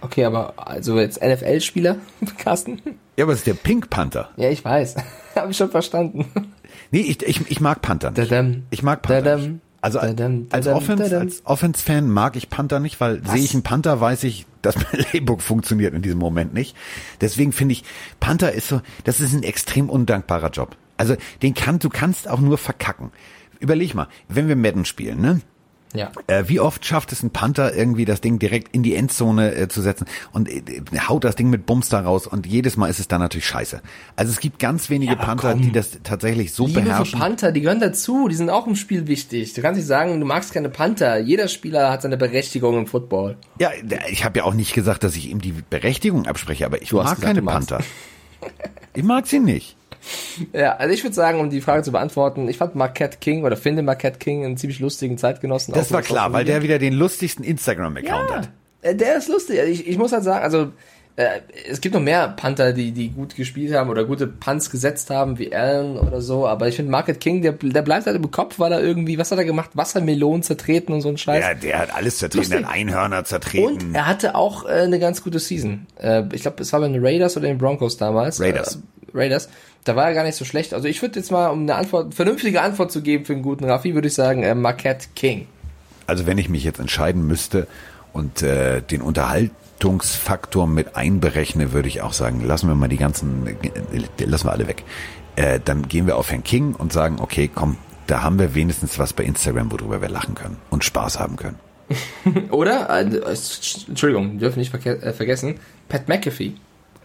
Okay, 0.00 0.24
aber 0.24 0.54
also 0.56 0.98
jetzt 0.98 1.22
NFL-Spieler, 1.22 1.96
Carsten? 2.38 2.80
Ja, 3.16 3.24
aber 3.24 3.32
es 3.32 3.40
ist 3.40 3.46
der 3.46 3.54
Pink 3.54 3.90
Panther. 3.90 4.30
Ja, 4.36 4.50
ich 4.50 4.64
weiß. 4.64 4.96
Habe 5.36 5.50
ich 5.50 5.56
schon 5.56 5.70
verstanden. 5.70 6.26
Nee, 6.90 7.00
ich, 7.00 7.22
ich, 7.22 7.50
ich 7.50 7.60
mag 7.60 7.82
Panther 7.82 8.10
nicht. 8.10 8.32
Ich 8.70 8.82
mag 8.82 9.02
Panther 9.02 9.36
nicht. 9.38 9.60
Also 9.82 9.98
als 9.98 10.68
Offense, 10.68 11.18
als 11.18 11.44
Offense-Fan 11.44 12.08
mag 12.08 12.36
ich 12.36 12.48
Panther 12.48 12.78
nicht, 12.78 13.00
weil 13.00 13.20
sehe 13.26 13.42
ich 13.42 13.52
einen 13.52 13.64
Panther, 13.64 14.00
weiß 14.00 14.22
ich, 14.24 14.46
dass 14.62 14.76
mein 14.92 15.04
Laybook 15.12 15.42
funktioniert 15.42 15.92
in 15.92 16.02
diesem 16.02 16.20
Moment 16.20 16.54
nicht. 16.54 16.76
Deswegen 17.20 17.52
finde 17.52 17.72
ich, 17.72 17.84
Panther 18.20 18.52
ist 18.52 18.68
so, 18.68 18.80
das 19.02 19.20
ist 19.20 19.34
ein 19.34 19.42
extrem 19.42 19.90
undankbarer 19.90 20.50
Job. 20.50 20.76
Also 20.96 21.16
den 21.42 21.54
kann, 21.54 21.80
du 21.80 21.88
kannst 21.88 22.28
auch 22.28 22.40
nur 22.40 22.58
verkacken. 22.58 23.10
Überleg 23.58 23.94
mal, 23.94 24.06
wenn 24.28 24.46
wir 24.46 24.56
Madden 24.56 24.84
spielen, 24.84 25.20
ne? 25.20 25.40
Ja. 25.94 26.10
Äh, 26.26 26.44
wie 26.46 26.58
oft 26.60 26.84
schafft 26.86 27.12
es 27.12 27.22
ein 27.22 27.30
Panther 27.30 27.74
irgendwie 27.74 28.04
das 28.04 28.20
Ding 28.20 28.38
direkt 28.38 28.74
in 28.74 28.82
die 28.82 28.94
Endzone 28.96 29.54
äh, 29.54 29.68
zu 29.68 29.82
setzen 29.82 30.06
und 30.32 30.48
äh, 30.48 30.62
haut 31.08 31.24
das 31.24 31.36
Ding 31.36 31.50
mit 31.50 31.66
Bums 31.66 31.88
da 31.90 32.00
raus 32.00 32.26
und 32.26 32.46
jedes 32.46 32.76
Mal 32.76 32.88
ist 32.88 32.98
es 32.98 33.08
dann 33.08 33.20
natürlich 33.20 33.46
scheiße. 33.46 33.82
Also 34.16 34.32
es 34.32 34.40
gibt 34.40 34.58
ganz 34.58 34.88
wenige 34.90 35.12
Ja, 35.12 35.18
Panther, 35.18 35.52
komm. 35.52 35.62
die 35.62 35.72
das 35.72 35.98
tatsächlich 36.02 36.52
so 36.52 36.66
Liebe 36.66 36.80
für 36.80 36.84
beherrschen. 36.86 37.18
Panther, 37.20 37.52
die 37.52 37.60
gehören 37.60 37.80
dazu, 37.80 38.28
die 38.28 38.34
sind 38.36 38.48
auch 38.50 38.66
im 38.66 38.76
Spiel 38.76 39.06
wichtig. 39.06 39.52
Du 39.52 39.60
kannst 39.60 39.76
nicht 39.78 39.86
sagen, 39.86 40.18
du 40.18 40.26
magst 40.26 40.52
keine 40.54 40.68
Panther. 40.70 41.18
Jeder 41.18 41.48
Spieler 41.48 41.90
hat 41.90 42.02
seine 42.02 42.16
Berechtigung 42.16 42.78
im 42.78 42.86
Football. 42.86 43.36
Ja, 43.60 43.70
ich 44.10 44.24
habe 44.24 44.38
ja 44.38 44.44
auch 44.44 44.54
nicht 44.54 44.72
gesagt, 44.74 45.04
dass 45.04 45.14
ich 45.16 45.28
ihm 45.30 45.40
die 45.40 45.52
Berechtigung 45.68 46.26
abspreche, 46.26 46.64
aber 46.66 46.80
ich 46.80 46.88
Du 46.88 46.96
mag 46.96 47.04
gesagt, 47.16 47.22
keine. 47.22 47.42
Panther. 47.42 47.80
Ich 48.94 49.02
mag 49.02 49.26
sie 49.26 49.40
nicht. 49.40 49.76
Ja, 50.52 50.76
also 50.76 50.92
ich 50.92 51.02
würde 51.02 51.14
sagen, 51.14 51.40
um 51.40 51.50
die 51.50 51.60
Frage 51.60 51.82
zu 51.82 51.92
beantworten, 51.92 52.48
ich 52.48 52.56
fand 52.56 52.74
Marquette 52.74 53.18
King 53.20 53.44
oder 53.44 53.56
finde 53.56 53.82
Marquette 53.82 54.18
King 54.18 54.44
einen 54.44 54.56
ziemlich 54.56 54.80
lustigen 54.80 55.18
Zeitgenossen. 55.18 55.74
Das 55.74 55.92
war 55.92 56.02
klar, 56.02 56.32
weil 56.32 56.44
der 56.44 56.62
wieder 56.62 56.78
den 56.78 56.94
lustigsten 56.94 57.44
Instagram-Account 57.44 58.30
ja, 58.30 58.36
hat. 58.36 58.48
äh, 58.82 58.94
der 58.94 59.16
ist 59.16 59.28
lustig. 59.28 59.60
Also 59.60 59.70
Ich, 59.70 59.86
ich 59.86 59.98
muss 59.98 60.12
halt 60.12 60.24
sagen, 60.24 60.42
also 60.42 60.72
äh, 61.14 61.40
es 61.68 61.82
gibt 61.82 61.94
noch 61.94 62.00
mehr 62.00 62.28
Panther, 62.28 62.72
die, 62.72 62.92
die 62.92 63.10
gut 63.10 63.36
gespielt 63.36 63.74
haben 63.74 63.90
oder 63.90 64.04
gute 64.04 64.26
Punts 64.26 64.70
gesetzt 64.70 65.10
haben, 65.10 65.38
wie 65.38 65.54
Allen 65.54 65.98
oder 65.98 66.22
so, 66.22 66.46
aber 66.46 66.68
ich 66.68 66.76
finde 66.76 66.90
Market 66.90 67.20
King, 67.20 67.42
der, 67.42 67.52
der 67.52 67.82
bleibt 67.82 68.06
halt 68.06 68.16
im 68.16 68.30
Kopf, 68.30 68.58
weil 68.58 68.72
er 68.72 68.82
irgendwie, 68.82 69.18
was 69.18 69.30
hat 69.30 69.38
er 69.38 69.44
gemacht? 69.44 69.70
Wassermelonen 69.74 70.42
zertreten 70.42 70.94
und 70.94 71.02
so 71.02 71.10
ein 71.10 71.18
Scheiß. 71.18 71.44
Ja, 71.44 71.54
der 71.54 71.78
hat 71.80 71.94
alles 71.94 72.16
zertreten, 72.18 72.48
der 72.48 72.60
Lustig. 72.60 72.74
hat 72.74 72.80
Einhörner 72.80 73.24
zertreten. 73.24 73.88
Und 73.88 73.94
er 73.94 74.06
hatte 74.06 74.34
auch 74.34 74.64
äh, 74.64 74.68
eine 74.68 74.98
ganz 74.98 75.22
gute 75.22 75.38
Season. 75.38 75.86
Äh, 76.00 76.24
ich 76.32 76.42
glaube, 76.42 76.62
es 76.62 76.72
war 76.72 76.80
bei 76.80 76.88
den 76.88 77.04
Raiders 77.04 77.36
oder 77.36 77.46
den 77.46 77.58
Broncos 77.58 77.98
damals. 77.98 78.40
Raiders. 78.40 78.76
Äh, 78.76 78.78
Raiders. 79.14 79.50
Da 79.84 79.96
war 79.96 80.08
er 80.08 80.14
gar 80.14 80.24
nicht 80.24 80.36
so 80.36 80.44
schlecht. 80.44 80.74
Also 80.74 80.86
ich 80.86 81.02
würde 81.02 81.18
jetzt 81.18 81.32
mal, 81.32 81.48
um 81.48 81.62
eine 81.62 81.74
Antwort, 81.74 82.14
vernünftige 82.14 82.62
Antwort 82.62 82.92
zu 82.92 83.02
geben 83.02 83.24
für 83.24 83.32
einen 83.32 83.42
guten 83.42 83.64
Raffi, 83.64 83.94
würde 83.94 84.08
ich 84.08 84.14
sagen, 84.14 84.42
äh, 84.42 84.54
Marquette 84.54 85.08
King. 85.16 85.46
Also 86.06 86.26
wenn 86.26 86.38
ich 86.38 86.48
mich 86.48 86.64
jetzt 86.64 86.78
entscheiden 86.78 87.26
müsste 87.26 87.66
und 88.12 88.42
äh, 88.42 88.80
den 88.80 89.02
Unterhaltungsfaktor 89.02 90.66
mit 90.66 90.94
einberechne, 90.94 91.72
würde 91.72 91.88
ich 91.88 92.02
auch 92.02 92.12
sagen, 92.12 92.44
lassen 92.44 92.68
wir 92.68 92.74
mal 92.74 92.88
die 92.88 92.96
ganzen, 92.96 93.46
äh, 93.46 94.24
lassen 94.24 94.46
wir 94.46 94.52
alle 94.52 94.68
weg. 94.68 94.84
Äh, 95.34 95.60
dann 95.64 95.88
gehen 95.88 96.06
wir 96.06 96.16
auf 96.16 96.30
Herrn 96.30 96.44
King 96.44 96.74
und 96.74 96.92
sagen, 96.92 97.16
okay, 97.20 97.50
komm, 97.52 97.76
da 98.06 98.22
haben 98.22 98.38
wir 98.38 98.54
wenigstens 98.54 98.98
was 98.98 99.12
bei 99.12 99.24
Instagram, 99.24 99.72
worüber 99.72 100.00
wir 100.00 100.08
lachen 100.08 100.34
können 100.34 100.58
und 100.70 100.84
Spaß 100.84 101.18
haben 101.18 101.36
können. 101.36 101.58
Oder, 102.50 102.88
äh, 102.90 103.16
äh, 103.16 103.36
Entschuldigung, 103.88 104.32
wir 104.34 104.40
dürfen 104.40 104.58
nicht 104.58 104.74
äh, 104.86 105.12
vergessen, 105.12 105.58
Pat 105.88 106.08
McAfee, 106.08 106.54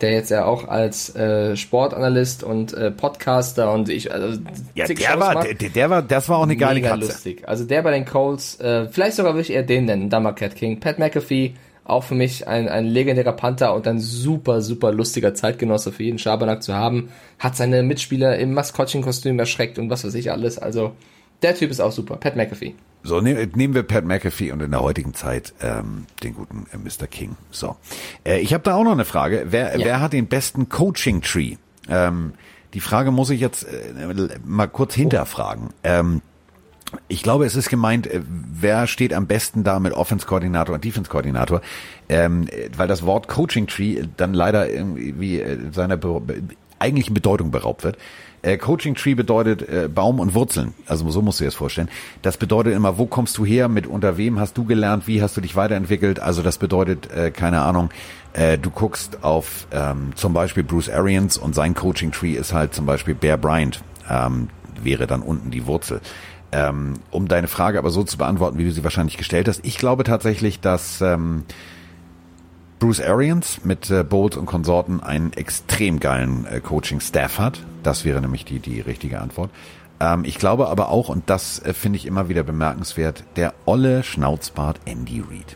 der 0.01 0.12
jetzt 0.12 0.29
ja 0.29 0.45
auch 0.45 0.67
als 0.67 1.15
äh, 1.15 1.55
Sportanalyst 1.55 2.43
und 2.43 2.73
äh, 2.73 2.91
Podcaster 2.91 3.71
und 3.73 3.89
ich, 3.89 4.12
also 4.12 4.39
Ja, 4.75 4.86
der 4.86 4.95
Shows 4.95 5.19
war, 5.19 5.43
der, 5.43 5.69
der 5.69 5.89
war, 5.89 6.01
das 6.01 6.29
war 6.29 6.38
auch 6.38 6.43
eine 6.43 6.55
geile 6.55 6.75
Mega 6.75 6.89
Katze. 6.89 7.07
lustig. 7.07 7.47
Also 7.47 7.65
der 7.65 7.81
bei 7.81 7.91
den 7.91 8.05
Colts, 8.05 8.60
äh, 8.60 8.88
vielleicht 8.89 9.15
sogar 9.15 9.33
würde 9.33 9.41
ich 9.41 9.51
eher 9.51 9.63
den 9.63 9.86
nennen, 9.86 10.10
Marquette 10.10 10.55
King. 10.55 10.79
Pat 10.79 10.99
McAfee, 10.99 11.53
auch 11.83 12.03
für 12.03 12.15
mich 12.15 12.47
ein, 12.47 12.67
ein 12.67 12.86
legendärer 12.86 13.31
Panther 13.33 13.73
und 13.73 13.88
ein 13.88 13.99
super, 13.99 14.62
super 14.62 14.91
lustiger 14.91 15.33
Zeitgenosse 15.33 15.91
für 15.91 16.03
jeden 16.03 16.19
Schabernack 16.19 16.62
zu 16.62 16.73
haben. 16.73 17.10
Hat 17.39 17.55
seine 17.55 17.81
Mitspieler 17.81 18.38
im 18.38 18.53
Maskottchenkostüm 18.53 19.39
erschreckt 19.39 19.79
und 19.79 19.89
was 19.89 20.03
weiß 20.03 20.13
ich 20.15 20.31
alles. 20.31 20.60
Also 20.60 20.91
der 21.41 21.55
Typ 21.55 21.71
ist 21.71 21.79
auch 21.79 21.91
super. 21.91 22.17
Pat 22.17 22.36
McAfee. 22.36 22.75
So, 23.07 23.21
ne, 23.21 23.47
nehmen 23.55 23.73
wir 23.73 23.83
Pat 23.83 24.03
McAfee 24.03 24.51
und 24.51 24.61
in 24.61 24.71
der 24.71 24.81
heutigen 24.81 25.13
Zeit 25.13 25.53
ähm, 25.61 26.07
den 26.23 26.33
guten 26.35 26.65
äh, 26.73 26.77
Mr. 26.77 27.07
King. 27.07 27.37
So, 27.51 27.77
äh, 28.25 28.39
ich 28.39 28.53
habe 28.53 28.65
da 28.65 28.75
auch 28.75 28.83
noch 28.83 28.91
eine 28.91 29.05
Frage. 29.05 29.45
Wer, 29.49 29.77
Ja. 29.79 29.85
wer 29.85 29.99
hat 30.01 30.11
den 30.11 30.27
besten 30.27 30.67
Coaching-Tree? 30.67 31.55
Ähm, 31.87 32.33
die 32.73 32.81
Frage 32.81 33.11
muss 33.11 33.29
ich 33.29 33.39
jetzt 33.39 33.63
äh, 33.63 34.37
mal 34.45 34.67
kurz 34.67 34.93
hinterfragen. 34.93 35.69
Ähm, 35.85 36.21
ich 37.07 37.23
glaube, 37.23 37.45
es 37.45 37.55
ist 37.55 37.69
gemeint, 37.69 38.07
äh, 38.07 38.21
wer 38.27 38.87
steht 38.87 39.13
am 39.13 39.25
besten 39.25 39.63
da 39.63 39.79
mit 39.79 39.93
Offense-Koordinator 39.93 40.75
und 40.75 40.83
Defense-Koordinator, 40.83 41.61
ähm, 42.09 42.47
äh, 42.49 42.69
weil 42.75 42.89
das 42.89 43.05
Wort 43.05 43.29
Coaching-Tree 43.29 44.03
dann 44.17 44.33
leider 44.33 44.69
irgendwie 44.69 45.39
äh, 45.39 45.57
seiner 45.71 45.95
Be 45.95 46.43
eigentlichen 46.79 47.13
Bedeutung 47.13 47.51
beraubt 47.51 47.83
wird. 47.85 47.97
Äh, 48.47 48.57
Coaching 48.57 48.95
Tree 48.95 49.13
bedeutet 49.13 49.67
äh, 49.67 49.89
Baum 49.93 50.21
und 50.21 50.33
Wurzeln. 50.33 50.73
Also 50.86 51.10
so 51.10 51.21
musst 51.21 51.39
du 51.39 51.43
dir 51.43 51.49
das 51.49 51.55
vorstellen. 51.55 51.89
Das 52.21 52.38
bedeutet 52.38 52.73
immer, 52.73 52.97
wo 52.97 53.05
kommst 53.05 53.38
du 53.38 53.45
her, 53.45 53.67
mit 53.67 53.88
unter 53.88 54.15
wem 54.15 54.39
hast 54.39 54.57
du 54.57 54.63
gelernt, 54.63 55.05
wie 55.05 55.21
hast 55.21 55.36
du 55.36 55.41
dich 55.41 55.57
weiterentwickelt. 55.57 56.21
Also 56.21 56.41
das 56.41 56.57
bedeutet, 56.57 57.12
äh, 57.12 57.31
keine 57.31 57.62
Ahnung, 57.62 57.89
äh, 58.31 58.57
du 58.57 58.69
guckst 58.69 59.25
auf 59.25 59.67
ähm, 59.73 60.13
zum 60.15 60.31
Beispiel 60.31 60.63
Bruce 60.63 60.89
Arians 60.89 61.38
und 61.38 61.55
sein 61.55 61.73
Coaching 61.73 62.12
Tree 62.13 62.36
ist 62.36 62.53
halt 62.53 62.73
zum 62.73 62.86
Beispiel 62.86 63.15
Bear 63.15 63.38
Bryant, 63.38 63.81
ähm, 64.10 64.47
wäre 64.81 65.07
dann 65.07 65.23
unten 65.23 65.51
die 65.51 65.65
Wurzel. 65.65 65.99
Ähm, 66.53 66.93
um 67.12 67.27
deine 67.27 67.49
Frage 67.49 67.77
aber 67.77 67.89
so 67.89 68.05
zu 68.05 68.17
beantworten, 68.17 68.57
wie 68.57 68.63
du 68.63 68.71
sie 68.71 68.86
wahrscheinlich 68.86 69.17
gestellt 69.17 69.49
hast. 69.49 69.60
Ich 69.65 69.77
glaube 69.77 70.05
tatsächlich, 70.05 70.62
dass 70.62 71.01
ähm, 71.01 71.43
Bruce 72.79 73.01
Arians 73.01 73.65
mit 73.65 73.89
äh, 73.89 74.03
Bowles 74.03 74.38
und 74.38 74.45
Konsorten 74.45 75.01
einen 75.01 75.33
extrem 75.33 75.99
geilen 75.99 76.45
äh, 76.45 76.62
Coaching-Staff 76.62 77.39
hat. 77.39 77.60
Das 77.88 78.04
wäre 78.04 78.19
nämlich 78.19 78.43
die, 78.43 78.60
die 78.60 78.82
richtige 78.82 79.21
Antwort. 79.21 79.50
Ähm, 80.02 80.26
ich 80.26 80.38
glaube 80.38 80.67
aber 80.67 80.89
auch, 80.89 81.08
und 81.08 81.30
das 81.30 81.60
äh, 81.60 81.71
finde 81.71 81.95
ich 81.95 82.06
immer 82.06 82.28
wieder 82.28 82.43
bemerkenswert, 82.43 83.23
der 83.38 83.54
olle 83.65 84.04
Schnauzbart 84.04 84.82
Andy 84.84 85.21
Reid. 85.21 85.56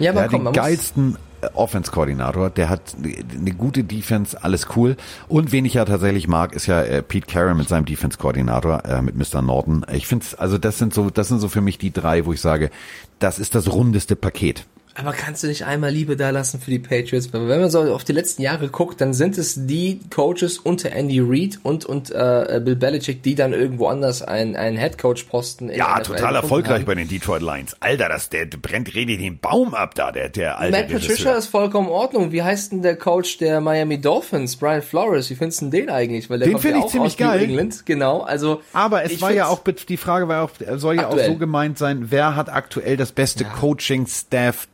Ja, 0.00 0.10
aber 0.10 0.22
der 0.22 0.30
komm, 0.30 0.48
hat 0.48 0.56
den 0.56 0.60
geilsten 0.60 1.16
äh, 1.42 1.46
Offense-Koordinator, 1.54 2.50
der 2.50 2.70
hat 2.70 2.96
eine 2.98 3.52
gute 3.52 3.84
Defense, 3.84 4.42
alles 4.42 4.66
cool. 4.74 4.96
Und 5.28 5.52
wen 5.52 5.64
ich 5.64 5.74
ja 5.74 5.84
tatsächlich 5.84 6.26
mag, 6.26 6.54
ist 6.54 6.66
ja 6.66 6.82
äh, 6.82 7.04
Pete 7.04 7.28
Carroll 7.28 7.54
mit 7.54 7.68
seinem 7.68 7.84
Defense-Koordinator, 7.84 8.84
äh, 8.84 9.00
mit 9.00 9.14
Mr. 9.14 9.40
Norton. 9.40 9.86
Ich 9.92 10.08
finde 10.08 10.26
also 10.38 10.58
das 10.58 10.76
sind 10.76 10.92
so, 10.92 11.08
das 11.08 11.28
sind 11.28 11.38
so 11.38 11.48
für 11.48 11.60
mich 11.60 11.78
die 11.78 11.92
drei, 11.92 12.26
wo 12.26 12.32
ich 12.32 12.40
sage, 12.40 12.72
das 13.20 13.38
ist 13.38 13.54
das 13.54 13.72
rundeste 13.72 14.16
Paket. 14.16 14.66
Aber 14.94 15.12
kannst 15.12 15.42
du 15.42 15.46
nicht 15.46 15.64
einmal 15.64 15.90
Liebe 15.90 16.16
da 16.16 16.30
lassen 16.30 16.60
für 16.60 16.70
die 16.70 16.78
Patriots? 16.78 17.32
Wenn 17.32 17.46
man 17.46 17.70
so 17.70 17.80
auf 17.94 18.04
die 18.04 18.12
letzten 18.12 18.42
Jahre 18.42 18.68
guckt, 18.68 19.00
dann 19.00 19.14
sind 19.14 19.38
es 19.38 19.66
die 19.66 20.00
Coaches 20.10 20.58
unter 20.58 20.92
Andy 20.92 21.20
Reid 21.20 21.58
und 21.62 21.84
und 21.86 22.10
äh, 22.10 22.60
Bill 22.64 22.76
Belichick, 22.76 23.22
die 23.22 23.34
dann 23.34 23.52
irgendwo 23.52 23.86
anders 23.86 24.22
einen 24.22 24.56
einen 24.56 24.76
Headcoach 24.76 25.28
Posten 25.28 25.68
in 25.68 25.78
Ja, 25.78 26.00
total 26.00 26.34
erfolgreich 26.36 26.78
haben. 26.80 26.84
bei 26.86 26.94
den 26.94 27.08
Detroit 27.08 27.42
Lions. 27.42 27.76
Alter, 27.80 28.08
das, 28.08 28.28
der 28.28 28.46
brennt 28.46 28.94
redet 28.94 29.20
den 29.20 29.38
Baum 29.38 29.74
ab 29.74 29.94
da, 29.94 30.12
der, 30.12 30.28
der 30.28 30.58
alte 30.58 30.76
Matt 30.76 30.88
Patricia 30.88 31.10
Regisseur. 31.12 31.36
ist 31.36 31.46
vollkommen 31.46 31.88
in 31.88 31.92
Ordnung. 31.94 32.32
Wie 32.32 32.42
heißt 32.42 32.72
denn 32.72 32.82
der 32.82 32.96
Coach 32.96 33.38
der 33.38 33.60
Miami 33.60 34.00
Dolphins, 34.00 34.56
Brian 34.56 34.82
Flores? 34.82 35.30
Wie 35.30 35.34
findest 35.34 35.62
du 35.62 35.70
den 35.70 35.88
eigentlich? 35.90 36.28
Weil 36.30 36.38
der 36.40 36.48
Den 36.48 36.54
kommt 36.54 36.62
find 36.62 36.74
ja 36.74 36.78
ich 36.80 36.84
auch 36.84 36.90
ziemlich 36.90 37.16
geil. 37.16 37.42
England, 37.42 37.86
genau. 37.86 38.20
Also 38.20 38.60
Aber 38.72 39.04
es 39.04 39.20
war 39.22 39.32
ja 39.32 39.46
auch, 39.46 39.60
die 39.88 39.96
Frage 39.96 40.28
war 40.28 40.44
auch, 40.44 40.50
soll 40.76 40.96
ja 40.96 41.02
Aktuell. 41.08 41.24
auch 41.26 41.32
so 41.32 41.36
gemeint 41.38 41.78
sein, 41.78 42.06
wer 42.10 42.36
hat 42.36 42.48
aktuell 42.52 42.96
das 42.96 43.12
beste 43.12 43.44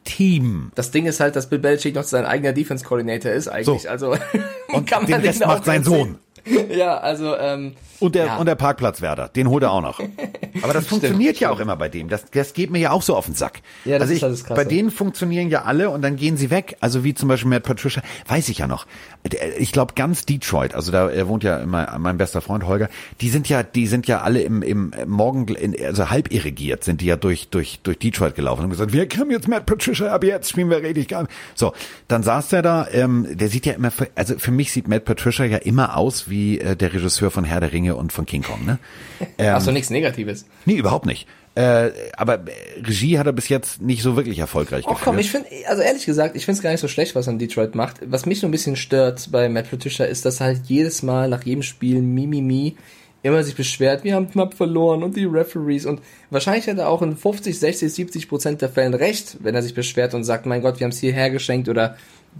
Coaching-Staff-Team? 0.06 0.72
Das 0.74 0.90
Ding 0.90 1.06
ist 1.06 1.20
halt, 1.20 1.36
dass 1.36 1.48
Bill 1.48 1.58
Belichick 1.58 1.94
noch 1.94 2.04
sein 2.04 2.24
eigener 2.24 2.52
Defense-Coordinator 2.52 3.32
ist 3.32 3.48
eigentlich. 3.48 3.82
So. 3.82 3.88
Also 3.88 4.16
Und 4.72 4.86
kann 4.86 5.02
man 5.02 5.12
den 5.12 5.20
Rest 5.20 5.40
macht 5.40 5.64
sein. 5.64 5.84
Sohn. 5.84 6.18
Ja, 6.76 6.98
also 6.98 7.36
ähm, 7.36 7.72
Und 8.00 8.14
der, 8.14 8.26
Ja. 8.26 8.36
und 8.36 8.46
der 8.46 8.54
Parkplatzwärter, 8.54 9.28
den 9.28 9.48
holt 9.48 9.62
er 9.62 9.72
auch 9.72 9.80
noch. 9.80 10.00
Aber 10.62 10.72
das 10.72 10.86
funktioniert 10.86 11.38
ja 11.40 11.50
auch 11.50 11.60
immer 11.60 11.76
bei 11.76 11.88
dem. 11.88 12.08
Das, 12.08 12.24
das 12.30 12.52
geht 12.54 12.70
mir 12.70 12.78
ja 12.78 12.90
auch 12.90 13.02
so 13.02 13.16
auf 13.16 13.26
den 13.26 13.34
Sack. 13.34 13.60
Ja, 13.84 13.98
das 13.98 14.02
also 14.02 14.12
ist 14.12 14.16
ich, 14.16 14.20
das 14.22 14.44
Krasse. 14.44 14.54
bei 14.54 14.64
denen 14.64 14.90
funktionieren 14.90 15.48
ja 15.48 15.62
alle 15.62 15.90
und 15.90 16.02
dann 16.02 16.16
gehen 16.16 16.36
sie 16.36 16.50
weg. 16.50 16.76
Also 16.80 17.04
wie 17.04 17.14
zum 17.14 17.28
Beispiel 17.28 17.50
Matt 17.50 17.62
Patricia, 17.64 18.02
weiß 18.28 18.48
ich 18.48 18.58
ja 18.58 18.66
noch. 18.66 18.86
Ich 19.58 19.72
glaube 19.72 19.94
ganz 19.94 20.24
Detroit, 20.26 20.74
also 20.74 20.92
da 20.92 21.08
er 21.10 21.28
wohnt 21.28 21.42
ja 21.42 21.58
immer 21.58 21.96
mein 21.98 22.16
bester 22.18 22.40
Freund 22.40 22.64
Holger, 22.66 22.88
die 23.20 23.28
sind 23.28 23.48
ja, 23.48 23.62
die 23.62 23.86
sind 23.86 24.06
ja 24.06 24.20
alle 24.20 24.42
im, 24.42 24.62
im 24.62 24.92
Morgen, 25.06 25.48
in, 25.48 25.74
also 25.84 26.10
halb 26.10 26.32
irrigiert, 26.32 26.84
sind 26.84 27.00
die 27.00 27.06
ja 27.06 27.16
durch, 27.16 27.48
durch, 27.48 27.80
durch 27.82 27.98
Detroit 27.98 28.34
gelaufen 28.34 28.64
und 28.64 28.70
gesagt, 28.70 28.92
wir 28.92 29.06
haben 29.18 29.30
jetzt 29.30 29.48
Matt 29.48 29.66
Patricia, 29.66 30.12
ab 30.12 30.22
jetzt 30.22 30.50
spielen 30.50 30.70
wir 30.70 30.82
richtig 30.82 31.08
geil. 31.08 31.26
So, 31.54 31.72
dann 32.08 32.22
saß 32.22 32.48
der 32.50 32.62
da, 32.62 32.86
ähm, 32.92 33.26
der 33.30 33.48
sieht 33.48 33.66
ja 33.66 33.72
immer, 33.72 33.90
für, 33.90 34.08
also 34.14 34.38
für 34.38 34.52
mich 34.52 34.72
sieht 34.72 34.86
Matt 34.88 35.04
Patricia 35.04 35.44
ja 35.44 35.58
immer 35.58 35.96
aus 35.96 36.28
wie 36.30 36.35
äh, 36.60 36.76
der 36.76 36.92
Regisseur 36.92 37.30
von 37.30 37.44
Herr 37.44 37.60
der 37.60 37.72
Ringe 37.72 37.96
und 37.96 38.12
von 38.12 38.26
King 38.26 38.42
Kong, 38.42 38.64
ne? 38.64 38.78
Ach 39.38 39.60
so, 39.60 39.70
nichts 39.70 39.90
Negatives. 39.90 40.46
Nee, 40.64 40.74
überhaupt 40.76 41.06
nicht. 41.06 41.26
Äh, 41.54 41.90
aber 42.16 42.34
äh, 42.34 42.80
Regie 42.84 43.18
hat 43.18 43.26
er 43.26 43.32
bis 43.32 43.48
jetzt 43.48 43.80
nicht 43.80 44.02
so 44.02 44.14
wirklich 44.14 44.38
erfolgreich 44.38 44.84
Oh 44.86 44.90
geführt. 44.90 45.04
komm, 45.04 45.18
ich 45.18 45.30
finde, 45.30 45.48
also 45.68 45.82
ehrlich 45.82 46.04
gesagt, 46.04 46.36
ich 46.36 46.44
finde 46.44 46.58
es 46.58 46.62
gar 46.62 46.70
nicht 46.70 46.80
so 46.80 46.88
schlecht, 46.88 47.14
was 47.14 47.26
er 47.28 47.32
in 47.32 47.38
Detroit 47.38 47.74
macht. 47.74 47.96
Was 48.10 48.26
mich 48.26 48.40
so 48.40 48.46
ein 48.46 48.50
bisschen 48.50 48.76
stört 48.76 49.30
bei 49.32 49.48
Matt 49.48 49.70
Patricia 49.70 50.04
ist, 50.04 50.26
dass 50.26 50.40
er 50.40 50.46
halt 50.48 50.60
jedes 50.66 51.02
Mal 51.02 51.28
nach 51.30 51.44
jedem 51.44 51.62
Spiel 51.62 52.02
Mimimi 52.02 52.76
immer 53.22 53.42
sich 53.42 53.56
beschwert, 53.56 54.04
wir 54.04 54.14
haben 54.14 54.30
knapp 54.30 54.54
verloren 54.54 55.02
und 55.02 55.16
die 55.16 55.24
Referees 55.24 55.84
und 55.86 56.00
wahrscheinlich 56.30 56.68
hat 56.68 56.78
er 56.78 56.88
auch 56.88 57.02
in 57.02 57.16
50, 57.16 57.58
60, 57.58 57.92
70 57.92 58.28
Prozent 58.28 58.62
der 58.62 58.68
Fällen 58.68 58.94
recht, 58.94 59.38
wenn 59.40 59.54
er 59.54 59.62
sich 59.62 59.74
beschwert 59.74 60.14
und 60.14 60.22
sagt, 60.22 60.46
mein 60.46 60.62
Gott, 60.62 60.78
wir 60.78 60.84
haben 60.84 60.92
es 60.92 61.00
hierher 61.00 61.30
geschenkt 61.30 61.68
oder 61.68 61.96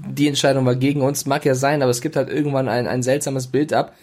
die 0.09 0.29
Entscheidung 0.29 0.67
war 0.67 0.77
gegen 0.77 1.03
uns, 1.03 1.27
mag 1.27 1.45
ja 1.45 1.55
sein, 1.55 1.83
aber 1.83 1.91
es 1.91 2.01
gibt 2.01 2.17
halt 2.17 2.29
irgendwann 2.29 2.69
ein, 2.69 2.87
ein 2.87 3.03
seltsames 3.03 3.47
Bild 3.47 3.73
ab. 3.73 3.95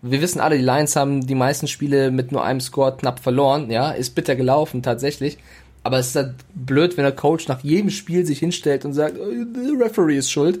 Wir 0.00 0.20
wissen 0.20 0.40
alle, 0.40 0.56
die 0.56 0.64
Lions 0.64 0.96
haben 0.96 1.26
die 1.26 1.34
meisten 1.34 1.68
Spiele 1.68 2.10
mit 2.10 2.32
nur 2.32 2.44
einem 2.44 2.60
Score 2.60 2.96
knapp 2.96 3.20
verloren, 3.20 3.70
ja, 3.70 3.92
ist 3.92 4.14
bitter 4.14 4.34
gelaufen 4.34 4.82
tatsächlich. 4.82 5.38
Aber 5.84 5.98
es 5.98 6.08
ist 6.08 6.16
halt 6.16 6.34
blöd, 6.54 6.96
wenn 6.96 7.04
der 7.04 7.12
Coach 7.12 7.48
nach 7.48 7.60
jedem 7.60 7.90
Spiel 7.90 8.24
sich 8.24 8.38
hinstellt 8.38 8.84
und 8.84 8.94
sagt, 8.94 9.16
"Äh, 9.16 9.44
der 9.54 9.86
Referee 9.86 10.16
ist 10.16 10.30
schuld. 10.30 10.60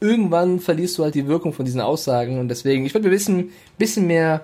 Irgendwann 0.00 0.60
verlierst 0.60 0.98
du 0.98 1.04
halt 1.04 1.14
die 1.14 1.28
Wirkung 1.28 1.52
von 1.52 1.64
diesen 1.64 1.80
Aussagen 1.80 2.38
und 2.38 2.48
deswegen, 2.48 2.84
ich 2.84 2.92
würde 2.92 3.06
mir 3.06 3.14
bisschen, 3.14 3.50
bisschen 3.78 4.06
mehr 4.06 4.42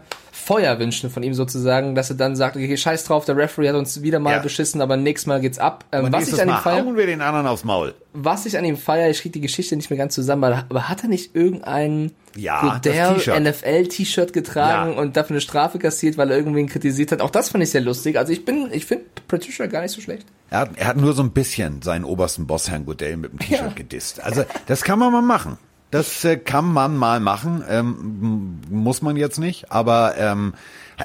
Feuer 0.48 0.78
wünschen 0.78 1.10
von 1.10 1.22
ihm 1.22 1.34
sozusagen, 1.34 1.94
dass 1.94 2.08
er 2.08 2.16
dann 2.16 2.34
sagt, 2.34 2.56
okay, 2.56 2.74
scheiß 2.74 3.04
drauf, 3.04 3.26
der 3.26 3.36
Referee 3.36 3.68
hat 3.68 3.74
uns 3.76 4.00
wieder 4.00 4.18
mal 4.18 4.32
Ja. 4.32 4.38
beschissen, 4.38 4.80
aber 4.80 4.96
nächstes 4.96 5.26
Mal 5.26 5.40
geht's 5.42 5.58
ab. 5.58 5.84
Ähm, 5.92 6.08
was 6.10 6.32
ich 6.32 6.40
an 6.40 6.48
ihm 6.48 6.56
feier, 6.56 6.86
wir 6.96 7.06
den 7.06 7.20
anderen 7.20 7.46
aufs 7.46 7.64
Maul. 7.64 7.94
was 8.14 8.46
ich 8.46 8.56
an 8.56 8.64
ihm 8.64 8.78
feiere, 8.78 9.10
ich 9.10 9.20
kriege 9.20 9.34
die 9.34 9.42
Geschichte 9.42 9.76
nicht 9.76 9.90
mehr 9.90 9.98
ganz 9.98 10.14
zusammen, 10.14 10.44
aber, 10.44 10.88
hat 10.88 11.02
er 11.02 11.10
nicht 11.10 11.36
irgendein 11.36 12.12
Ja, 12.34 12.78
T-Shirt. 12.78 13.38
NFL-T-Shirt 13.38 14.32
getragen 14.32 14.92
Ja. 14.94 14.98
und 14.98 15.16
dafür 15.18 15.34
eine 15.34 15.40
Strafe 15.42 15.78
kassiert, 15.78 16.16
weil 16.16 16.30
er 16.30 16.38
irgendwen 16.38 16.66
kritisiert 16.66 17.12
hat? 17.12 17.20
Auch 17.20 17.30
das 17.30 17.50
fand 17.50 17.62
ich 17.62 17.70
sehr 17.70 17.82
lustig. 17.82 18.16
Also 18.18 18.32
ich 18.32 18.44
bin, 18.46 18.68
ich 18.72 18.86
finde 18.86 19.04
Patricia 19.28 19.66
gar 19.66 19.82
nicht 19.82 19.92
so 19.92 20.00
schlecht. 20.00 20.26
Er 20.50 20.60
hat, 20.60 20.70
er 20.76 20.86
hat 20.86 20.96
nur 20.96 21.12
so 21.12 21.22
ein 21.22 21.32
bisschen 21.32 21.82
seinen 21.82 22.04
obersten 22.04 22.46
Boss, 22.46 22.70
Herrn 22.70 22.86
Godell, 22.86 23.18
mit 23.18 23.32
dem 23.32 23.38
T-Shirt 23.40 23.76
gedisst. 23.76 24.22
Also 24.22 24.44
das 24.66 24.82
kann 24.82 24.98
man 24.98 25.12
mal 25.12 25.20
machen. 25.20 25.58
Das 25.90 26.24
äh, 26.24 26.36
kann 26.36 26.72
man 26.72 26.96
mal 26.96 27.20
machen. 27.20 27.64
Ähm, 27.68 28.60
muss 28.70 29.02
man 29.02 29.16
jetzt 29.16 29.38
nicht, 29.38 29.72
aber 29.72 30.14
ähm, 30.18 30.54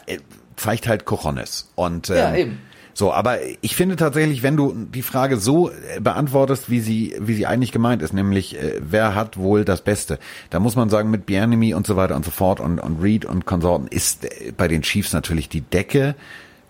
äh, 0.06 0.17
zeigt 0.56 0.88
halt 0.88 1.06
Cojones. 1.06 1.72
Und 1.76 2.10
ähm, 2.10 2.15
Ja, 2.15 2.36
eben. 2.36 2.60
So, 2.96 3.12
aber 3.12 3.39
ich 3.62 3.76
finde 3.76 3.96
tatsächlich, 3.96 4.43
wenn 4.43 4.56
du 4.56 4.72
die 4.74 5.02
Frage 5.02 5.38
so 5.38 5.72
äh, 5.72 6.00
beantwortest, 6.00 6.69
wie 6.69 6.80
sie, 6.80 7.15
wie 7.19 7.34
sie 7.34 7.48
eigentlich 7.48 7.72
gemeint 7.72 8.04
ist, 8.04 8.13
nämlich 8.13 8.62
äh, 8.62 8.80
wer 8.82 9.15
hat 9.15 9.38
wohl 9.38 9.65
das 9.65 9.82
Beste, 9.82 10.19
da 10.52 10.60
muss 10.60 10.76
man 10.76 10.89
sagen, 10.89 11.10
mit 11.10 11.26
Bienemy 11.26 11.74
und 11.74 11.88
so 11.88 11.96
weiter 11.96 12.15
und 12.15 12.24
so 12.24 12.30
fort 12.30 12.60
und, 12.60 12.80
und 12.80 13.02
Reed 13.02 13.26
und 13.26 13.46
Konsorten 13.46 13.88
ist 13.88 14.26
äh, 14.26 14.52
bei 14.56 14.67
den 14.67 14.84
Chiefs 14.84 15.12
natürlich 15.12 15.50
die 15.50 15.62
Decke 15.62 16.13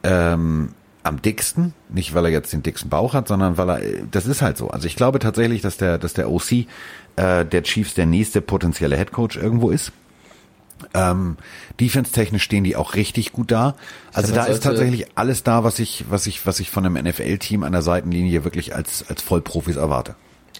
ähm, 0.03 0.69
am 1.03 1.21
dicksten, 1.21 1.73
nicht 1.89 2.13
weil 2.13 2.25
er 2.25 2.31
jetzt 2.31 2.53
den 2.53 2.63
dicksten 2.63 2.89
Bauch 2.89 3.13
hat, 3.13 3.27
sondern 3.27 3.57
weil 3.57 3.69
er, 3.69 3.81
das 4.09 4.25
ist 4.25 4.41
halt 4.41 4.57
so. 4.57 4.69
Also 4.69 4.87
ich 4.87 4.95
glaube 4.95 5.19
tatsächlich, 5.19 5.61
dass 5.61 5.77
der, 5.77 5.97
dass 5.97 6.13
der 6.13 6.29
OC 6.31 6.51
äh, 7.17 7.45
der 7.45 7.63
Chiefs 7.63 7.93
der 7.93 8.05
nächste 8.05 8.41
potenzielle 8.41 8.95
Headcoach 8.97 9.35
irgendwo 9.35 9.69
ist. 9.69 9.91
Ähm, 10.93 11.37
Defense-technisch 11.79 12.43
stehen 12.43 12.63
die 12.63 12.75
auch 12.75 12.95
richtig 12.95 13.31
gut 13.31 13.51
da. 13.51 13.75
Also 14.13 14.33
da 14.33 14.45
ist 14.45 14.63
tatsächlich 14.63 15.05
alles 15.15 15.43
da, 15.43 15.63
was 15.63 15.79
ich, 15.79 16.05
was 16.09 16.27
ich, 16.27 16.45
was 16.45 16.59
ich 16.59 16.69
von 16.69 16.85
einem 16.85 17.01
NFL-Team 17.05 17.63
an 17.63 17.71
der 17.71 17.81
Seitenlinie 17.81 18.43
wirklich 18.43 18.75
als, 18.75 19.05
als 19.07 19.21
Vollprofis 19.21 19.75
erwarte. 19.77 20.15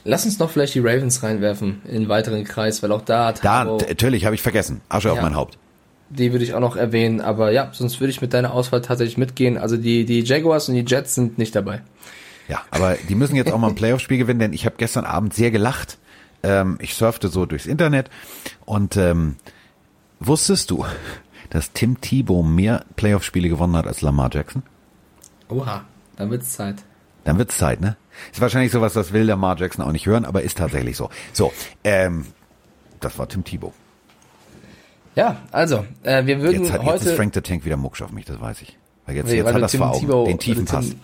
Lass 0.06 0.26
uns 0.26 0.40
noch 0.40 0.50
vielleicht 0.50 0.76
die 0.76 0.80
Ravens 0.80 1.24
reinwerfen 1.24 1.82
in 1.90 2.10
weiteren 2.10 2.44
Kreis, 2.44 2.84
weil 2.84 2.92
auch 2.92 3.02
da 3.02 3.28
hat 3.28 3.44
Da, 3.44 3.78
t- 3.78 3.86
natürlich, 3.88 4.26
habe 4.26 4.36
ich 4.36 4.42
vergessen. 4.42 4.82
Asche 4.90 5.10
auf 5.12 5.18
Ja. 5.18 5.24
mein 5.24 5.36
Haupt. 5.36 5.58
Die 6.18 6.32
würde 6.32 6.46
ich 6.46 6.54
auch 6.54 6.60
noch 6.60 6.76
erwähnen, 6.76 7.22
aber 7.22 7.52
ja, 7.52 7.70
sonst 7.74 8.00
würde 8.00 8.12
ich 8.12 8.22
mit 8.22 8.34
deiner 8.34 8.54
Auswahl 8.54 8.82
tatsächlich 8.82 9.18
mitgehen. 9.18 9.58
Also 9.58 9.78
die, 9.78 10.06
die 10.06 10.22
Jaguars 10.22 10.70
und 10.70 10.76
die 10.76 10.86
Jets 10.86 11.16
sind 11.16 11.38
nicht 11.38 11.56
dabei. 11.56 11.82
Ja, 12.48 12.62
aber 12.72 12.98
die 13.10 13.16
müssen 13.16 13.36
jetzt 13.36 13.52
auch 13.52 13.58
mal 13.58 13.70
ein 13.70 13.76
Playoff-Spiel 13.76 14.18
gewinnen, 14.18 14.40
denn 14.40 14.54
ich 14.54 14.66
habe 14.66 14.76
gestern 14.78 15.06
Abend 15.06 15.34
sehr 15.34 15.52
gelacht. 15.52 15.98
Ähm, 16.44 16.78
ich 16.82 16.94
surfte 16.96 17.30
so 17.30 17.46
durchs 17.46 17.66
Internet 17.66 18.10
und 18.66 18.98
ähm, 18.98 19.36
wusstest 20.20 20.72
du, 20.72 20.86
dass 21.50 21.72
Tim 21.72 22.02
Tebow 22.02 22.44
mehr 22.44 22.86
Playoff-Spiele 22.96 23.50
gewonnen 23.50 23.76
hat 23.76 23.88
als 23.88 24.02
Lamar 24.02 24.30
Jackson? 24.32 24.64
Oha, 25.50 25.86
dann 26.18 26.30
wird's 26.32 26.54
Zeit. 26.54 26.84
Dann 27.24 27.38
wird's 27.38 27.58
Zeit, 27.58 27.80
ne? 27.80 27.96
Ist 28.32 28.42
wahrscheinlich 28.42 28.72
sowas, 28.72 28.94
das 28.94 29.14
will 29.14 29.24
Lamar 29.24 29.58
Jackson 29.58 29.86
auch 29.86 29.92
nicht 29.92 30.06
hören, 30.06 30.26
aber 30.26 30.42
ist 30.42 30.58
tatsächlich 30.58 30.98
so. 30.98 31.10
So, 31.32 31.54
ähm, 31.84 32.26
das 33.00 33.18
war 33.18 33.30
Tim 33.30 33.44
Tebow. 33.44 33.74
Ja, 35.16 35.38
also, 35.52 35.86
äh, 36.04 36.26
wir 36.26 36.42
würden 36.42 36.64
Jetzt 36.64 36.74
hat 36.74 36.84
jetzt 36.84 36.96
ist 37.02 37.06
heute... 37.08 37.16
Frank 37.16 37.34
the 37.36 37.42
Tank 37.42 37.66
wieder 37.66 37.78
mucksch 37.78 38.02
auf 38.02 38.12
mich, 38.12 38.26
das 38.26 38.40
weiß 38.42 38.62
ich. 38.64 38.78
Weil 39.06 39.16
jetzt, 39.18 39.28
Nee, 39.28 39.36
jetzt 39.36 39.46
weil 39.46 39.54
hat 39.56 39.62
das 39.62 39.76
vor 39.76 39.92
Augen, 39.92 40.26
den 40.26 40.40
tiefen 40.40 40.66
Pass. 40.66 40.90
Tim- 40.90 41.00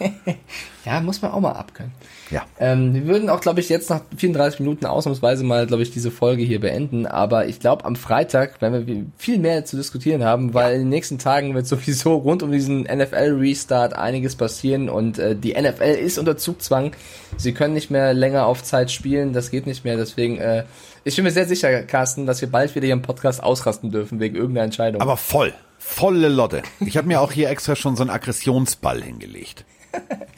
ja, 0.84 1.00
muss 1.00 1.20
man 1.22 1.32
auch 1.32 1.40
mal 1.40 1.52
abkönnen. 1.52 1.92
Ja. 2.30 2.44
Ähm, 2.58 2.94
wir 2.94 3.06
würden 3.06 3.28
auch, 3.28 3.40
glaube 3.40 3.60
ich, 3.60 3.68
jetzt 3.68 3.90
nach 3.90 4.02
34 4.16 4.60
Minuten 4.60 4.86
ausnahmsweise 4.86 5.44
mal, 5.44 5.66
glaube 5.66 5.82
ich, 5.82 5.90
diese 5.90 6.10
Folge 6.10 6.42
hier 6.42 6.60
beenden. 6.60 7.06
Aber 7.06 7.46
ich 7.46 7.60
glaube, 7.60 7.84
am 7.84 7.96
Freitag 7.96 8.60
werden 8.62 8.86
wir 8.86 9.06
viel 9.18 9.38
mehr 9.38 9.64
zu 9.64 9.76
diskutieren 9.76 10.24
haben, 10.24 10.54
weil 10.54 10.74
in 10.74 10.80
den 10.80 10.88
nächsten 10.88 11.18
Tagen 11.18 11.54
wird 11.54 11.66
sowieso 11.66 12.14
rund 12.14 12.42
um 12.42 12.52
diesen 12.52 12.82
NFL-Restart 12.82 13.94
einiges 13.94 14.36
passieren 14.36 14.88
und 14.88 15.18
äh, 15.18 15.36
die 15.36 15.54
NFL 15.60 15.98
ist 16.00 16.18
unter 16.18 16.36
Zugzwang. 16.36 16.92
Sie 17.36 17.52
können 17.52 17.74
nicht 17.74 17.90
mehr 17.90 18.14
länger 18.14 18.46
auf 18.46 18.62
Zeit 18.62 18.90
spielen, 18.90 19.32
das 19.32 19.50
geht 19.50 19.66
nicht 19.66 19.84
mehr. 19.84 19.96
Deswegen, 19.96 20.38
äh, 20.38 20.64
ich 21.04 21.16
bin 21.16 21.24
mir 21.24 21.30
sehr 21.30 21.46
sicher, 21.46 21.82
Carsten, 21.82 22.26
dass 22.26 22.40
wir 22.40 22.50
bald 22.50 22.74
wieder 22.74 22.86
hier 22.86 22.94
im 22.94 23.02
Podcast 23.02 23.42
ausrasten 23.42 23.90
dürfen 23.90 24.20
wegen 24.20 24.36
irgendeiner 24.36 24.64
Entscheidung. 24.64 25.02
Aber 25.02 25.16
voll. 25.16 25.52
Volle 25.78 26.28
Lotte. 26.28 26.62
Ich 26.80 26.98
habe 26.98 27.08
mir 27.08 27.20
auch 27.22 27.32
hier 27.32 27.48
extra 27.48 27.74
schon 27.74 27.96
so 27.96 28.02
einen 28.02 28.10
Aggressionsball 28.10 29.02
hingelegt. 29.02 29.64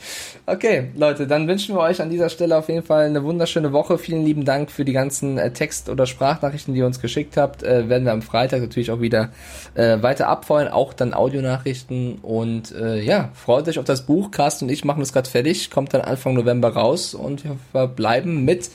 Okay, 0.44 0.88
Leute, 0.96 1.28
dann 1.28 1.46
wünschen 1.46 1.76
wir 1.76 1.80
euch 1.80 2.02
an 2.02 2.10
dieser 2.10 2.28
Stelle 2.28 2.56
auf 2.56 2.68
jeden 2.68 2.82
Fall 2.82 3.06
eine 3.06 3.22
wunderschöne 3.22 3.72
Woche. 3.72 3.96
Vielen 3.96 4.24
lieben 4.24 4.44
Dank 4.44 4.72
für 4.72 4.84
die 4.84 4.92
ganzen 4.92 5.38
äh, 5.38 5.52
Text- 5.52 5.88
oder 5.88 6.04
Sprachnachrichten, 6.04 6.74
die 6.74 6.80
ihr 6.80 6.86
uns 6.86 7.00
geschickt 7.00 7.36
habt. 7.36 7.62
Äh, 7.62 7.88
werden 7.88 8.04
wir 8.04 8.12
am 8.12 8.22
Freitag 8.22 8.60
natürlich 8.60 8.90
auch 8.90 9.00
wieder 9.00 9.30
äh, 9.74 10.02
weiter 10.02 10.26
abfeuern, 10.26 10.66
auch 10.66 10.94
dann 10.94 11.14
Audionachrichten. 11.14 12.16
Und 12.16 12.72
äh, 12.72 13.00
ja, 13.00 13.30
freut 13.34 13.68
euch 13.68 13.78
auf 13.78 13.84
das 13.84 14.04
Buch. 14.04 14.32
Carsten 14.32 14.64
und 14.64 14.72
ich 14.72 14.84
machen 14.84 14.98
das 14.98 15.12
gerade 15.12 15.30
fertig, 15.30 15.70
kommt 15.70 15.94
dann 15.94 16.00
Anfang 16.00 16.34
November 16.34 16.70
raus 16.70 17.14
und 17.14 17.44
wir 17.44 17.56
verbleiben 17.70 18.44
mit 18.44 18.68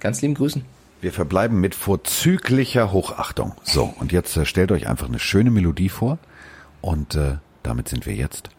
ganz 0.00 0.20
lieben 0.20 0.34
Grüßen. 0.34 0.66
Wir 1.00 1.12
verbleiben 1.12 1.60
mit 1.60 1.74
vorzüglicher 1.74 2.92
Hochachtung. 2.92 3.54
So, 3.62 3.94
und 4.00 4.12
jetzt 4.12 4.36
äh, 4.36 4.44
stellt 4.44 4.70
euch 4.70 4.86
einfach 4.86 5.08
eine 5.08 5.18
schöne 5.18 5.50
Melodie 5.50 5.88
vor 5.88 6.18
und 6.82 7.14
äh, 7.14 7.36
damit 7.62 7.88
sind 7.88 8.04
wir 8.04 8.14
jetzt. 8.14 8.50